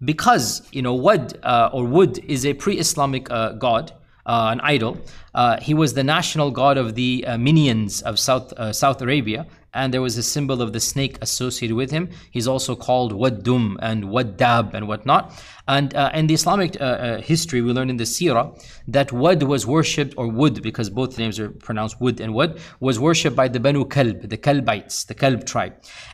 Because, 0.03 0.61
you 0.71 0.81
know, 0.81 0.93
Wad 0.93 1.39
uh, 1.43 1.69
or 1.73 1.85
Wood 1.85 2.19
is 2.19 2.45
a 2.45 2.53
pre 2.53 2.77
Islamic 2.77 3.31
uh, 3.31 3.53
god, 3.53 3.93
uh, 4.27 4.49
an 4.51 4.59
idol. 4.61 4.97
Uh, 5.33 5.59
he 5.59 5.73
was 5.73 5.95
the 5.95 6.03
national 6.03 6.51
god 6.51 6.77
of 6.77 6.93
the 6.93 7.25
uh, 7.25 7.37
Minaeans 7.37 8.03
of 8.03 8.19
South, 8.19 8.53
uh, 8.53 8.71
South 8.71 9.01
Arabia, 9.01 9.47
and 9.73 9.91
there 9.93 10.01
was 10.01 10.15
a 10.17 10.23
symbol 10.23 10.61
of 10.61 10.71
the 10.73 10.79
snake 10.79 11.17
associated 11.21 11.75
with 11.75 11.89
him. 11.89 12.09
He's 12.29 12.47
also 12.47 12.75
called 12.75 13.11
Waddum 13.11 13.77
and 13.81 14.05
Waddab 14.05 14.73
and 14.73 14.87
whatnot. 14.87 15.33
And 15.67 15.93
in 16.13 16.27
the 16.27 16.33
Islamic 16.33 16.75
history, 17.23 17.61
we 17.61 17.73
learn 17.73 17.89
in 17.89 17.97
the 17.97 18.05
Sirah 18.05 18.59
that 18.87 19.11
Wad 19.11 19.43
was 19.43 19.67
worshipped, 19.67 20.15
or 20.17 20.29
Wood, 20.29 20.63
because 20.63 20.89
both 20.89 21.19
names 21.19 21.39
are 21.39 21.49
pronounced 21.49 22.01
Wood 22.01 22.19
and 22.19 22.33
Wad, 22.33 22.59
was 22.79 22.99
worshipped 22.99 23.35
by 23.35 23.49
the 23.49 23.59
Banu 23.59 23.85
Kalb, 23.85 24.29
the 24.29 24.37
Kalbites, 24.37 25.05
the 25.05 25.13
Kalb 25.13 25.45
tribe. 25.45 25.73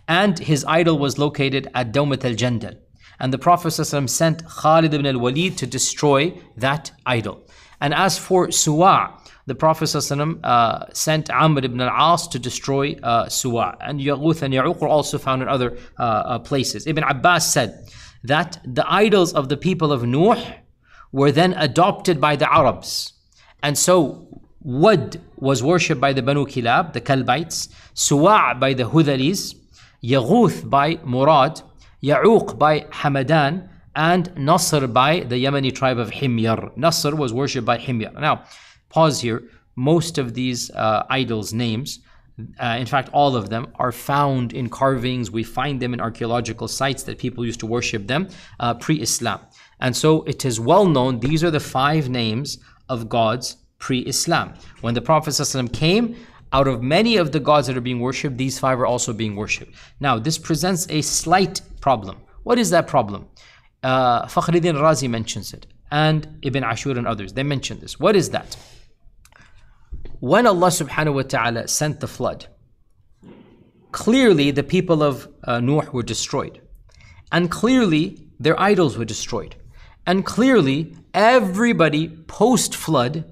And 0.09 0.39
his 0.39 0.65
idol 0.65 0.97
was 0.99 1.17
located 1.17 1.69
at 1.73 1.93
Dawmat 1.93 2.25
al 2.25 2.33
Jandal. 2.33 2.75
And 3.23 3.31
the 3.31 3.37
Prophet 3.37 3.69
ﷺ 3.69 4.09
sent 4.09 4.45
Khalid 4.45 4.93
ibn 4.93 5.05
al 5.05 5.17
Walid 5.17 5.57
to 5.59 5.65
destroy 5.65 6.37
that 6.57 6.91
idol. 7.05 7.41
And 7.79 7.93
as 7.93 8.17
for 8.17 8.47
Suwa', 8.49 9.13
the 9.45 9.55
Prophet 9.55 9.85
ﷺ, 9.85 10.43
uh, 10.43 10.91
sent 10.91 11.29
Amr 11.29 11.63
ibn 11.63 11.79
al-As 11.79 12.27
to 12.27 12.37
destroy 12.37 12.97
uh, 13.01 13.27
Suwa. 13.27 13.77
And 13.79 14.01
Yaghuth 14.01 14.41
and 14.41 14.53
Ya'uq 14.53 14.81
also 14.81 15.17
found 15.17 15.41
in 15.41 15.47
other 15.47 15.77
uh, 15.97 16.03
uh, 16.03 16.39
places. 16.39 16.85
Ibn 16.85 17.01
Abbas 17.01 17.49
said 17.49 17.89
that 18.25 18.59
the 18.65 18.85
idols 18.91 19.33
of 19.33 19.47
the 19.47 19.55
people 19.55 19.93
of 19.93 20.03
Nuh 20.03 20.35
were 21.13 21.31
then 21.31 21.53
adopted 21.53 22.19
by 22.19 22.35
the 22.35 22.53
Arabs. 22.53 23.13
And 23.61 23.77
so 23.77 24.27
Wad 24.63 25.21
was 25.37 25.63
worshipped 25.63 26.01
by 26.01 26.11
the 26.11 26.21
Banu 26.21 26.45
Kilab, 26.45 26.91
the 26.91 26.99
Kalbites, 26.99 27.69
Suwa' 27.95 28.59
by 28.59 28.73
the 28.73 28.83
Hudhalis, 28.83 29.55
Yaghuth 30.03 30.69
by 30.69 30.99
Murad, 31.05 31.61
Ya'uq 32.03 32.57
by 32.57 32.81
Hamadan, 32.81 33.69
and 33.95 34.35
Nasr 34.35 34.87
by 34.87 35.21
the 35.21 35.41
Yemeni 35.41 35.73
tribe 35.73 35.97
of 35.97 36.11
Himyar. 36.11 36.75
Nasr 36.75 37.15
was 37.15 37.31
worshipped 37.31 37.65
by 37.65 37.77
Himyar. 37.77 38.13
Now, 38.19 38.43
pause 38.89 39.21
here. 39.21 39.43
Most 39.75 40.17
of 40.17 40.33
these 40.33 40.69
uh, 40.71 41.05
idols' 41.09 41.53
names, 41.53 41.99
uh, 42.59 42.75
in 42.79 42.85
fact, 42.85 43.09
all 43.13 43.35
of 43.35 43.49
them, 43.49 43.67
are 43.75 43.91
found 43.91 44.51
in 44.51 44.69
carvings. 44.69 45.31
We 45.31 45.43
find 45.43 45.81
them 45.81 45.93
in 45.93 46.01
archaeological 46.01 46.67
sites 46.67 47.03
that 47.03 47.19
people 47.19 47.45
used 47.45 47.61
to 47.61 47.65
worship 47.65 48.05
them 48.07 48.27
uh, 48.59 48.73
pre 48.73 49.01
Islam. 49.01 49.39
And 49.79 49.95
so 49.95 50.23
it 50.23 50.43
is 50.45 50.59
well 50.59 50.85
known, 50.85 51.19
these 51.19 51.43
are 51.43 51.51
the 51.51 51.59
five 51.59 52.09
names 52.09 52.57
of 52.89 53.07
gods 53.07 53.57
pre 53.79 53.99
Islam. 53.99 54.53
When 54.81 54.93
the 54.93 55.01
Prophet 55.01 55.31
ﷺ 55.31 55.71
came, 55.71 56.15
out 56.51 56.67
of 56.67 56.83
many 56.83 57.17
of 57.17 57.31
the 57.31 57.39
gods 57.39 57.65
that 57.67 57.75
are 57.75 57.81
being 57.81 57.99
worshipped, 57.99 58.37
these 58.37 58.59
five 58.59 58.79
are 58.79 58.85
also 58.85 59.11
being 59.11 59.35
worshipped. 59.35 59.73
Now, 59.99 60.19
this 60.19 60.37
presents 60.37 60.85
a 60.89 61.01
slight 61.01 61.61
problem. 61.85 62.15
What 62.47 62.57
is 62.63 62.69
that 62.75 62.85
problem? 62.95 63.21
Uh, 63.83 64.25
Razi 64.85 65.09
mentions 65.17 65.47
it, 65.57 65.63
and 65.91 66.19
Ibn 66.41 66.63
Ashur 66.63 66.95
and 66.99 67.07
others. 67.13 67.33
They 67.33 67.43
mention 67.55 67.75
this. 67.83 67.99
What 67.99 68.15
is 68.15 68.27
that? 68.35 68.49
when 70.31 70.47
Allah 70.47 70.67
subhanahu 70.67 71.15
wa 71.15 71.23
ta'ala 71.23 71.67
sent 71.67 71.99
the 71.99 72.07
flood, 72.07 72.45
clearly 73.91 74.51
the 74.51 74.63
people 74.63 75.03
of 75.03 75.27
uh, 75.43 75.59
Nuh 75.59 75.83
were 75.91 76.01
destroyed. 76.01 76.61
And 77.29 77.51
clearly 77.51 78.25
their 78.39 78.57
idols 78.57 78.97
were 78.97 79.03
destroyed. 79.03 79.57
And 80.07 80.25
clearly 80.25 80.95
everybody 81.13 82.07
post 82.07 82.73
flood 82.73 83.25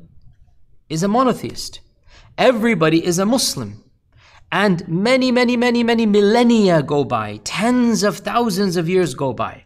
is 0.90 1.02
a 1.02 1.08
monotheist. 1.08 1.80
Everybody 2.38 3.06
is 3.06 3.20
a 3.20 3.26
Muslim. 3.26 3.86
And 4.52 4.88
many, 4.88 5.32
many, 5.32 5.56
many, 5.56 5.84
many 5.84 6.06
millennia 6.06 6.84
go 6.84 7.04
by, 7.04 7.40
tens 7.44 8.04
of 8.04 8.18
thousands 8.18 8.76
of 8.76 8.90
years 8.90 9.14
go 9.14 9.34
by. 9.34 9.66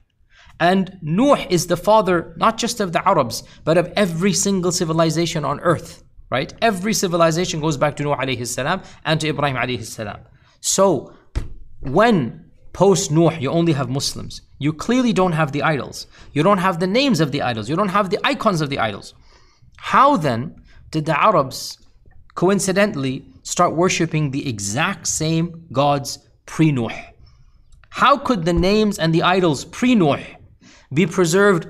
And 0.60 0.98
Nuh 1.02 1.48
is 1.50 1.68
the 1.68 1.78
father 1.78 2.34
not 2.38 2.58
just 2.58 2.80
of 2.80 2.94
the 2.94 3.06
Arabs, 3.08 3.44
but 3.64 3.78
of 3.78 3.92
every 3.96 4.32
single 4.32 4.72
civilization 4.72 5.44
on 5.44 5.60
earth 5.62 6.04
right? 6.30 6.54
Every 6.62 6.94
civilization 6.94 7.62
goes 7.62 7.78
back 7.78 7.96
to 7.98 8.04
Nuh 8.04 8.16
alayhi 8.16 8.48
salam 8.48 8.82
and 9.04 9.20
to 9.22 9.28
Ibrahim 9.30 9.56
alayhi 9.56 9.86
salam. 9.86 10.20
So 10.62 11.14
when 11.82 12.52
post 12.74 13.12
Nuh 13.12 13.38
you 13.40 13.50
only 13.50 13.74
have 13.74 13.90
Muslims, 13.90 14.42
you 14.60 14.74
clearly 14.74 15.14
don't 15.14 15.34
have 15.34 15.52
the 15.52 15.64
idols. 15.64 16.08
You 16.34 16.44
don't 16.44 16.58
have 16.60 16.80
the 16.80 16.88
names 16.88 17.20
of 17.20 17.32
the 17.32 17.42
idols. 17.42 17.70
You 17.70 17.76
don't 17.76 17.90
have 17.90 18.10
the 18.10 18.20
icons 18.24 18.62
of 18.62 18.70
the 18.70 18.80
idols. 18.80 19.14
How 19.78 20.18
then 20.18 20.56
did 20.92 21.06
the 21.06 21.18
Arabs 21.30 21.78
coincidentally 22.36 23.26
start 23.46 23.74
worshipping 23.74 24.32
the 24.32 24.44
exact 24.50 25.08
same 25.08 25.66
gods 25.72 26.20
pre 26.46 26.74
Nuh? 26.74 26.90
How 27.90 28.18
could 28.18 28.44
the 28.44 28.58
names 28.70 29.00
and 29.00 29.16
the 29.16 29.24
idols 29.24 29.64
pre 29.64 29.96
Nuh 29.96 30.20
be 30.94 31.06
preserved 31.06 31.68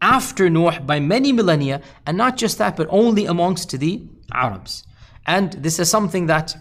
after 0.00 0.48
Nuh 0.50 0.80
by 0.80 1.00
many 1.00 1.32
millennia, 1.32 1.82
and 2.06 2.16
not 2.16 2.36
just 2.36 2.58
that, 2.58 2.76
but 2.76 2.86
only 2.90 3.26
amongst 3.26 3.70
the 3.78 4.06
Arabs. 4.32 4.84
And 5.26 5.52
this 5.54 5.78
is 5.78 5.88
something 5.90 6.26
that 6.26 6.56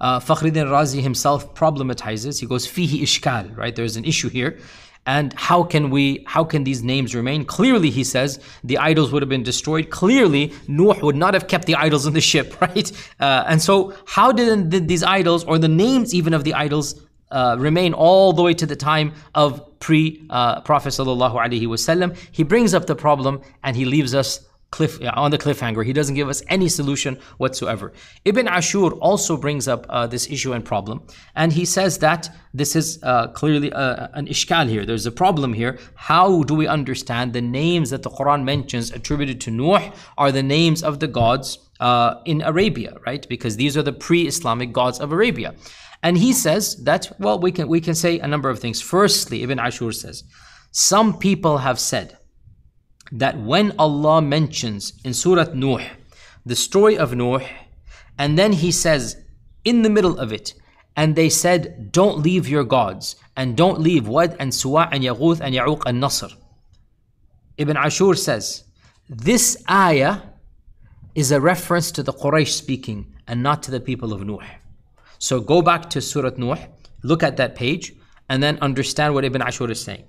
uh, 0.00 0.18
Fakhruddin 0.18 0.66
Razi 0.66 1.00
himself 1.00 1.54
problematizes. 1.54 2.40
He 2.40 2.46
goes, 2.46 2.66
fihi 2.66 3.02
ishkal, 3.02 3.56
right? 3.56 3.74
There's 3.74 3.96
an 3.96 4.04
issue 4.04 4.28
here. 4.28 4.58
And 5.04 5.32
how 5.32 5.64
can 5.64 5.90
we, 5.90 6.24
how 6.28 6.44
can 6.44 6.62
these 6.62 6.82
names 6.82 7.14
remain? 7.14 7.44
Clearly, 7.44 7.90
he 7.90 8.04
says, 8.04 8.38
the 8.62 8.78
idols 8.78 9.10
would 9.10 9.20
have 9.20 9.28
been 9.28 9.42
destroyed. 9.42 9.90
Clearly, 9.90 10.52
Nuh 10.68 10.94
would 11.02 11.16
not 11.16 11.34
have 11.34 11.48
kept 11.48 11.66
the 11.66 11.74
idols 11.74 12.06
in 12.06 12.12
the 12.12 12.20
ship, 12.20 12.60
right? 12.60 12.92
Uh, 13.18 13.44
and 13.48 13.60
so, 13.60 13.94
how 14.06 14.30
did, 14.30 14.70
did 14.70 14.86
these 14.86 15.02
idols, 15.02 15.42
or 15.44 15.58
the 15.58 15.68
names 15.68 16.14
even 16.14 16.34
of 16.34 16.44
the 16.44 16.54
idols, 16.54 17.02
uh, 17.32 17.56
remain 17.58 17.94
all 17.94 18.32
the 18.32 18.42
way 18.42 18.54
to 18.54 18.66
the 18.66 18.76
time 18.76 19.12
of 19.34 19.78
pre 19.80 20.24
uh, 20.30 20.60
Prophet 20.60 20.90
sallallahu 20.90 21.34
alaihi 21.34 21.66
wasallam. 21.66 22.16
He 22.30 22.42
brings 22.42 22.74
up 22.74 22.86
the 22.86 22.94
problem 22.94 23.40
and 23.64 23.74
he 23.74 23.84
leaves 23.84 24.14
us 24.14 24.40
cliff 24.72 24.98
on 25.12 25.30
the 25.30 25.38
cliffhanger. 25.38 25.84
He 25.84 25.92
doesn't 25.92 26.16
give 26.16 26.28
us 26.28 26.42
any 26.48 26.68
solution 26.68 27.18
whatsoever. 27.38 27.92
Ibn 28.24 28.48
Ashur 28.48 28.90
also 29.08 29.36
brings 29.36 29.68
up 29.68 29.86
uh, 29.88 30.08
this 30.08 30.28
issue 30.28 30.52
and 30.52 30.64
problem, 30.64 31.06
and 31.36 31.52
he 31.52 31.64
says 31.64 31.98
that 31.98 32.28
this 32.52 32.74
is 32.74 32.98
uh, 33.02 33.28
clearly 33.28 33.72
uh, 33.72 34.08
an 34.14 34.26
ishkal 34.26 34.68
here. 34.68 34.84
There's 34.84 35.06
a 35.06 35.12
problem 35.12 35.52
here. 35.52 35.78
How 35.94 36.42
do 36.42 36.54
we 36.54 36.66
understand 36.66 37.32
the 37.32 37.40
names 37.40 37.90
that 37.90 38.02
the 38.02 38.10
Quran 38.10 38.42
mentions 38.44 38.90
attributed 38.90 39.40
to 39.42 39.50
Nuh 39.50 39.92
are 40.18 40.32
the 40.32 40.42
names 40.42 40.82
of 40.82 40.98
the 40.98 41.08
gods 41.08 41.58
uh, 41.80 42.14
in 42.24 42.42
Arabia, 42.42 42.96
right? 43.06 43.26
Because 43.28 43.56
these 43.56 43.76
are 43.76 43.82
the 43.82 43.92
pre-Islamic 43.92 44.72
gods 44.72 45.00
of 45.00 45.12
Arabia. 45.12 45.54
And 46.02 46.18
he 46.18 46.32
says 46.32 46.76
that, 46.84 47.12
well, 47.18 47.38
we 47.38 47.52
can, 47.52 47.68
we 47.68 47.80
can 47.80 47.94
say 47.94 48.18
a 48.18 48.26
number 48.26 48.50
of 48.50 48.58
things. 48.58 48.80
Firstly, 48.80 49.42
Ibn 49.44 49.58
Ashur 49.58 49.92
says, 49.92 50.24
some 50.72 51.18
people 51.18 51.58
have 51.58 51.78
said 51.78 52.18
that 53.12 53.38
when 53.38 53.72
Allah 53.78 54.22
mentions 54.22 54.94
in 55.04 55.14
Surah 55.14 55.52
Nuh 55.54 55.84
the 56.44 56.56
story 56.56 56.98
of 56.98 57.14
Nuh, 57.14 57.40
and 58.18 58.38
then 58.38 58.52
he 58.52 58.72
says 58.72 59.16
in 59.64 59.82
the 59.82 59.90
middle 59.90 60.18
of 60.18 60.32
it, 60.32 60.54
and 60.96 61.14
they 61.14 61.28
said, 61.28 61.92
don't 61.92 62.18
leave 62.18 62.48
your 62.48 62.64
gods, 62.64 63.16
and 63.36 63.56
don't 63.56 63.80
leave 63.80 64.08
Wad 64.08 64.36
and 64.38 64.50
Suwa 64.50 64.88
and 64.90 65.04
Yaghuth 65.04 65.40
and 65.40 65.54
Ya'uq 65.54 65.82
and 65.86 66.00
Nasr. 66.00 66.28
Ibn 67.58 67.76
Ashur 67.76 68.14
says, 68.14 68.64
this 69.08 69.62
ayah 69.70 70.18
is 71.14 71.30
a 71.30 71.40
reference 71.40 71.90
to 71.92 72.02
the 72.02 72.12
Quraysh 72.12 72.48
speaking 72.48 73.14
and 73.26 73.42
not 73.42 73.62
to 73.62 73.70
the 73.70 73.80
people 73.80 74.12
of 74.12 74.26
Nuh. 74.26 74.44
So 75.18 75.40
go 75.40 75.62
back 75.62 75.88
to 75.90 76.00
Surah 76.00 76.32
Nuh, 76.36 76.56
look 77.02 77.22
at 77.22 77.36
that 77.36 77.54
page, 77.54 77.92
and 78.28 78.42
then 78.42 78.58
understand 78.60 79.14
what 79.14 79.24
Ibn 79.24 79.42
Ashur 79.42 79.70
is 79.70 79.80
saying. 79.80 80.04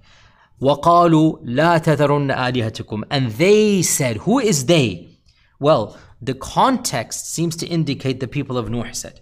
وَقَالُوا 0.61 1.45
لَا 1.45 1.79
تَذَرُنَّ 1.79 2.35
آلِهَتِكُمْ 2.35 3.05
And 3.11 3.31
they 3.33 3.83
said, 3.83 4.18
who 4.18 4.39
is 4.39 4.66
they? 4.66 5.18
Well, 5.61 5.97
the 6.20 6.35
context 6.35 7.33
seems 7.33 7.55
to 7.57 7.66
indicate 7.66 8.18
the 8.20 8.26
people 8.29 8.59
of 8.59 8.68
Nuh 8.68 8.93
said. 8.93 9.20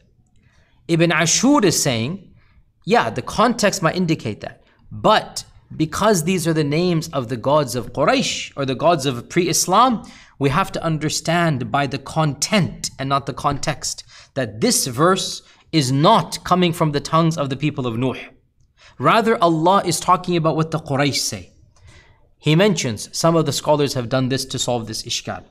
Ibn 0.88 1.12
Ashur 1.12 1.64
is 1.64 1.82
saying, 1.82 2.34
yeah, 2.84 3.11
the 3.11 3.22
context 3.22 3.82
might 3.82 3.96
indicate 3.96 4.40
that. 4.40 4.62
But 4.90 5.44
because 5.76 6.24
these 6.24 6.46
are 6.46 6.52
the 6.52 6.64
names 6.64 7.09
of 7.09 7.28
the 7.28 7.36
gods 7.36 7.74
of 7.74 7.92
Quraysh 7.92 8.52
or 8.57 8.64
the 8.64 8.74
gods 8.74 9.04
of 9.04 9.28
pre-Islam, 9.28 10.09
we 10.38 10.48
have 10.50 10.70
to 10.72 10.82
understand 10.82 11.70
by 11.70 11.86
the 11.86 11.98
content 11.98 12.90
and 12.98 13.09
not 13.09 13.26
the 13.26 13.34
context 13.34 14.04
that 14.34 14.61
this 14.61 14.86
verse 14.86 15.42
is 15.72 15.90
not 15.90 16.42
coming 16.44 16.72
from 16.72 16.92
the 16.92 17.00
tongues 17.00 17.36
of 17.36 17.50
the 17.50 17.57
people 17.57 17.86
of 17.86 17.98
Nuh. 17.98 18.14
Rather, 19.01 19.35
Allah 19.43 19.81
is 19.83 19.99
talking 19.99 20.37
about 20.37 20.55
what 20.55 20.69
the 20.69 20.77
Quraysh 20.77 21.15
say. 21.15 21.49
He 22.37 22.55
mentions 22.55 23.09
some 23.17 23.35
of 23.35 23.47
the 23.47 23.51
scholars 23.51 23.95
have 23.95 24.09
done 24.09 24.29
this 24.29 24.45
to 24.45 24.59
solve 24.59 24.85
this 24.85 25.01
ishkal. 25.01 25.43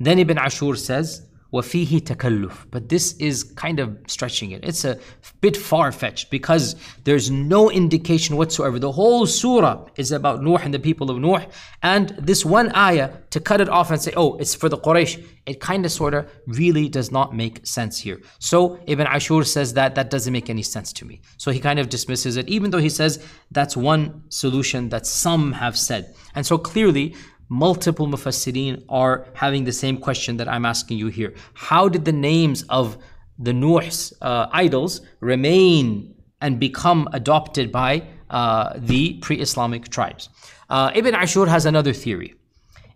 Then 0.00 0.18
Ibn 0.18 0.36
Ashur 0.36 0.74
says, 0.74 1.25
وَفِيهِ 1.53 2.01
تَكَلُّف. 2.03 2.67
But 2.71 2.87
this 2.87 3.11
is 3.17 3.43
kind 3.43 3.81
of 3.81 3.97
stretching 4.07 4.51
it. 4.51 4.63
It's 4.63 4.85
a 4.85 4.97
bit 5.41 5.57
far-fetched 5.57 6.29
because 6.31 6.77
there's 7.03 7.29
no 7.29 7.69
indication 7.69 8.37
whatsoever. 8.37 8.79
The 8.79 8.93
whole 8.93 9.25
surah 9.25 9.85
is 9.97 10.13
about 10.13 10.41
Nuh 10.41 10.55
and 10.55 10.73
the 10.73 10.79
people 10.79 11.11
of 11.11 11.19
Nuh. 11.19 11.45
And 11.83 12.09
this 12.17 12.45
one 12.45 12.73
ayah, 12.73 13.09
to 13.31 13.41
cut 13.41 13.59
it 13.59 13.67
off 13.67 13.91
and 13.91 14.01
say, 14.01 14.13
oh, 14.15 14.37
it's 14.37 14.55
for 14.55 14.69
the 14.69 14.77
Quraysh, 14.77 15.25
it 15.45 15.59
kind 15.59 15.85
of 15.85 15.91
sort 15.91 16.13
of 16.13 16.31
really 16.47 16.87
does 16.87 17.11
not 17.11 17.35
make 17.35 17.67
sense 17.67 17.99
here. 17.99 18.21
So 18.39 18.79
Ibn 18.87 19.05
Ashur 19.07 19.43
says 19.43 19.73
that 19.73 19.95
that 19.95 20.09
doesn't 20.09 20.31
make 20.31 20.49
any 20.49 20.63
sense 20.63 20.93
to 20.93 21.05
me. 21.05 21.19
So 21.35 21.51
he 21.51 21.59
kind 21.59 21.79
of 21.79 21.89
dismisses 21.89 22.37
it, 22.37 22.47
even 22.47 22.71
though 22.71 22.77
he 22.77 22.87
says 22.87 23.21
that's 23.51 23.75
one 23.75 24.23
solution 24.29 24.87
that 24.89 25.05
some 25.05 25.51
have 25.51 25.77
said. 25.77 26.15
And 26.33 26.45
so 26.45 26.57
clearly, 26.57 27.13
multiple 27.48 28.06
mufassirin 28.06 28.84
are 28.88 29.26
having 29.34 29.64
the 29.64 29.72
same 29.72 29.96
question 29.98 30.36
that 30.36 30.48
I'm 30.48 30.64
asking 30.64 30.98
you 30.98 31.08
here. 31.08 31.34
How 31.54 31.88
did 31.88 32.04
the 32.04 32.12
names 32.12 32.64
of 32.68 32.98
the 33.38 33.52
Nuh's 33.52 34.12
uh, 34.20 34.46
idols 34.52 35.00
remain 35.20 36.14
and 36.40 36.58
become 36.58 37.08
adopted 37.12 37.70
by 37.70 38.06
uh, 38.30 38.74
the 38.76 39.14
pre-Islamic 39.14 39.88
tribes? 39.88 40.28
Uh, 40.68 40.90
Ibn 40.94 41.14
Ashur 41.14 41.46
has 41.46 41.66
another 41.66 41.92
theory. 41.92 42.34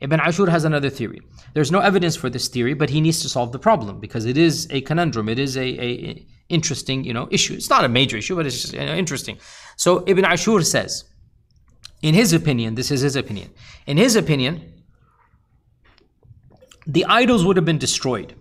Ibn 0.00 0.18
Ashur 0.18 0.50
has 0.50 0.64
another 0.64 0.90
theory. 0.90 1.20
There's 1.52 1.70
no 1.70 1.80
evidence 1.80 2.16
for 2.16 2.30
this 2.30 2.48
theory, 2.48 2.74
but 2.74 2.90
he 2.90 3.00
needs 3.00 3.20
to 3.22 3.28
solve 3.28 3.52
the 3.52 3.58
problem 3.58 4.00
because 4.00 4.24
it 4.24 4.38
is 4.38 4.66
a 4.70 4.80
conundrum. 4.82 5.28
It 5.28 5.38
is 5.38 5.56
a, 5.56 5.62
a 5.62 6.26
interesting, 6.48 7.04
you 7.04 7.12
know, 7.12 7.28
issue. 7.30 7.54
It's 7.54 7.70
not 7.70 7.84
a 7.84 7.88
major 7.88 8.16
issue, 8.16 8.36
but 8.36 8.46
it's 8.46 8.62
just 8.62 8.74
you 8.74 8.80
know, 8.80 8.94
interesting. 8.94 9.38
So 9.76 10.02
Ibn 10.06 10.24
Ashur 10.24 10.62
says, 10.62 11.04
in 12.02 12.14
his 12.14 12.32
opinion, 12.32 12.74
this 12.74 12.90
is 12.90 13.02
his 13.02 13.16
opinion. 13.16 13.50
In 13.86 13.96
his 13.96 14.16
opinion, 14.16 14.72
the 16.86 17.04
idols 17.04 17.44
would 17.44 17.56
have 17.56 17.64
been 17.64 17.78
destroyed 17.78 18.34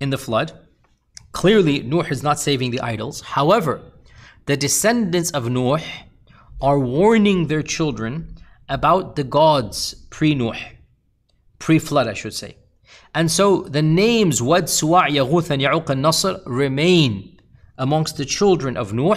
in 0.00 0.10
the 0.10 0.18
flood. 0.18 0.52
Clearly, 1.32 1.82
Nuh 1.82 2.02
is 2.10 2.22
not 2.22 2.40
saving 2.40 2.70
the 2.70 2.80
idols. 2.80 3.20
However, 3.20 3.82
the 4.46 4.56
descendants 4.56 5.30
of 5.32 5.50
Nuh 5.50 5.78
are 6.60 6.78
warning 6.78 7.48
their 7.48 7.62
children 7.62 8.36
about 8.68 9.16
the 9.16 9.24
gods 9.24 9.94
pre 10.10 10.34
Nuh, 10.34 10.54
pre 11.58 11.78
flood, 11.78 12.08
I 12.08 12.14
should 12.14 12.34
say. 12.34 12.56
And 13.14 13.30
so 13.30 13.62
the 13.62 13.82
names 13.82 14.40
Wad, 14.40 14.64
Suwa', 14.64 15.08
Yaghuth, 15.08 15.50
and 15.50 15.62
Ya'uq 15.62 15.90
and 15.90 16.02
Nasr 16.02 16.40
remain 16.46 17.38
amongst 17.76 18.16
the 18.16 18.24
children 18.24 18.76
of 18.76 18.92
Nuh 18.92 19.16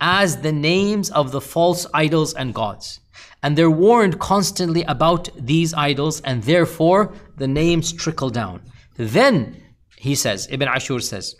as 0.00 0.38
the 0.38 0.52
names 0.52 1.10
of 1.10 1.32
the 1.32 1.40
false 1.40 1.86
idols 1.94 2.34
and 2.34 2.54
gods. 2.54 3.00
And 3.42 3.56
they're 3.56 3.70
warned 3.70 4.18
constantly 4.18 4.82
about 4.84 5.28
these 5.38 5.72
idols, 5.74 6.20
and 6.22 6.42
therefore 6.42 7.14
the 7.36 7.48
names 7.48 7.92
trickle 7.92 8.30
down. 8.30 8.62
Then, 8.96 9.62
he 9.96 10.14
says, 10.14 10.48
Ibn 10.50 10.68
Ashur 10.68 11.00
says, 11.00 11.34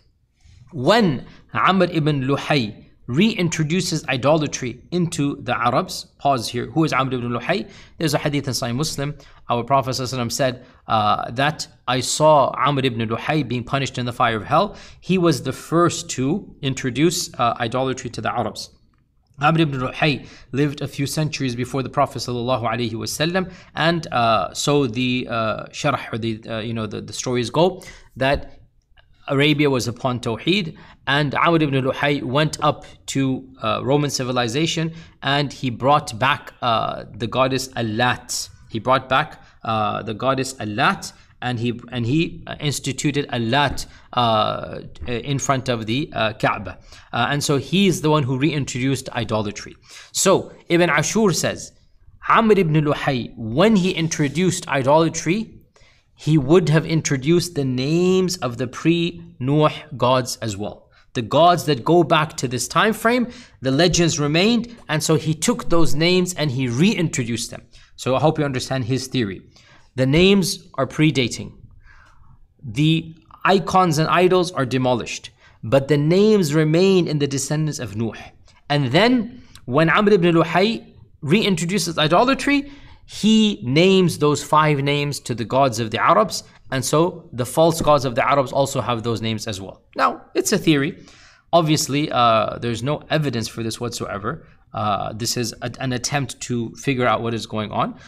when 0.72 1.26
Amr 1.52 1.84
ibn 1.84 2.22
Luhay 2.22 2.85
reintroduces 3.08 4.06
idolatry 4.08 4.80
into 4.90 5.36
the 5.42 5.56
Arabs. 5.56 6.06
Pause 6.18 6.48
here. 6.48 6.66
Who 6.66 6.84
is 6.84 6.92
Amr 6.92 7.14
ibn 7.14 7.30
Luhay? 7.30 7.68
There's 7.98 8.14
a 8.14 8.18
hadith 8.18 8.46
in 8.46 8.54
Sahih 8.54 8.74
Muslim. 8.74 9.16
Our 9.48 9.62
Prophet 9.62 9.94
said 9.94 10.64
uh, 10.88 11.30
that 11.30 11.68
I 11.86 12.00
saw 12.00 12.52
Amr 12.56 12.84
ibn 12.84 13.08
Luhay 13.08 13.46
being 13.46 13.64
punished 13.64 13.98
in 13.98 14.06
the 14.06 14.12
fire 14.12 14.36
of 14.36 14.44
hell. 14.44 14.76
He 15.00 15.18
was 15.18 15.42
the 15.42 15.52
first 15.52 16.10
to 16.10 16.54
introduce 16.62 17.32
uh, 17.34 17.54
idolatry 17.60 18.10
to 18.10 18.20
the 18.20 18.32
Arabs. 18.32 18.70
Amr 19.40 19.60
ibn 19.60 19.80
Luhay 19.80 20.26
lived 20.52 20.80
a 20.80 20.88
few 20.88 21.06
centuries 21.06 21.54
before 21.54 21.82
the 21.82 21.90
Prophet 21.90 22.20
ﷺ, 22.20 23.52
and 23.74 24.06
uh, 24.10 24.54
so 24.54 24.86
the 24.86 25.28
uh, 25.28 25.66
sharh 25.66 26.12
or 26.12 26.16
the 26.16 26.40
uh, 26.48 26.60
you 26.60 26.72
know 26.72 26.86
the, 26.86 27.02
the 27.02 27.12
stories 27.12 27.50
go 27.50 27.82
that 28.16 28.55
Arabia 29.28 29.68
was 29.70 29.88
upon 29.88 30.20
Tawheed, 30.20 30.76
and 31.06 31.34
Amr 31.34 31.62
ibn 31.62 31.84
Luhay 31.84 32.22
went 32.22 32.62
up 32.62 32.84
to 33.06 33.48
uh, 33.62 33.80
Roman 33.82 34.10
civilization 34.10 34.92
and 35.22 35.52
he 35.52 35.70
brought 35.70 36.18
back 36.18 36.52
uh, 36.62 37.04
the 37.14 37.26
goddess 37.26 37.68
Allat. 37.68 38.48
He 38.70 38.78
brought 38.78 39.08
back 39.08 39.42
uh, 39.62 40.02
the 40.02 40.14
goddess 40.14 40.54
Allat 40.54 41.12
and 41.42 41.60
he 41.60 41.78
and 41.92 42.06
he 42.06 42.44
instituted 42.60 43.26
Allat 43.28 43.86
uh, 44.14 44.80
in 45.06 45.38
front 45.38 45.68
of 45.68 45.86
the 45.86 46.10
uh, 46.12 46.32
Kaaba. 46.32 46.78
Uh, 47.12 47.26
and 47.30 47.42
so 47.42 47.58
he 47.58 47.86
is 47.86 48.00
the 48.00 48.10
one 48.10 48.22
who 48.22 48.38
reintroduced 48.38 49.08
idolatry. 49.10 49.76
So 50.12 50.52
Ibn 50.68 50.90
Ashur 50.90 51.32
says, 51.32 51.72
Amr 52.28 52.58
ibn 52.58 52.74
Luhay, 52.74 53.32
when 53.36 53.76
he 53.76 53.92
introduced 53.92 54.66
idolatry, 54.66 55.55
he 56.16 56.38
would 56.38 56.70
have 56.70 56.86
introduced 56.86 57.54
the 57.54 57.64
names 57.64 58.38
of 58.38 58.56
the 58.56 58.66
pre-Nuh 58.66 59.70
gods 59.96 60.36
as 60.40 60.56
well. 60.56 60.90
The 61.12 61.22
gods 61.22 61.64
that 61.66 61.84
go 61.84 62.02
back 62.02 62.36
to 62.38 62.48
this 62.48 62.66
time 62.66 62.92
frame, 62.92 63.28
the 63.60 63.70
legends 63.70 64.18
remained, 64.18 64.76
and 64.88 65.02
so 65.02 65.14
he 65.14 65.34
took 65.34 65.68
those 65.68 65.94
names 65.94 66.34
and 66.34 66.50
he 66.50 66.68
reintroduced 66.68 67.50
them. 67.50 67.62
So 67.96 68.16
I 68.16 68.20
hope 68.20 68.38
you 68.38 68.44
understand 68.44 68.84
his 68.84 69.06
theory. 69.06 69.42
The 69.94 70.06
names 70.06 70.68
are 70.74 70.86
predating. 70.86 71.52
The 72.62 73.14
icons 73.44 73.98
and 73.98 74.08
idols 74.08 74.52
are 74.52 74.66
demolished, 74.66 75.30
but 75.62 75.88
the 75.88 75.96
names 75.96 76.54
remain 76.54 77.08
in 77.08 77.18
the 77.18 77.26
descendants 77.26 77.78
of 77.78 77.94
Nuh. 77.96 78.12
And 78.68 78.90
then 78.92 79.42
when 79.66 79.88
Amr 79.88 80.14
ibn 80.14 80.34
Luhay 80.34 80.84
reintroduces 81.22 81.98
idolatry, 81.98 82.70
he 83.06 83.60
names 83.62 84.18
those 84.18 84.42
five 84.42 84.82
names 84.82 85.20
to 85.20 85.34
the 85.34 85.44
gods 85.44 85.78
of 85.78 85.90
the 85.92 85.98
Arabs, 86.02 86.42
and 86.72 86.84
so 86.84 87.28
the 87.32 87.46
false 87.46 87.80
gods 87.80 88.04
of 88.04 88.16
the 88.16 88.28
Arabs 88.28 88.52
also 88.52 88.80
have 88.80 89.04
those 89.04 89.22
names 89.22 89.46
as 89.46 89.60
well. 89.60 89.82
Now, 89.94 90.22
it's 90.34 90.52
a 90.52 90.58
theory. 90.58 90.98
Obviously, 91.52 92.10
uh, 92.10 92.58
there's 92.58 92.82
no 92.82 93.02
evidence 93.08 93.46
for 93.46 93.62
this 93.62 93.80
whatsoever. 93.80 94.46
Uh, 94.74 95.12
this 95.12 95.36
is 95.36 95.54
a, 95.62 95.70
an 95.78 95.92
attempt 95.92 96.40
to 96.40 96.74
figure 96.74 97.06
out 97.06 97.22
what 97.22 97.32
is 97.32 97.46
going 97.46 97.70
on. 97.70 97.98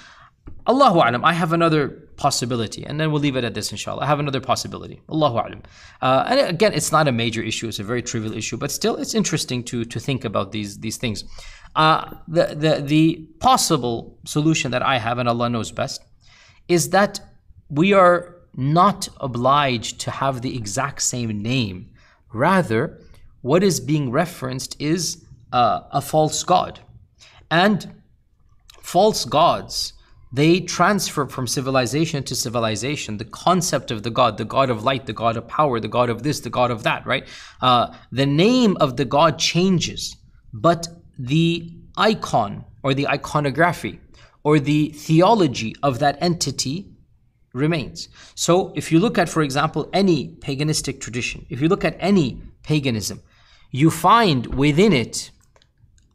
Allahu 0.67 0.99
Alam, 0.99 1.25
I 1.25 1.33
have 1.33 1.53
another 1.53 1.89
possibility, 2.17 2.85
and 2.85 3.01
then 3.01 3.11
we'll 3.11 3.23
leave 3.23 3.37
it 3.37 3.45
at 3.45 3.55
this, 3.55 3.71
inshallah. 3.71 4.03
I 4.03 4.07
have 4.07 4.19
another 4.19 4.41
possibility. 4.41 5.01
Allahu 5.09 5.37
Alam. 5.37 5.63
Uh, 6.03 6.25
and 6.29 6.41
again, 6.41 6.73
it's 6.75 6.93
not 6.93 7.07
a 7.09 7.13
major 7.13 7.43
issue, 7.43 7.69
it's 7.69 7.79
a 7.79 7.85
very 7.85 8.03
trivial 8.03 8.35
issue, 8.35 8.57
but 8.57 8.71
still, 8.71 8.97
it's 8.97 9.15
interesting 9.15 9.63
to, 9.65 9.85
to 9.85 10.01
think 10.01 10.25
about 10.25 10.53
these, 10.53 10.79
these 10.81 10.97
things. 10.97 11.25
Uh, 11.77 12.15
the, 12.27 12.47
the, 12.55 12.83
the 12.83 13.29
possible 13.41 14.19
solution 14.25 14.71
that 14.71 14.83
I 14.83 14.99
have, 14.99 15.19
and 15.19 15.29
Allah 15.29 15.49
knows 15.49 15.71
best, 15.71 16.03
is 16.67 16.91
that 16.91 17.21
we 17.71 17.93
are 17.93 18.37
not 18.57 19.09
obliged 19.21 20.01
to 20.01 20.11
have 20.11 20.43
the 20.43 20.57
exact 20.57 21.03
same 21.03 21.41
name. 21.43 21.91
Rather, 22.33 23.01
what 23.43 23.63
is 23.63 23.81
being 23.81 24.11
referenced 24.11 24.81
is 24.81 25.25
uh, 25.53 25.83
a 25.93 26.01
false 26.01 26.43
god. 26.43 26.81
And 27.51 27.95
false 28.83 29.25
gods, 29.25 29.93
they 30.33 30.61
transfer 30.61 31.27
from 31.27 31.47
civilization 31.47 32.23
to 32.25 32.35
civilization. 32.35 33.17
The 33.17 33.25
concept 33.25 33.91
of 33.91 34.03
the 34.03 34.11
God, 34.11 34.37
the 34.37 34.45
God 34.45 34.71
of 34.71 34.85
light, 34.85 35.07
the 35.07 35.13
God 35.13 35.37
of 35.37 35.49
power, 35.49 35.81
the 35.81 35.89
God 35.89 36.11
of 36.11 36.23
this, 36.23 36.41
the 36.41 36.51
God 36.51 36.71
of 36.71 36.83
that, 36.83 37.07
right? 37.07 37.27
Uh, 37.63 37.95
the 38.13 38.27
name 38.27 38.77
of 38.79 38.97
the 38.97 39.05
God 39.05 39.39
changes, 39.39 40.17
but 40.53 40.89
the 41.19 41.73
icon 41.97 42.65
or 42.83 42.95
the 42.95 43.09
iconography 43.09 44.01
or 44.45 44.59
the 44.59 44.91
theology 44.91 45.75
of 45.83 45.99
that 45.99 46.17
entity 46.21 46.87
remains. 47.53 48.09
So 48.35 48.73
if 48.77 48.93
you 48.93 49.01
look 49.01 49.19
at, 49.19 49.29
for 49.29 49.43
example, 49.43 49.89
any 49.93 50.29
paganistic 50.29 51.01
tradition, 51.01 51.47
if 51.49 51.61
you 51.61 51.69
look 51.69 51.85
at 51.85 51.97
any 51.99 52.41
paganism, 52.63 53.23
you 53.71 53.91
find 53.91 54.55
within 54.55 54.93
it 54.93 55.31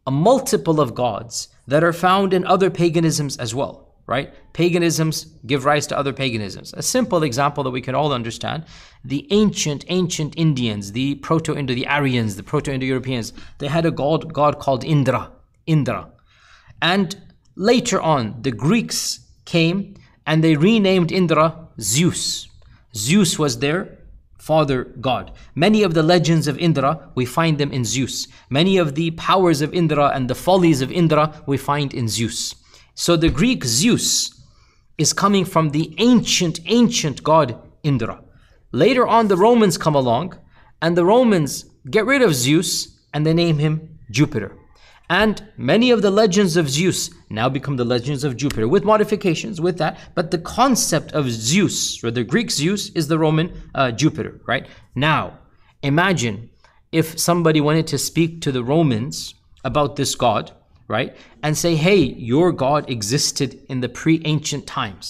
a 0.08 0.12
multiple 0.12 0.80
of 0.80 0.96
gods 0.96 1.50
that 1.68 1.84
are 1.84 1.94
found 1.94 2.34
in 2.34 2.46
other 2.46 2.70
paganisms 2.70 3.38
as 3.38 3.54
well, 3.54 3.93
right? 4.06 4.34
Paganisms 4.54 5.28
give 5.46 5.66
rise 5.66 5.88
to 5.88 5.98
other 5.98 6.14
paganisms. 6.14 6.74
A 6.76 6.84
simple 6.84 7.24
example 7.24 7.64
that 7.64 7.72
we 7.72 7.82
can 7.82 7.96
all 7.96 8.12
understand 8.12 8.66
the 9.04 9.28
ancient, 9.32 9.86
ancient 9.90 10.34
Indians, 10.38 10.92
the 10.92 11.16
Proto 11.16 11.56
Indo, 11.56 11.74
the 11.74 11.88
Aryans, 11.88 12.36
the 12.36 12.44
Proto 12.44 12.72
Indo 12.72 12.86
Europeans, 12.86 13.34
they 13.60 13.68
had 13.68 13.86
a 13.86 13.92
god, 13.92 14.34
god 14.34 14.60
called 14.60 14.84
Indra, 14.84 15.32
Indra. 15.66 16.10
And 16.82 17.16
later 17.56 18.02
on, 18.02 18.42
the 18.42 18.52
Greeks 18.52 19.22
came 19.46 19.96
and 20.26 20.44
they 20.44 20.56
renamed 20.56 21.12
Indra 21.12 21.68
Zeus. 21.80 22.48
Zeus 22.96 23.40
was 23.40 23.60
their 23.60 23.98
father 24.38 24.84
god. 25.00 25.32
Many 25.56 25.84
of 25.84 25.94
the 25.94 26.04
legends 26.04 26.48
of 26.48 26.58
Indra, 26.58 27.10
we 27.16 27.26
find 27.26 27.58
them 27.58 27.72
in 27.72 27.86
Zeus. 27.86 28.28
Many 28.50 28.78
of 28.78 28.96
the 28.96 29.12
powers 29.12 29.62
of 29.62 29.74
Indra 29.74 30.12
and 30.14 30.30
the 30.30 30.36
follies 30.36 30.82
of 30.82 30.92
Indra, 30.92 31.42
we 31.46 31.58
find 31.58 31.94
in 31.94 32.10
Zeus. 32.10 32.54
So 32.96 33.16
the 33.16 33.30
Greek 33.30 33.66
Zeus 33.66 34.42
is 34.98 35.14
coming 35.14 35.46
from 35.46 35.70
the 35.70 35.96
ancient, 35.98 36.60
ancient 36.66 37.24
god 37.24 37.60
Indra. 37.84 38.24
Later 38.72 39.06
on, 39.06 39.28
the 39.28 39.38
Romans 39.38 39.78
come 39.78 39.96
along 39.96 40.38
and 40.82 40.96
the 40.96 41.06
Romans 41.06 41.66
get 41.90 42.06
rid 42.06 42.22
of 42.22 42.36
Zeus 42.36 43.00
and 43.14 43.26
they 43.26 43.34
name 43.34 43.58
him 43.58 44.00
Jupiter. 44.12 44.58
And 45.10 45.44
many 45.58 45.92
of 45.92 46.02
the 46.02 46.10
legends 46.10 46.56
of 46.56 46.70
Zeus 46.70 47.10
now 47.30 47.50
become 47.50 47.76
the 47.76 47.86
legends 47.86 48.24
of 48.24 48.38
Jupiter 48.38 48.68
with 48.68 48.84
modifications 48.84 49.60
with 49.60 49.78
that. 49.78 50.00
But 50.16 50.32
the 50.32 50.38
concept 50.38 51.12
of 51.12 51.30
Zeus, 51.30 52.04
or 52.04 52.10
the 52.10 52.24
Greek 52.24 52.50
Zeus, 52.50 52.90
is 52.92 53.08
the 53.08 53.20
Roman 53.20 53.52
uh, 53.76 53.92
Jupiter, 53.92 54.40
right? 54.48 54.66
Now, 54.96 55.40
imagine 55.82 56.50
if 56.92 57.20
somebody 57.20 57.60
wanted 57.60 57.88
to 57.88 57.98
speak 57.98 58.42
to 58.42 58.52
the 58.52 58.64
Romans 58.64 59.36
about 59.64 59.98
this 59.98 60.16
god, 60.16 60.52
right? 60.98 61.12
And 61.44 61.58
say, 61.58 61.74
hey, 61.76 62.02
your 62.32 62.52
god 62.52 62.90
existed 62.90 63.50
in 63.72 63.82
the 63.82 63.90
pre 63.90 64.22
ancient 64.34 64.66
times. 64.68 65.06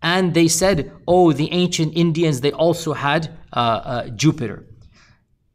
And 0.00 0.34
they 0.34 0.48
said, 0.48 0.92
oh, 1.06 1.32
the 1.32 1.50
ancient 1.52 1.90
Indians, 2.04 2.40
they 2.40 2.52
also 2.52 2.90
had 2.92 3.22
uh, 3.52 3.80
uh, 3.92 4.08
Jupiter. 4.22 4.58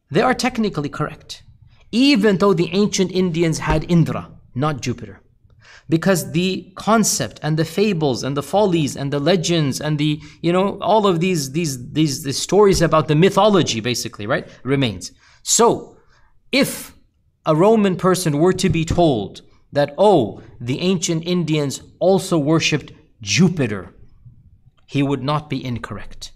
They 0.10 0.22
are 0.22 0.34
technically 0.34 0.90
correct 0.90 1.44
even 1.92 2.38
though 2.38 2.54
the 2.54 2.70
ancient 2.72 3.12
Indians 3.12 3.60
had 3.60 3.90
Indra, 3.90 4.30
not 4.56 4.82
Jupiter. 4.82 5.22
Because 5.90 6.32
the 6.32 6.72
concept 6.76 7.40
and 7.44 7.58
the 7.58 7.66
fables 7.66 8.24
and 8.24 8.38
the 8.38 8.44
follies 8.44 8.96
and 8.96 9.12
the 9.12 9.20
legends 9.20 9.82
and 9.82 9.98
the, 9.98 10.22
you 10.42 10.54
know, 10.54 10.80
all 10.80 11.06
of 11.06 11.20
these, 11.20 11.52
these, 11.52 11.92
these, 11.92 12.24
these 12.24 12.38
stories 12.38 12.82
about 12.82 13.10
the 13.10 13.16
mythology, 13.16 13.82
basically, 13.82 14.26
right, 14.26 14.48
remains. 14.64 15.12
So, 15.44 15.98
if 16.52 16.96
a 17.46 17.56
Roman 17.56 17.98
person 17.98 18.38
were 18.38 18.54
to 18.54 18.70
be 18.70 18.86
told 18.86 19.42
that, 19.72 19.94
oh, 19.98 20.42
the 20.60 20.80
ancient 20.80 21.26
Indians 21.26 21.82
also 22.00 22.38
worshipped 22.38 22.92
Jupiter, 23.22 23.94
he 24.86 25.02
would 25.04 25.24
not 25.24 25.50
be 25.50 25.64
incorrect 25.64 26.32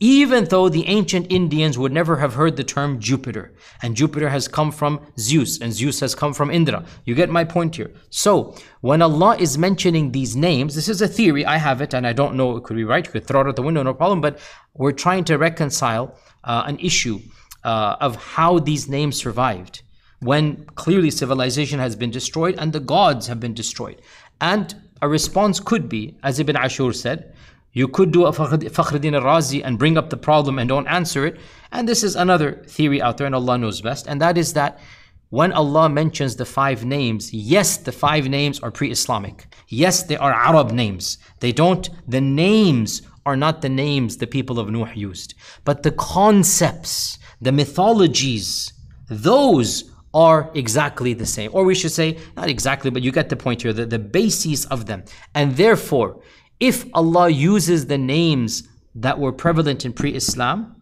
even 0.00 0.44
though 0.46 0.68
the 0.68 0.86
ancient 0.86 1.26
Indians 1.30 1.78
would 1.78 1.92
never 1.92 2.16
have 2.18 2.34
heard 2.34 2.56
the 2.56 2.64
term 2.64 3.00
Jupiter. 3.00 3.54
And 3.82 3.96
Jupiter 3.96 4.28
has 4.28 4.46
come 4.46 4.70
from 4.70 5.00
Zeus, 5.18 5.60
and 5.60 5.72
Zeus 5.72 6.00
has 6.00 6.14
come 6.14 6.34
from 6.34 6.50
Indra. 6.50 6.84
You 7.04 7.14
get 7.14 7.30
my 7.30 7.44
point 7.44 7.76
here. 7.76 7.92
So, 8.10 8.54
when 8.80 9.00
Allah 9.00 9.36
is 9.38 9.56
mentioning 9.56 10.12
these 10.12 10.36
names, 10.36 10.74
this 10.74 10.88
is 10.88 11.00
a 11.00 11.08
theory, 11.08 11.46
I 11.46 11.56
have 11.56 11.80
it, 11.80 11.94
and 11.94 12.06
I 12.06 12.12
don't 12.12 12.36
know, 12.36 12.56
it 12.56 12.64
could 12.64 12.76
be 12.76 12.84
right, 12.84 13.06
you 13.06 13.12
could 13.12 13.26
throw 13.26 13.40
it 13.40 13.46
out 13.46 13.56
the 13.56 13.62
window, 13.62 13.82
no 13.82 13.94
problem, 13.94 14.20
but 14.20 14.38
we're 14.74 14.92
trying 14.92 15.24
to 15.24 15.38
reconcile 15.38 16.18
uh, 16.44 16.64
an 16.66 16.78
issue 16.78 17.20
uh, 17.64 17.96
of 18.00 18.16
how 18.16 18.58
these 18.58 18.88
names 18.88 19.16
survived 19.16 19.82
when 20.20 20.64
clearly 20.74 21.10
civilization 21.10 21.78
has 21.78 21.96
been 21.96 22.10
destroyed 22.10 22.56
and 22.58 22.72
the 22.72 22.80
gods 22.80 23.26
have 23.26 23.40
been 23.40 23.54
destroyed. 23.54 24.00
And 24.40 24.74
a 25.02 25.08
response 25.08 25.60
could 25.60 25.88
be, 25.88 26.16
as 26.22 26.38
Ibn 26.38 26.56
Ashur 26.56 26.92
said, 26.92 27.34
you 27.72 27.88
could 27.88 28.10
do 28.10 28.24
a 28.24 28.32
Fakhruddin 28.32 29.14
al-Razi 29.14 29.62
and 29.62 29.78
bring 29.78 29.98
up 29.98 30.08
the 30.08 30.16
problem 30.16 30.58
and 30.58 30.68
don't 30.68 30.86
answer 30.86 31.26
it. 31.26 31.38
And 31.72 31.86
this 31.86 32.02
is 32.02 32.16
another 32.16 32.64
theory 32.66 33.02
out 33.02 33.18
there 33.18 33.26
and 33.26 33.34
Allah 33.34 33.58
knows 33.58 33.82
best. 33.82 34.06
And 34.06 34.20
that 34.22 34.38
is 34.38 34.54
that 34.54 34.78
when 35.28 35.52
Allah 35.52 35.90
mentions 35.90 36.36
the 36.36 36.46
five 36.46 36.84
names, 36.84 37.34
yes, 37.34 37.76
the 37.76 37.92
five 37.92 38.28
names 38.28 38.60
are 38.60 38.70
pre-Islamic. 38.70 39.46
Yes, 39.68 40.04
they 40.04 40.16
are 40.16 40.32
Arab 40.32 40.70
names. 40.70 41.18
They 41.40 41.52
don't, 41.52 41.90
the 42.08 42.20
names 42.22 43.02
are 43.26 43.36
not 43.36 43.60
the 43.60 43.68
names 43.68 44.16
the 44.16 44.26
people 44.26 44.58
of 44.58 44.70
Nuh 44.70 44.90
used. 44.94 45.34
But 45.64 45.82
the 45.82 45.90
concepts, 45.90 47.18
the 47.42 47.52
mythologies, 47.52 48.72
those 49.08 49.90
are 50.16 50.50
exactly 50.54 51.12
the 51.12 51.26
same. 51.26 51.50
Or 51.52 51.62
we 51.64 51.74
should 51.74 51.92
say, 51.92 52.16
not 52.38 52.48
exactly, 52.48 52.90
but 52.90 53.02
you 53.02 53.12
get 53.12 53.28
the 53.28 53.36
point 53.36 53.60
here, 53.60 53.74
the, 53.74 53.84
the 53.84 53.98
bases 53.98 54.64
of 54.64 54.86
them. 54.86 55.04
And 55.34 55.58
therefore, 55.58 56.22
if 56.58 56.86
Allah 56.94 57.28
uses 57.28 57.86
the 57.86 57.98
names 57.98 58.66
that 58.94 59.18
were 59.18 59.30
prevalent 59.30 59.84
in 59.84 59.92
pre-Islam, 59.92 60.76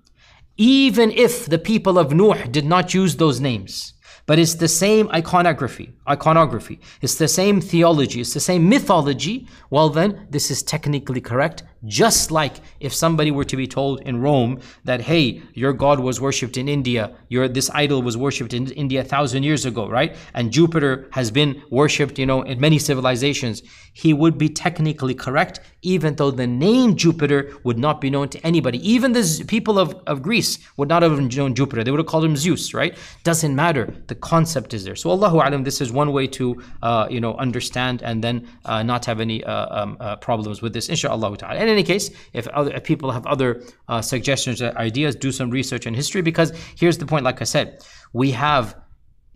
even 0.57 1.11
if 1.11 1.47
the 1.47 1.59
people 1.59 1.99
of 1.99 2.13
Nuh 2.13 2.47
did 2.49 2.65
not 2.65 2.95
use 2.95 3.17
those 3.17 3.41
names, 3.41 3.95
but 4.25 4.39
it's 4.39 4.55
the 4.55 4.69
same 4.69 5.09
iconography, 5.09 5.94
iconography. 6.09 6.81
It's 7.01 7.17
the 7.17 7.29
same 7.29 7.61
theology. 7.61 8.21
It's 8.21 8.35
the 8.35 8.41
same 8.41 8.69
mythology. 8.69 9.47
Well, 9.71 9.89
then 9.89 10.27
this 10.31 10.51
is 10.51 10.63
technically 10.63 11.21
correct. 11.21 11.63
Just 11.87 12.31
like 12.31 12.57
if 12.81 12.95
somebody 12.95 13.31
were 13.31 13.45
to 13.45 13.57
be 13.57 13.67
told 13.67 14.01
in 14.03 14.21
Rome 14.21 14.61
that, 14.85 15.03
hey, 15.03 15.43
your 15.53 15.73
God 15.73 16.01
was 16.01 16.21
worshipped 16.21 16.57
in 16.57 16.69
India, 16.69 17.15
your 17.29 17.47
this 17.47 17.71
idol 17.75 18.01
was 18.03 18.17
worshipped 18.17 18.55
in 18.55 18.71
India 18.73 19.03
a 19.03 19.05
thousand 19.05 19.43
years 19.43 19.67
ago, 19.67 19.89
right? 19.89 20.17
And 20.33 20.51
Jupiter 20.51 21.09
has 21.13 21.31
been 21.31 21.63
worshipped, 21.71 22.19
you 22.19 22.27
know, 22.27 22.43
in 22.43 22.59
many 22.59 22.79
civilizations. 22.79 23.63
He 23.93 24.13
would 24.13 24.39
be 24.39 24.49
technically 24.49 25.15
correct, 25.15 25.61
even 25.83 26.17
though 26.17 26.31
the 26.31 26.47
name 26.47 26.97
Jupiter 26.97 27.53
would 27.65 27.79
not 27.79 28.01
be 28.01 28.11
known 28.11 28.29
to 28.31 28.47
anybody. 28.47 28.79
Even 28.91 29.13
the 29.13 29.45
people 29.47 29.79
of, 29.79 29.95
of 30.07 30.23
Greece 30.23 30.59
would 30.77 30.89
not 30.89 31.03
have 31.03 31.21
known 31.21 31.55
Jupiter. 31.55 31.85
They 31.85 31.91
would 31.91 32.01
have 32.01 32.07
called 32.07 32.25
him 32.25 32.37
Zeus, 32.37 32.75
right? 32.75 32.97
Doesn't 33.23 33.55
matter. 33.55 33.95
The 34.07 34.15
concept 34.15 34.75
is 34.75 34.85
there. 34.85 34.97
So 34.97 35.11
Allahu 35.11 35.37
Alam, 35.37 35.65
this 35.65 35.81
is 35.81 35.93
one 35.95 36.13
way 36.13 36.27
to, 36.27 36.63
uh, 36.83 37.07
you 37.11 37.21
know, 37.21 37.35
understand 37.37 38.03
and 38.03 38.23
then 38.23 38.47
uh, 38.65 38.83
not 38.83 39.05
have 39.05 39.21
any 39.21 39.43
uh, 39.45 39.83
um, 39.83 39.97
uh, 40.01 40.17
problems 40.17 40.61
with 40.61 40.73
this, 40.73 40.89
inshallah 40.89 41.37
ta'ala. 41.37 41.59
And 41.59 41.71
any 41.71 41.83
case, 41.83 42.11
if 42.33 42.47
other 42.49 42.73
if 42.75 42.85
people 42.85 43.11
have 43.13 43.27
other 43.27 43.63
uh, 43.89 44.03
suggestions 44.03 44.61
or 44.61 44.77
ideas, 44.77 45.15
do 45.17 45.33
some 45.33 45.51
research 45.51 45.87
in 45.87 45.95
history 45.95 46.23
because 46.23 46.53
here's 46.77 46.99
the 46.99 47.07
point, 47.07 47.25
like 47.25 47.41
I 47.41 47.45
said, 47.45 47.85
we 48.13 48.33
have 48.33 48.77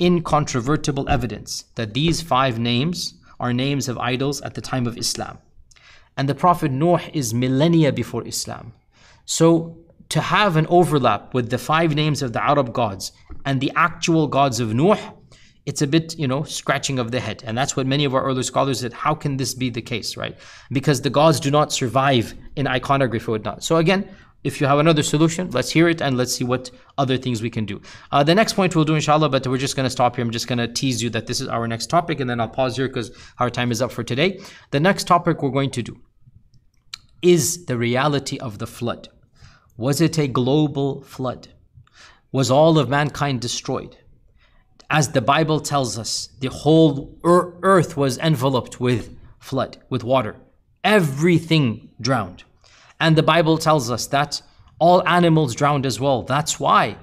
incontrovertible 0.01 1.09
evidence 1.09 1.65
that 1.75 1.95
these 1.95 2.21
five 2.21 2.59
names 2.59 3.15
are 3.41 3.53
names 3.53 3.89
of 3.89 3.99
idols 3.99 4.41
at 4.43 4.55
the 4.55 4.61
time 4.61 4.87
of 4.87 4.99
Islam. 4.99 5.39
And 6.17 6.29
the 6.29 6.35
Prophet 6.35 6.73
Noah 6.73 7.03
is 7.13 7.33
millennia 7.33 7.93
before 7.93 8.27
Islam. 8.27 8.73
So 9.25 9.79
to 10.09 10.21
have 10.21 10.57
an 10.57 10.67
overlap 10.69 11.35
with 11.35 11.51
the 11.51 11.59
five 11.59 11.95
names 11.95 12.23
of 12.23 12.33
the 12.33 12.43
Arab 12.43 12.73
gods 12.73 13.13
and 13.45 13.61
the 13.61 13.73
actual 13.77 14.27
gods 14.27 14.59
of 14.59 14.75
Noah 14.75 15.15
it's 15.69 15.83
a 15.83 15.87
bit, 15.87 16.19
you 16.19 16.27
know, 16.27 16.45
scratching 16.45 16.99
of 16.99 17.11
the 17.11 17.21
head. 17.21 17.43
And 17.47 17.57
that's 17.57 17.77
what 17.77 17.87
many 17.87 18.07
of 18.07 18.15
our 18.15 18.25
early 18.25 18.43
scholars 18.43 18.81
said. 18.81 18.95
How 18.95 19.15
can 19.15 19.37
this 19.37 19.53
be 19.53 19.69
the 19.69 19.83
case, 19.83 20.17
right? 20.17 20.35
Because 20.73 21.03
the 21.03 21.11
gods 21.11 21.39
do 21.41 21.51
not 21.51 21.75
survive 21.75 22.33
in 22.57 22.67
iconography 22.67 23.31
or 23.31 23.39
not. 23.39 23.63
So 23.63 23.77
again, 23.77 24.09
if 24.45 24.63
you 24.63 24.67
have 24.67 24.79
another 24.79 25.03
solution, 25.03 25.51
let's 25.51 25.71
hear 25.71 25.87
it 25.91 26.01
and 26.01 26.17
let's 26.17 26.35
see 26.35 26.43
what 26.43 26.71
other 26.97 27.19
things 27.19 27.43
we 27.43 27.51
can 27.51 27.67
do. 27.67 27.83
Uh, 28.11 28.25
the 28.25 28.35
next 28.35 28.55
point 28.55 28.75
we'll 28.75 28.87
do, 28.87 28.95
inshallah, 28.95 29.29
but 29.29 29.47
we're 29.47 29.59
just 29.59 29.77
going 29.77 29.85
to 29.85 29.91
stop 29.91 30.17
here. 30.17 30.25
I'm 30.25 30.31
just 30.31 30.49
going 30.49 30.59
to 30.59 30.69
tease 30.69 31.03
you 31.03 31.11
that 31.11 31.27
this 31.27 31.39
is 31.39 31.49
our 31.49 31.69
next 31.69 31.89
topic 31.89 32.19
and 32.21 32.31
then 32.31 32.41
I'll 32.41 32.49
pause 32.49 32.75
here 32.79 32.89
because 32.89 33.11
our 33.39 33.51
time 33.51 33.71
is 33.71 33.83
up 33.83 33.93
for 33.93 34.03
today. 34.03 34.41
The 34.71 34.81
next 34.81 35.07
topic 35.07 35.43
we're 35.43 35.51
going 35.51 35.73
to 35.73 35.83
do 35.83 36.01
is 37.21 37.67
the 37.67 37.77
reality 37.77 38.39
of 38.39 38.57
the 38.57 38.67
flood. 38.67 39.11
Was 39.77 40.01
it 40.01 40.19
a 40.19 40.29
global 40.29 41.03
flood? 41.03 41.49
Was 42.33 42.51
all 42.51 42.79
of 42.79 42.89
mankind 42.89 43.43
destroyed? 43.43 43.99
As 44.91 45.11
the 45.11 45.21
Bible 45.21 45.61
tells 45.61 45.99
us, 45.99 46.29
the 46.41 46.49
whole 46.49 47.19
earth 47.25 47.97
was 47.97 48.19
enveloped 48.19 48.81
with 48.81 49.17
flood, 49.39 49.77
with 49.91 50.03
water. 50.03 50.37
Everything 50.83 51.91
drowned. 52.01 52.45
And 53.01 53.17
the 53.17 53.23
Bible 53.23 53.59
tells 53.59 53.91
us 53.91 54.07
that 54.09 54.43
all 54.79 55.07
animals 55.07 55.55
drowned 55.55 55.85
as 55.85 56.01
well. 56.01 56.23
That's 56.23 56.59
why 56.59 56.97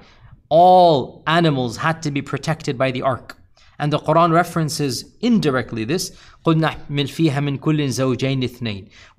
all 0.48 1.22
animals 1.26 1.76
had 1.78 2.02
to 2.02 2.10
be 2.10 2.22
protected 2.22 2.76
by 2.76 2.90
the 2.90 3.02
ark. 3.02 3.36
And 3.78 3.92
the 3.92 3.98
Quran 3.98 4.32
references 4.32 5.04
indirectly 5.20 5.84
this. 5.84 6.10
We 6.44 6.54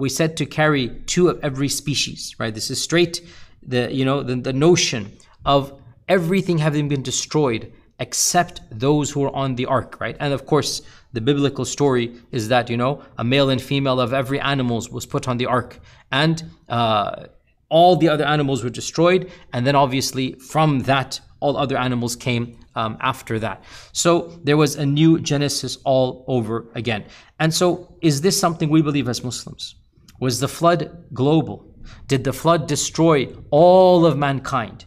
said 0.10 0.38
to 0.38 0.46
carry 0.46 0.90
two 1.06 1.30
of 1.30 1.40
every 1.44 1.70
species, 1.70 2.36
right? 2.40 2.54
This 2.54 2.72
is 2.72 2.82
straight 2.82 3.22
the 3.68 3.94
you 3.94 4.06
know 4.06 4.24
the, 4.24 4.36
the 4.36 4.54
notion 4.54 5.12
of 5.46 5.80
everything 6.08 6.58
having 6.58 6.88
been 6.88 7.04
destroyed 7.04 7.72
except 8.00 8.62
those 8.72 9.10
who 9.12 9.24
are 9.24 9.36
on 9.36 9.56
the 9.56 9.66
ark, 9.66 9.98
right? 10.00 10.16
And 10.20 10.34
of 10.34 10.46
course, 10.46 10.82
the 11.14 11.22
biblical 11.22 11.66
story 11.66 12.16
is 12.32 12.50
that, 12.50 12.70
you 12.70 12.78
know, 12.78 13.02
a 13.18 13.24
male 13.24 13.50
and 13.50 13.62
female 13.62 14.00
of 14.00 14.14
every 14.14 14.40
animals 14.40 14.90
was 14.90 15.06
put 15.06 15.28
on 15.28 15.38
the 15.38 15.48
ark. 15.48 15.80
And 16.12 16.44
uh, 16.70 17.28
all 17.70 17.96
the 17.96 18.10
other 18.10 18.26
animals 18.26 18.64
were 18.64 18.70
destroyed. 18.70 19.32
And 19.54 19.66
then 19.66 19.76
obviously 19.76 20.34
from 20.34 20.82
that, 20.82 21.20
all 21.40 21.58
other 21.58 21.78
animals 21.78 22.16
came 22.16 22.58
um, 22.76 22.98
after 23.02 23.40
that. 23.40 23.64
So 23.92 24.40
there 24.44 24.58
was 24.58 24.76
a 24.76 24.86
new 24.86 25.20
Genesis 25.20 25.78
all 25.84 26.24
over 26.28 26.66
again. 26.76 27.06
And 27.40 27.54
so 27.54 27.96
is 28.02 28.22
this 28.22 28.40
something 28.40 28.70
we 28.70 28.82
believe 28.82 29.08
as 29.08 29.24
Muslims? 29.24 29.76
Was 30.20 30.40
the 30.40 30.48
flood 30.48 31.06
global? 31.14 31.66
Did 32.08 32.24
the 32.24 32.34
flood 32.34 32.68
destroy 32.68 33.34
all 33.50 34.06
of 34.06 34.18
mankind? 34.18 34.86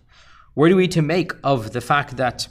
What 0.54 0.70
are 0.72 0.76
we 0.76 0.88
to 0.88 1.02
make 1.02 1.32
of 1.44 1.72
the 1.72 1.80
fact 1.80 2.16
that 2.16 2.48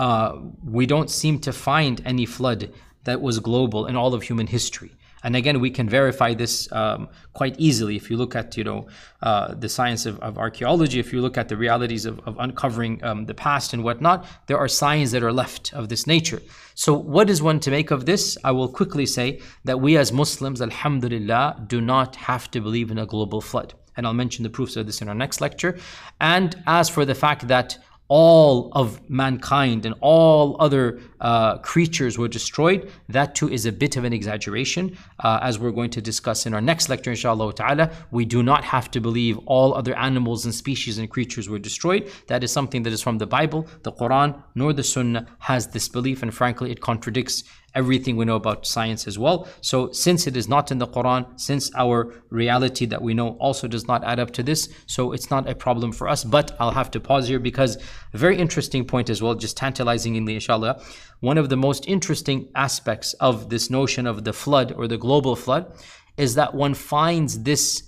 uh, 0.00 0.40
we 0.64 0.86
don't 0.86 1.10
seem 1.10 1.38
to 1.38 1.52
find 1.52 2.00
any 2.06 2.24
flood 2.24 2.72
that 3.04 3.20
was 3.20 3.38
global 3.38 3.84
in 3.84 3.96
all 3.96 4.14
of 4.14 4.22
human 4.22 4.46
history. 4.46 4.92
And 5.22 5.36
again, 5.36 5.60
we 5.60 5.70
can 5.70 5.90
verify 5.90 6.32
this 6.32 6.72
um, 6.72 7.08
quite 7.34 7.54
easily 7.58 7.96
if 7.96 8.10
you 8.10 8.16
look 8.16 8.34
at 8.34 8.56
you 8.56 8.64
know 8.64 8.88
uh, 9.20 9.54
the 9.54 9.68
science 9.68 10.06
of, 10.06 10.18
of, 10.20 10.38
archaeology. 10.38 10.98
If 10.98 11.12
you 11.12 11.20
look 11.20 11.36
at 11.36 11.50
the 11.50 11.58
realities 11.58 12.06
of, 12.06 12.18
of 12.20 12.38
uncovering 12.38 13.04
um, 13.04 13.26
the 13.26 13.34
past 13.34 13.74
and 13.74 13.84
whatnot, 13.84 14.24
there 14.46 14.56
are 14.56 14.68
signs 14.68 15.10
that 15.10 15.22
are 15.22 15.34
left 15.42 15.74
of 15.74 15.90
this 15.90 16.06
nature. 16.06 16.40
So, 16.74 16.94
what 16.94 17.28
is 17.28 17.42
one 17.42 17.60
to 17.60 17.70
make 17.70 17.90
of 17.90 18.06
this? 18.06 18.38
I 18.42 18.52
will 18.52 18.70
quickly 18.70 19.04
say 19.04 19.42
that 19.64 19.82
we 19.82 19.98
as 19.98 20.10
Muslims, 20.12 20.62
Alhamdulillah, 20.62 21.64
do 21.66 21.82
not 21.82 22.16
have 22.16 22.50
to 22.52 22.60
believe 22.62 22.90
in 22.90 22.98
a 22.98 23.04
global 23.04 23.42
flood. 23.42 23.74
And 23.98 24.06
I'll 24.06 24.14
mention 24.14 24.44
the 24.44 24.56
proofs 24.58 24.76
of 24.76 24.86
this 24.86 25.02
in 25.02 25.08
our 25.10 25.14
next 25.14 25.42
lecture. 25.42 25.78
And 26.22 26.56
as 26.66 26.88
for 26.88 27.04
the 27.04 27.14
fact 27.14 27.48
that 27.48 27.76
all 28.10 28.72
of 28.72 29.08
mankind 29.08 29.86
and 29.86 29.94
all 30.00 30.56
other 30.58 30.98
uh, 31.20 31.58
creatures 31.58 32.18
were 32.18 32.26
destroyed, 32.26 32.90
that 33.08 33.36
too 33.36 33.48
is 33.48 33.66
a 33.66 33.72
bit 33.72 33.96
of 33.96 34.02
an 34.02 34.12
exaggeration. 34.12 34.96
Uh, 35.20 35.38
as 35.42 35.60
we're 35.60 35.70
going 35.70 35.90
to 35.90 36.02
discuss 36.02 36.44
in 36.44 36.52
our 36.52 36.60
next 36.60 36.88
lecture, 36.88 37.10
inshallah 37.10 37.54
ta'ala, 37.54 37.88
we 38.10 38.24
do 38.24 38.42
not 38.42 38.64
have 38.64 38.90
to 38.90 39.00
believe 39.00 39.38
all 39.46 39.74
other 39.74 39.94
animals 39.96 40.44
and 40.44 40.52
species 40.52 40.98
and 40.98 41.08
creatures 41.08 41.48
were 41.48 41.60
destroyed. 41.60 42.10
That 42.26 42.42
is 42.42 42.50
something 42.50 42.82
that 42.82 42.92
is 42.92 43.00
from 43.00 43.18
the 43.18 43.28
Bible, 43.28 43.68
the 43.84 43.92
Quran, 43.92 44.42
nor 44.56 44.72
the 44.72 44.82
Sunnah 44.82 45.26
has 45.38 45.68
this 45.68 45.88
belief, 45.88 46.24
and 46.24 46.34
frankly, 46.34 46.72
it 46.72 46.80
contradicts 46.80 47.44
everything 47.74 48.16
we 48.16 48.24
know 48.24 48.36
about 48.36 48.66
science 48.66 49.06
as 49.06 49.18
well. 49.18 49.48
So, 49.60 49.92
since 49.92 50.26
it 50.26 50.36
is 50.36 50.48
not 50.48 50.70
in 50.70 50.78
the 50.78 50.86
Quran, 50.86 51.38
since 51.38 51.70
our 51.76 52.12
reality 52.30 52.86
that 52.86 53.02
we 53.02 53.14
know 53.14 53.30
also 53.38 53.68
does 53.68 53.86
not 53.86 54.04
add 54.04 54.18
up 54.18 54.30
to 54.32 54.42
this, 54.42 54.68
so 54.86 55.12
it's 55.12 55.30
not 55.30 55.48
a 55.48 55.54
problem 55.54 55.92
for 55.92 56.08
us. 56.08 56.24
But 56.24 56.56
I'll 56.58 56.72
have 56.72 56.90
to 56.92 57.00
pause 57.00 57.28
here 57.28 57.38
because 57.38 57.76
a 58.12 58.18
very 58.18 58.38
interesting 58.38 58.84
point 58.84 59.10
as 59.10 59.22
well, 59.22 59.34
just 59.34 59.56
tantalizing 59.56 60.16
in 60.16 60.24
the 60.24 60.34
inshallah. 60.34 60.82
One 61.20 61.38
of 61.38 61.48
the 61.48 61.56
most 61.56 61.86
interesting 61.86 62.48
aspects 62.54 63.12
of 63.14 63.50
this 63.50 63.70
notion 63.70 64.06
of 64.06 64.24
the 64.24 64.32
flood 64.32 64.72
or 64.72 64.88
the 64.88 64.98
global 64.98 65.36
flood 65.36 65.72
is 66.16 66.34
that 66.34 66.54
one 66.54 66.74
finds 66.74 67.42
this 67.42 67.82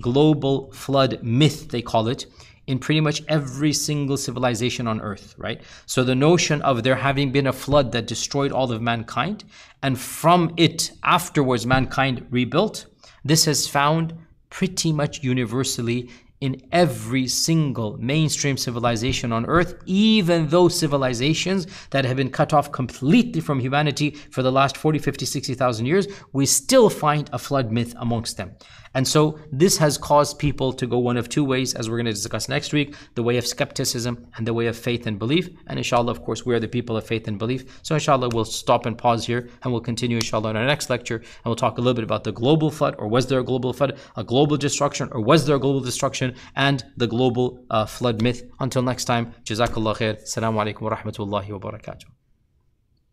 global 0.00 0.72
flood 0.72 1.22
myth, 1.22 1.70
they 1.70 1.82
call 1.82 2.08
it, 2.08 2.26
in 2.66 2.78
pretty 2.78 3.00
much 3.00 3.22
every 3.28 3.72
single 3.72 4.16
civilization 4.16 4.86
on 4.86 5.00
earth, 5.00 5.34
right? 5.36 5.60
So 5.86 6.04
the 6.04 6.14
notion 6.14 6.62
of 6.62 6.82
there 6.82 6.96
having 6.96 7.32
been 7.32 7.48
a 7.48 7.52
flood 7.52 7.92
that 7.92 8.06
destroyed 8.06 8.52
all 8.52 8.70
of 8.70 8.80
mankind, 8.80 9.44
and 9.82 9.98
from 9.98 10.54
it 10.56 10.92
afterwards 11.02 11.66
mankind 11.66 12.26
rebuilt, 12.30 12.86
this 13.24 13.44
has 13.46 13.66
found 13.66 14.14
pretty 14.50 14.92
much 14.92 15.22
universally 15.22 16.08
in 16.42 16.60
every 16.72 17.28
single 17.28 17.96
mainstream 17.98 18.56
civilization 18.56 19.32
on 19.32 19.46
earth, 19.46 19.80
even 19.86 20.48
those 20.48 20.76
civilizations 20.76 21.68
that 21.90 22.04
have 22.04 22.16
been 22.16 22.30
cut 22.30 22.52
off 22.52 22.72
completely 22.72 23.40
from 23.40 23.60
humanity 23.60 24.10
for 24.10 24.42
the 24.42 24.50
last 24.50 24.76
40, 24.76 24.98
50, 24.98 25.24
60,000 25.24 25.86
years, 25.86 26.08
we 26.32 26.44
still 26.44 26.90
find 26.90 27.30
a 27.32 27.38
flood 27.38 27.70
myth 27.70 27.94
amongst 27.96 28.38
them. 28.38 28.56
And 28.94 29.06
so 29.06 29.38
this 29.50 29.78
has 29.78 29.96
caused 29.98 30.38
people 30.38 30.72
to 30.74 30.86
go 30.86 30.98
one 30.98 31.16
of 31.16 31.28
two 31.28 31.44
ways, 31.44 31.74
as 31.74 31.88
we're 31.88 31.96
going 31.96 32.06
to 32.06 32.12
discuss 32.12 32.48
next 32.48 32.72
week 32.72 32.94
the 33.14 33.22
way 33.22 33.36
of 33.36 33.46
skepticism 33.46 34.26
and 34.36 34.46
the 34.46 34.54
way 34.54 34.66
of 34.66 34.76
faith 34.76 35.06
and 35.06 35.18
belief. 35.18 35.48
And 35.66 35.78
inshallah, 35.78 36.10
of 36.10 36.22
course, 36.22 36.44
we 36.44 36.54
are 36.54 36.60
the 36.60 36.68
people 36.68 36.96
of 36.96 37.06
faith 37.06 37.28
and 37.28 37.38
belief. 37.38 37.80
So 37.82 37.94
inshallah, 37.94 38.30
we'll 38.32 38.44
stop 38.44 38.86
and 38.86 38.96
pause 38.96 39.26
here 39.26 39.48
and 39.62 39.72
we'll 39.72 39.80
continue, 39.80 40.16
inshallah, 40.16 40.50
in 40.50 40.56
our 40.56 40.66
next 40.66 40.90
lecture. 40.90 41.16
And 41.16 41.46
we'll 41.46 41.56
talk 41.56 41.78
a 41.78 41.80
little 41.80 41.94
bit 41.94 42.04
about 42.04 42.24
the 42.24 42.32
global 42.32 42.70
flood, 42.70 42.94
or 42.98 43.08
was 43.08 43.26
there 43.26 43.40
a 43.40 43.44
global 43.44 43.72
flood, 43.72 43.98
a 44.16 44.24
global 44.24 44.56
destruction, 44.56 45.08
or 45.12 45.20
was 45.20 45.46
there 45.46 45.56
a 45.56 45.60
global 45.60 45.80
destruction, 45.80 46.34
and 46.56 46.84
the 46.96 47.06
global 47.06 47.64
uh, 47.70 47.86
flood 47.86 48.22
myth. 48.22 48.42
Until 48.60 48.82
next 48.82 49.04
time, 49.04 49.32
Jazakallah 49.44 49.96
khair. 49.96 50.22
Assalamu 50.22 50.62
alaikum 50.62 50.82
wa 50.82 50.96
rahmatullahi 50.96 51.50
wa 51.50 51.70
barakatuh. 51.70 52.21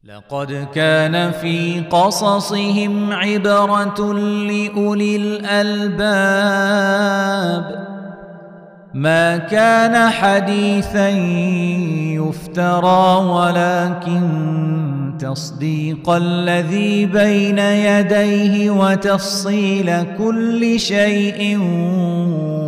لقد 0.04 0.68
كان 0.74 1.32
في 1.32 1.84
قصصهم 1.90 3.14
عبرة 3.14 4.14
لأولي 4.14 5.16
الألباب. 5.16 6.70
ما 8.94 9.38
كان 9.38 10.10
حديثا 10.10 11.10
يفترى 12.16 13.26
ولكن 13.26 14.22
تصديق 15.20 16.10
الذي 16.10 17.06
بين 17.06 17.60
يديه 17.60 18.70
وتفصيل 18.72 20.04
كل 20.18 20.80
شيء 20.80 21.58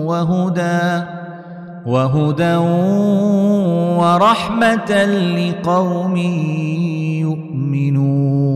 وهدى 0.05 1.03
وهدى 1.85 2.55
ورحمة 3.97 5.05
لقوم 5.05 6.17
يؤمنون 7.70 8.49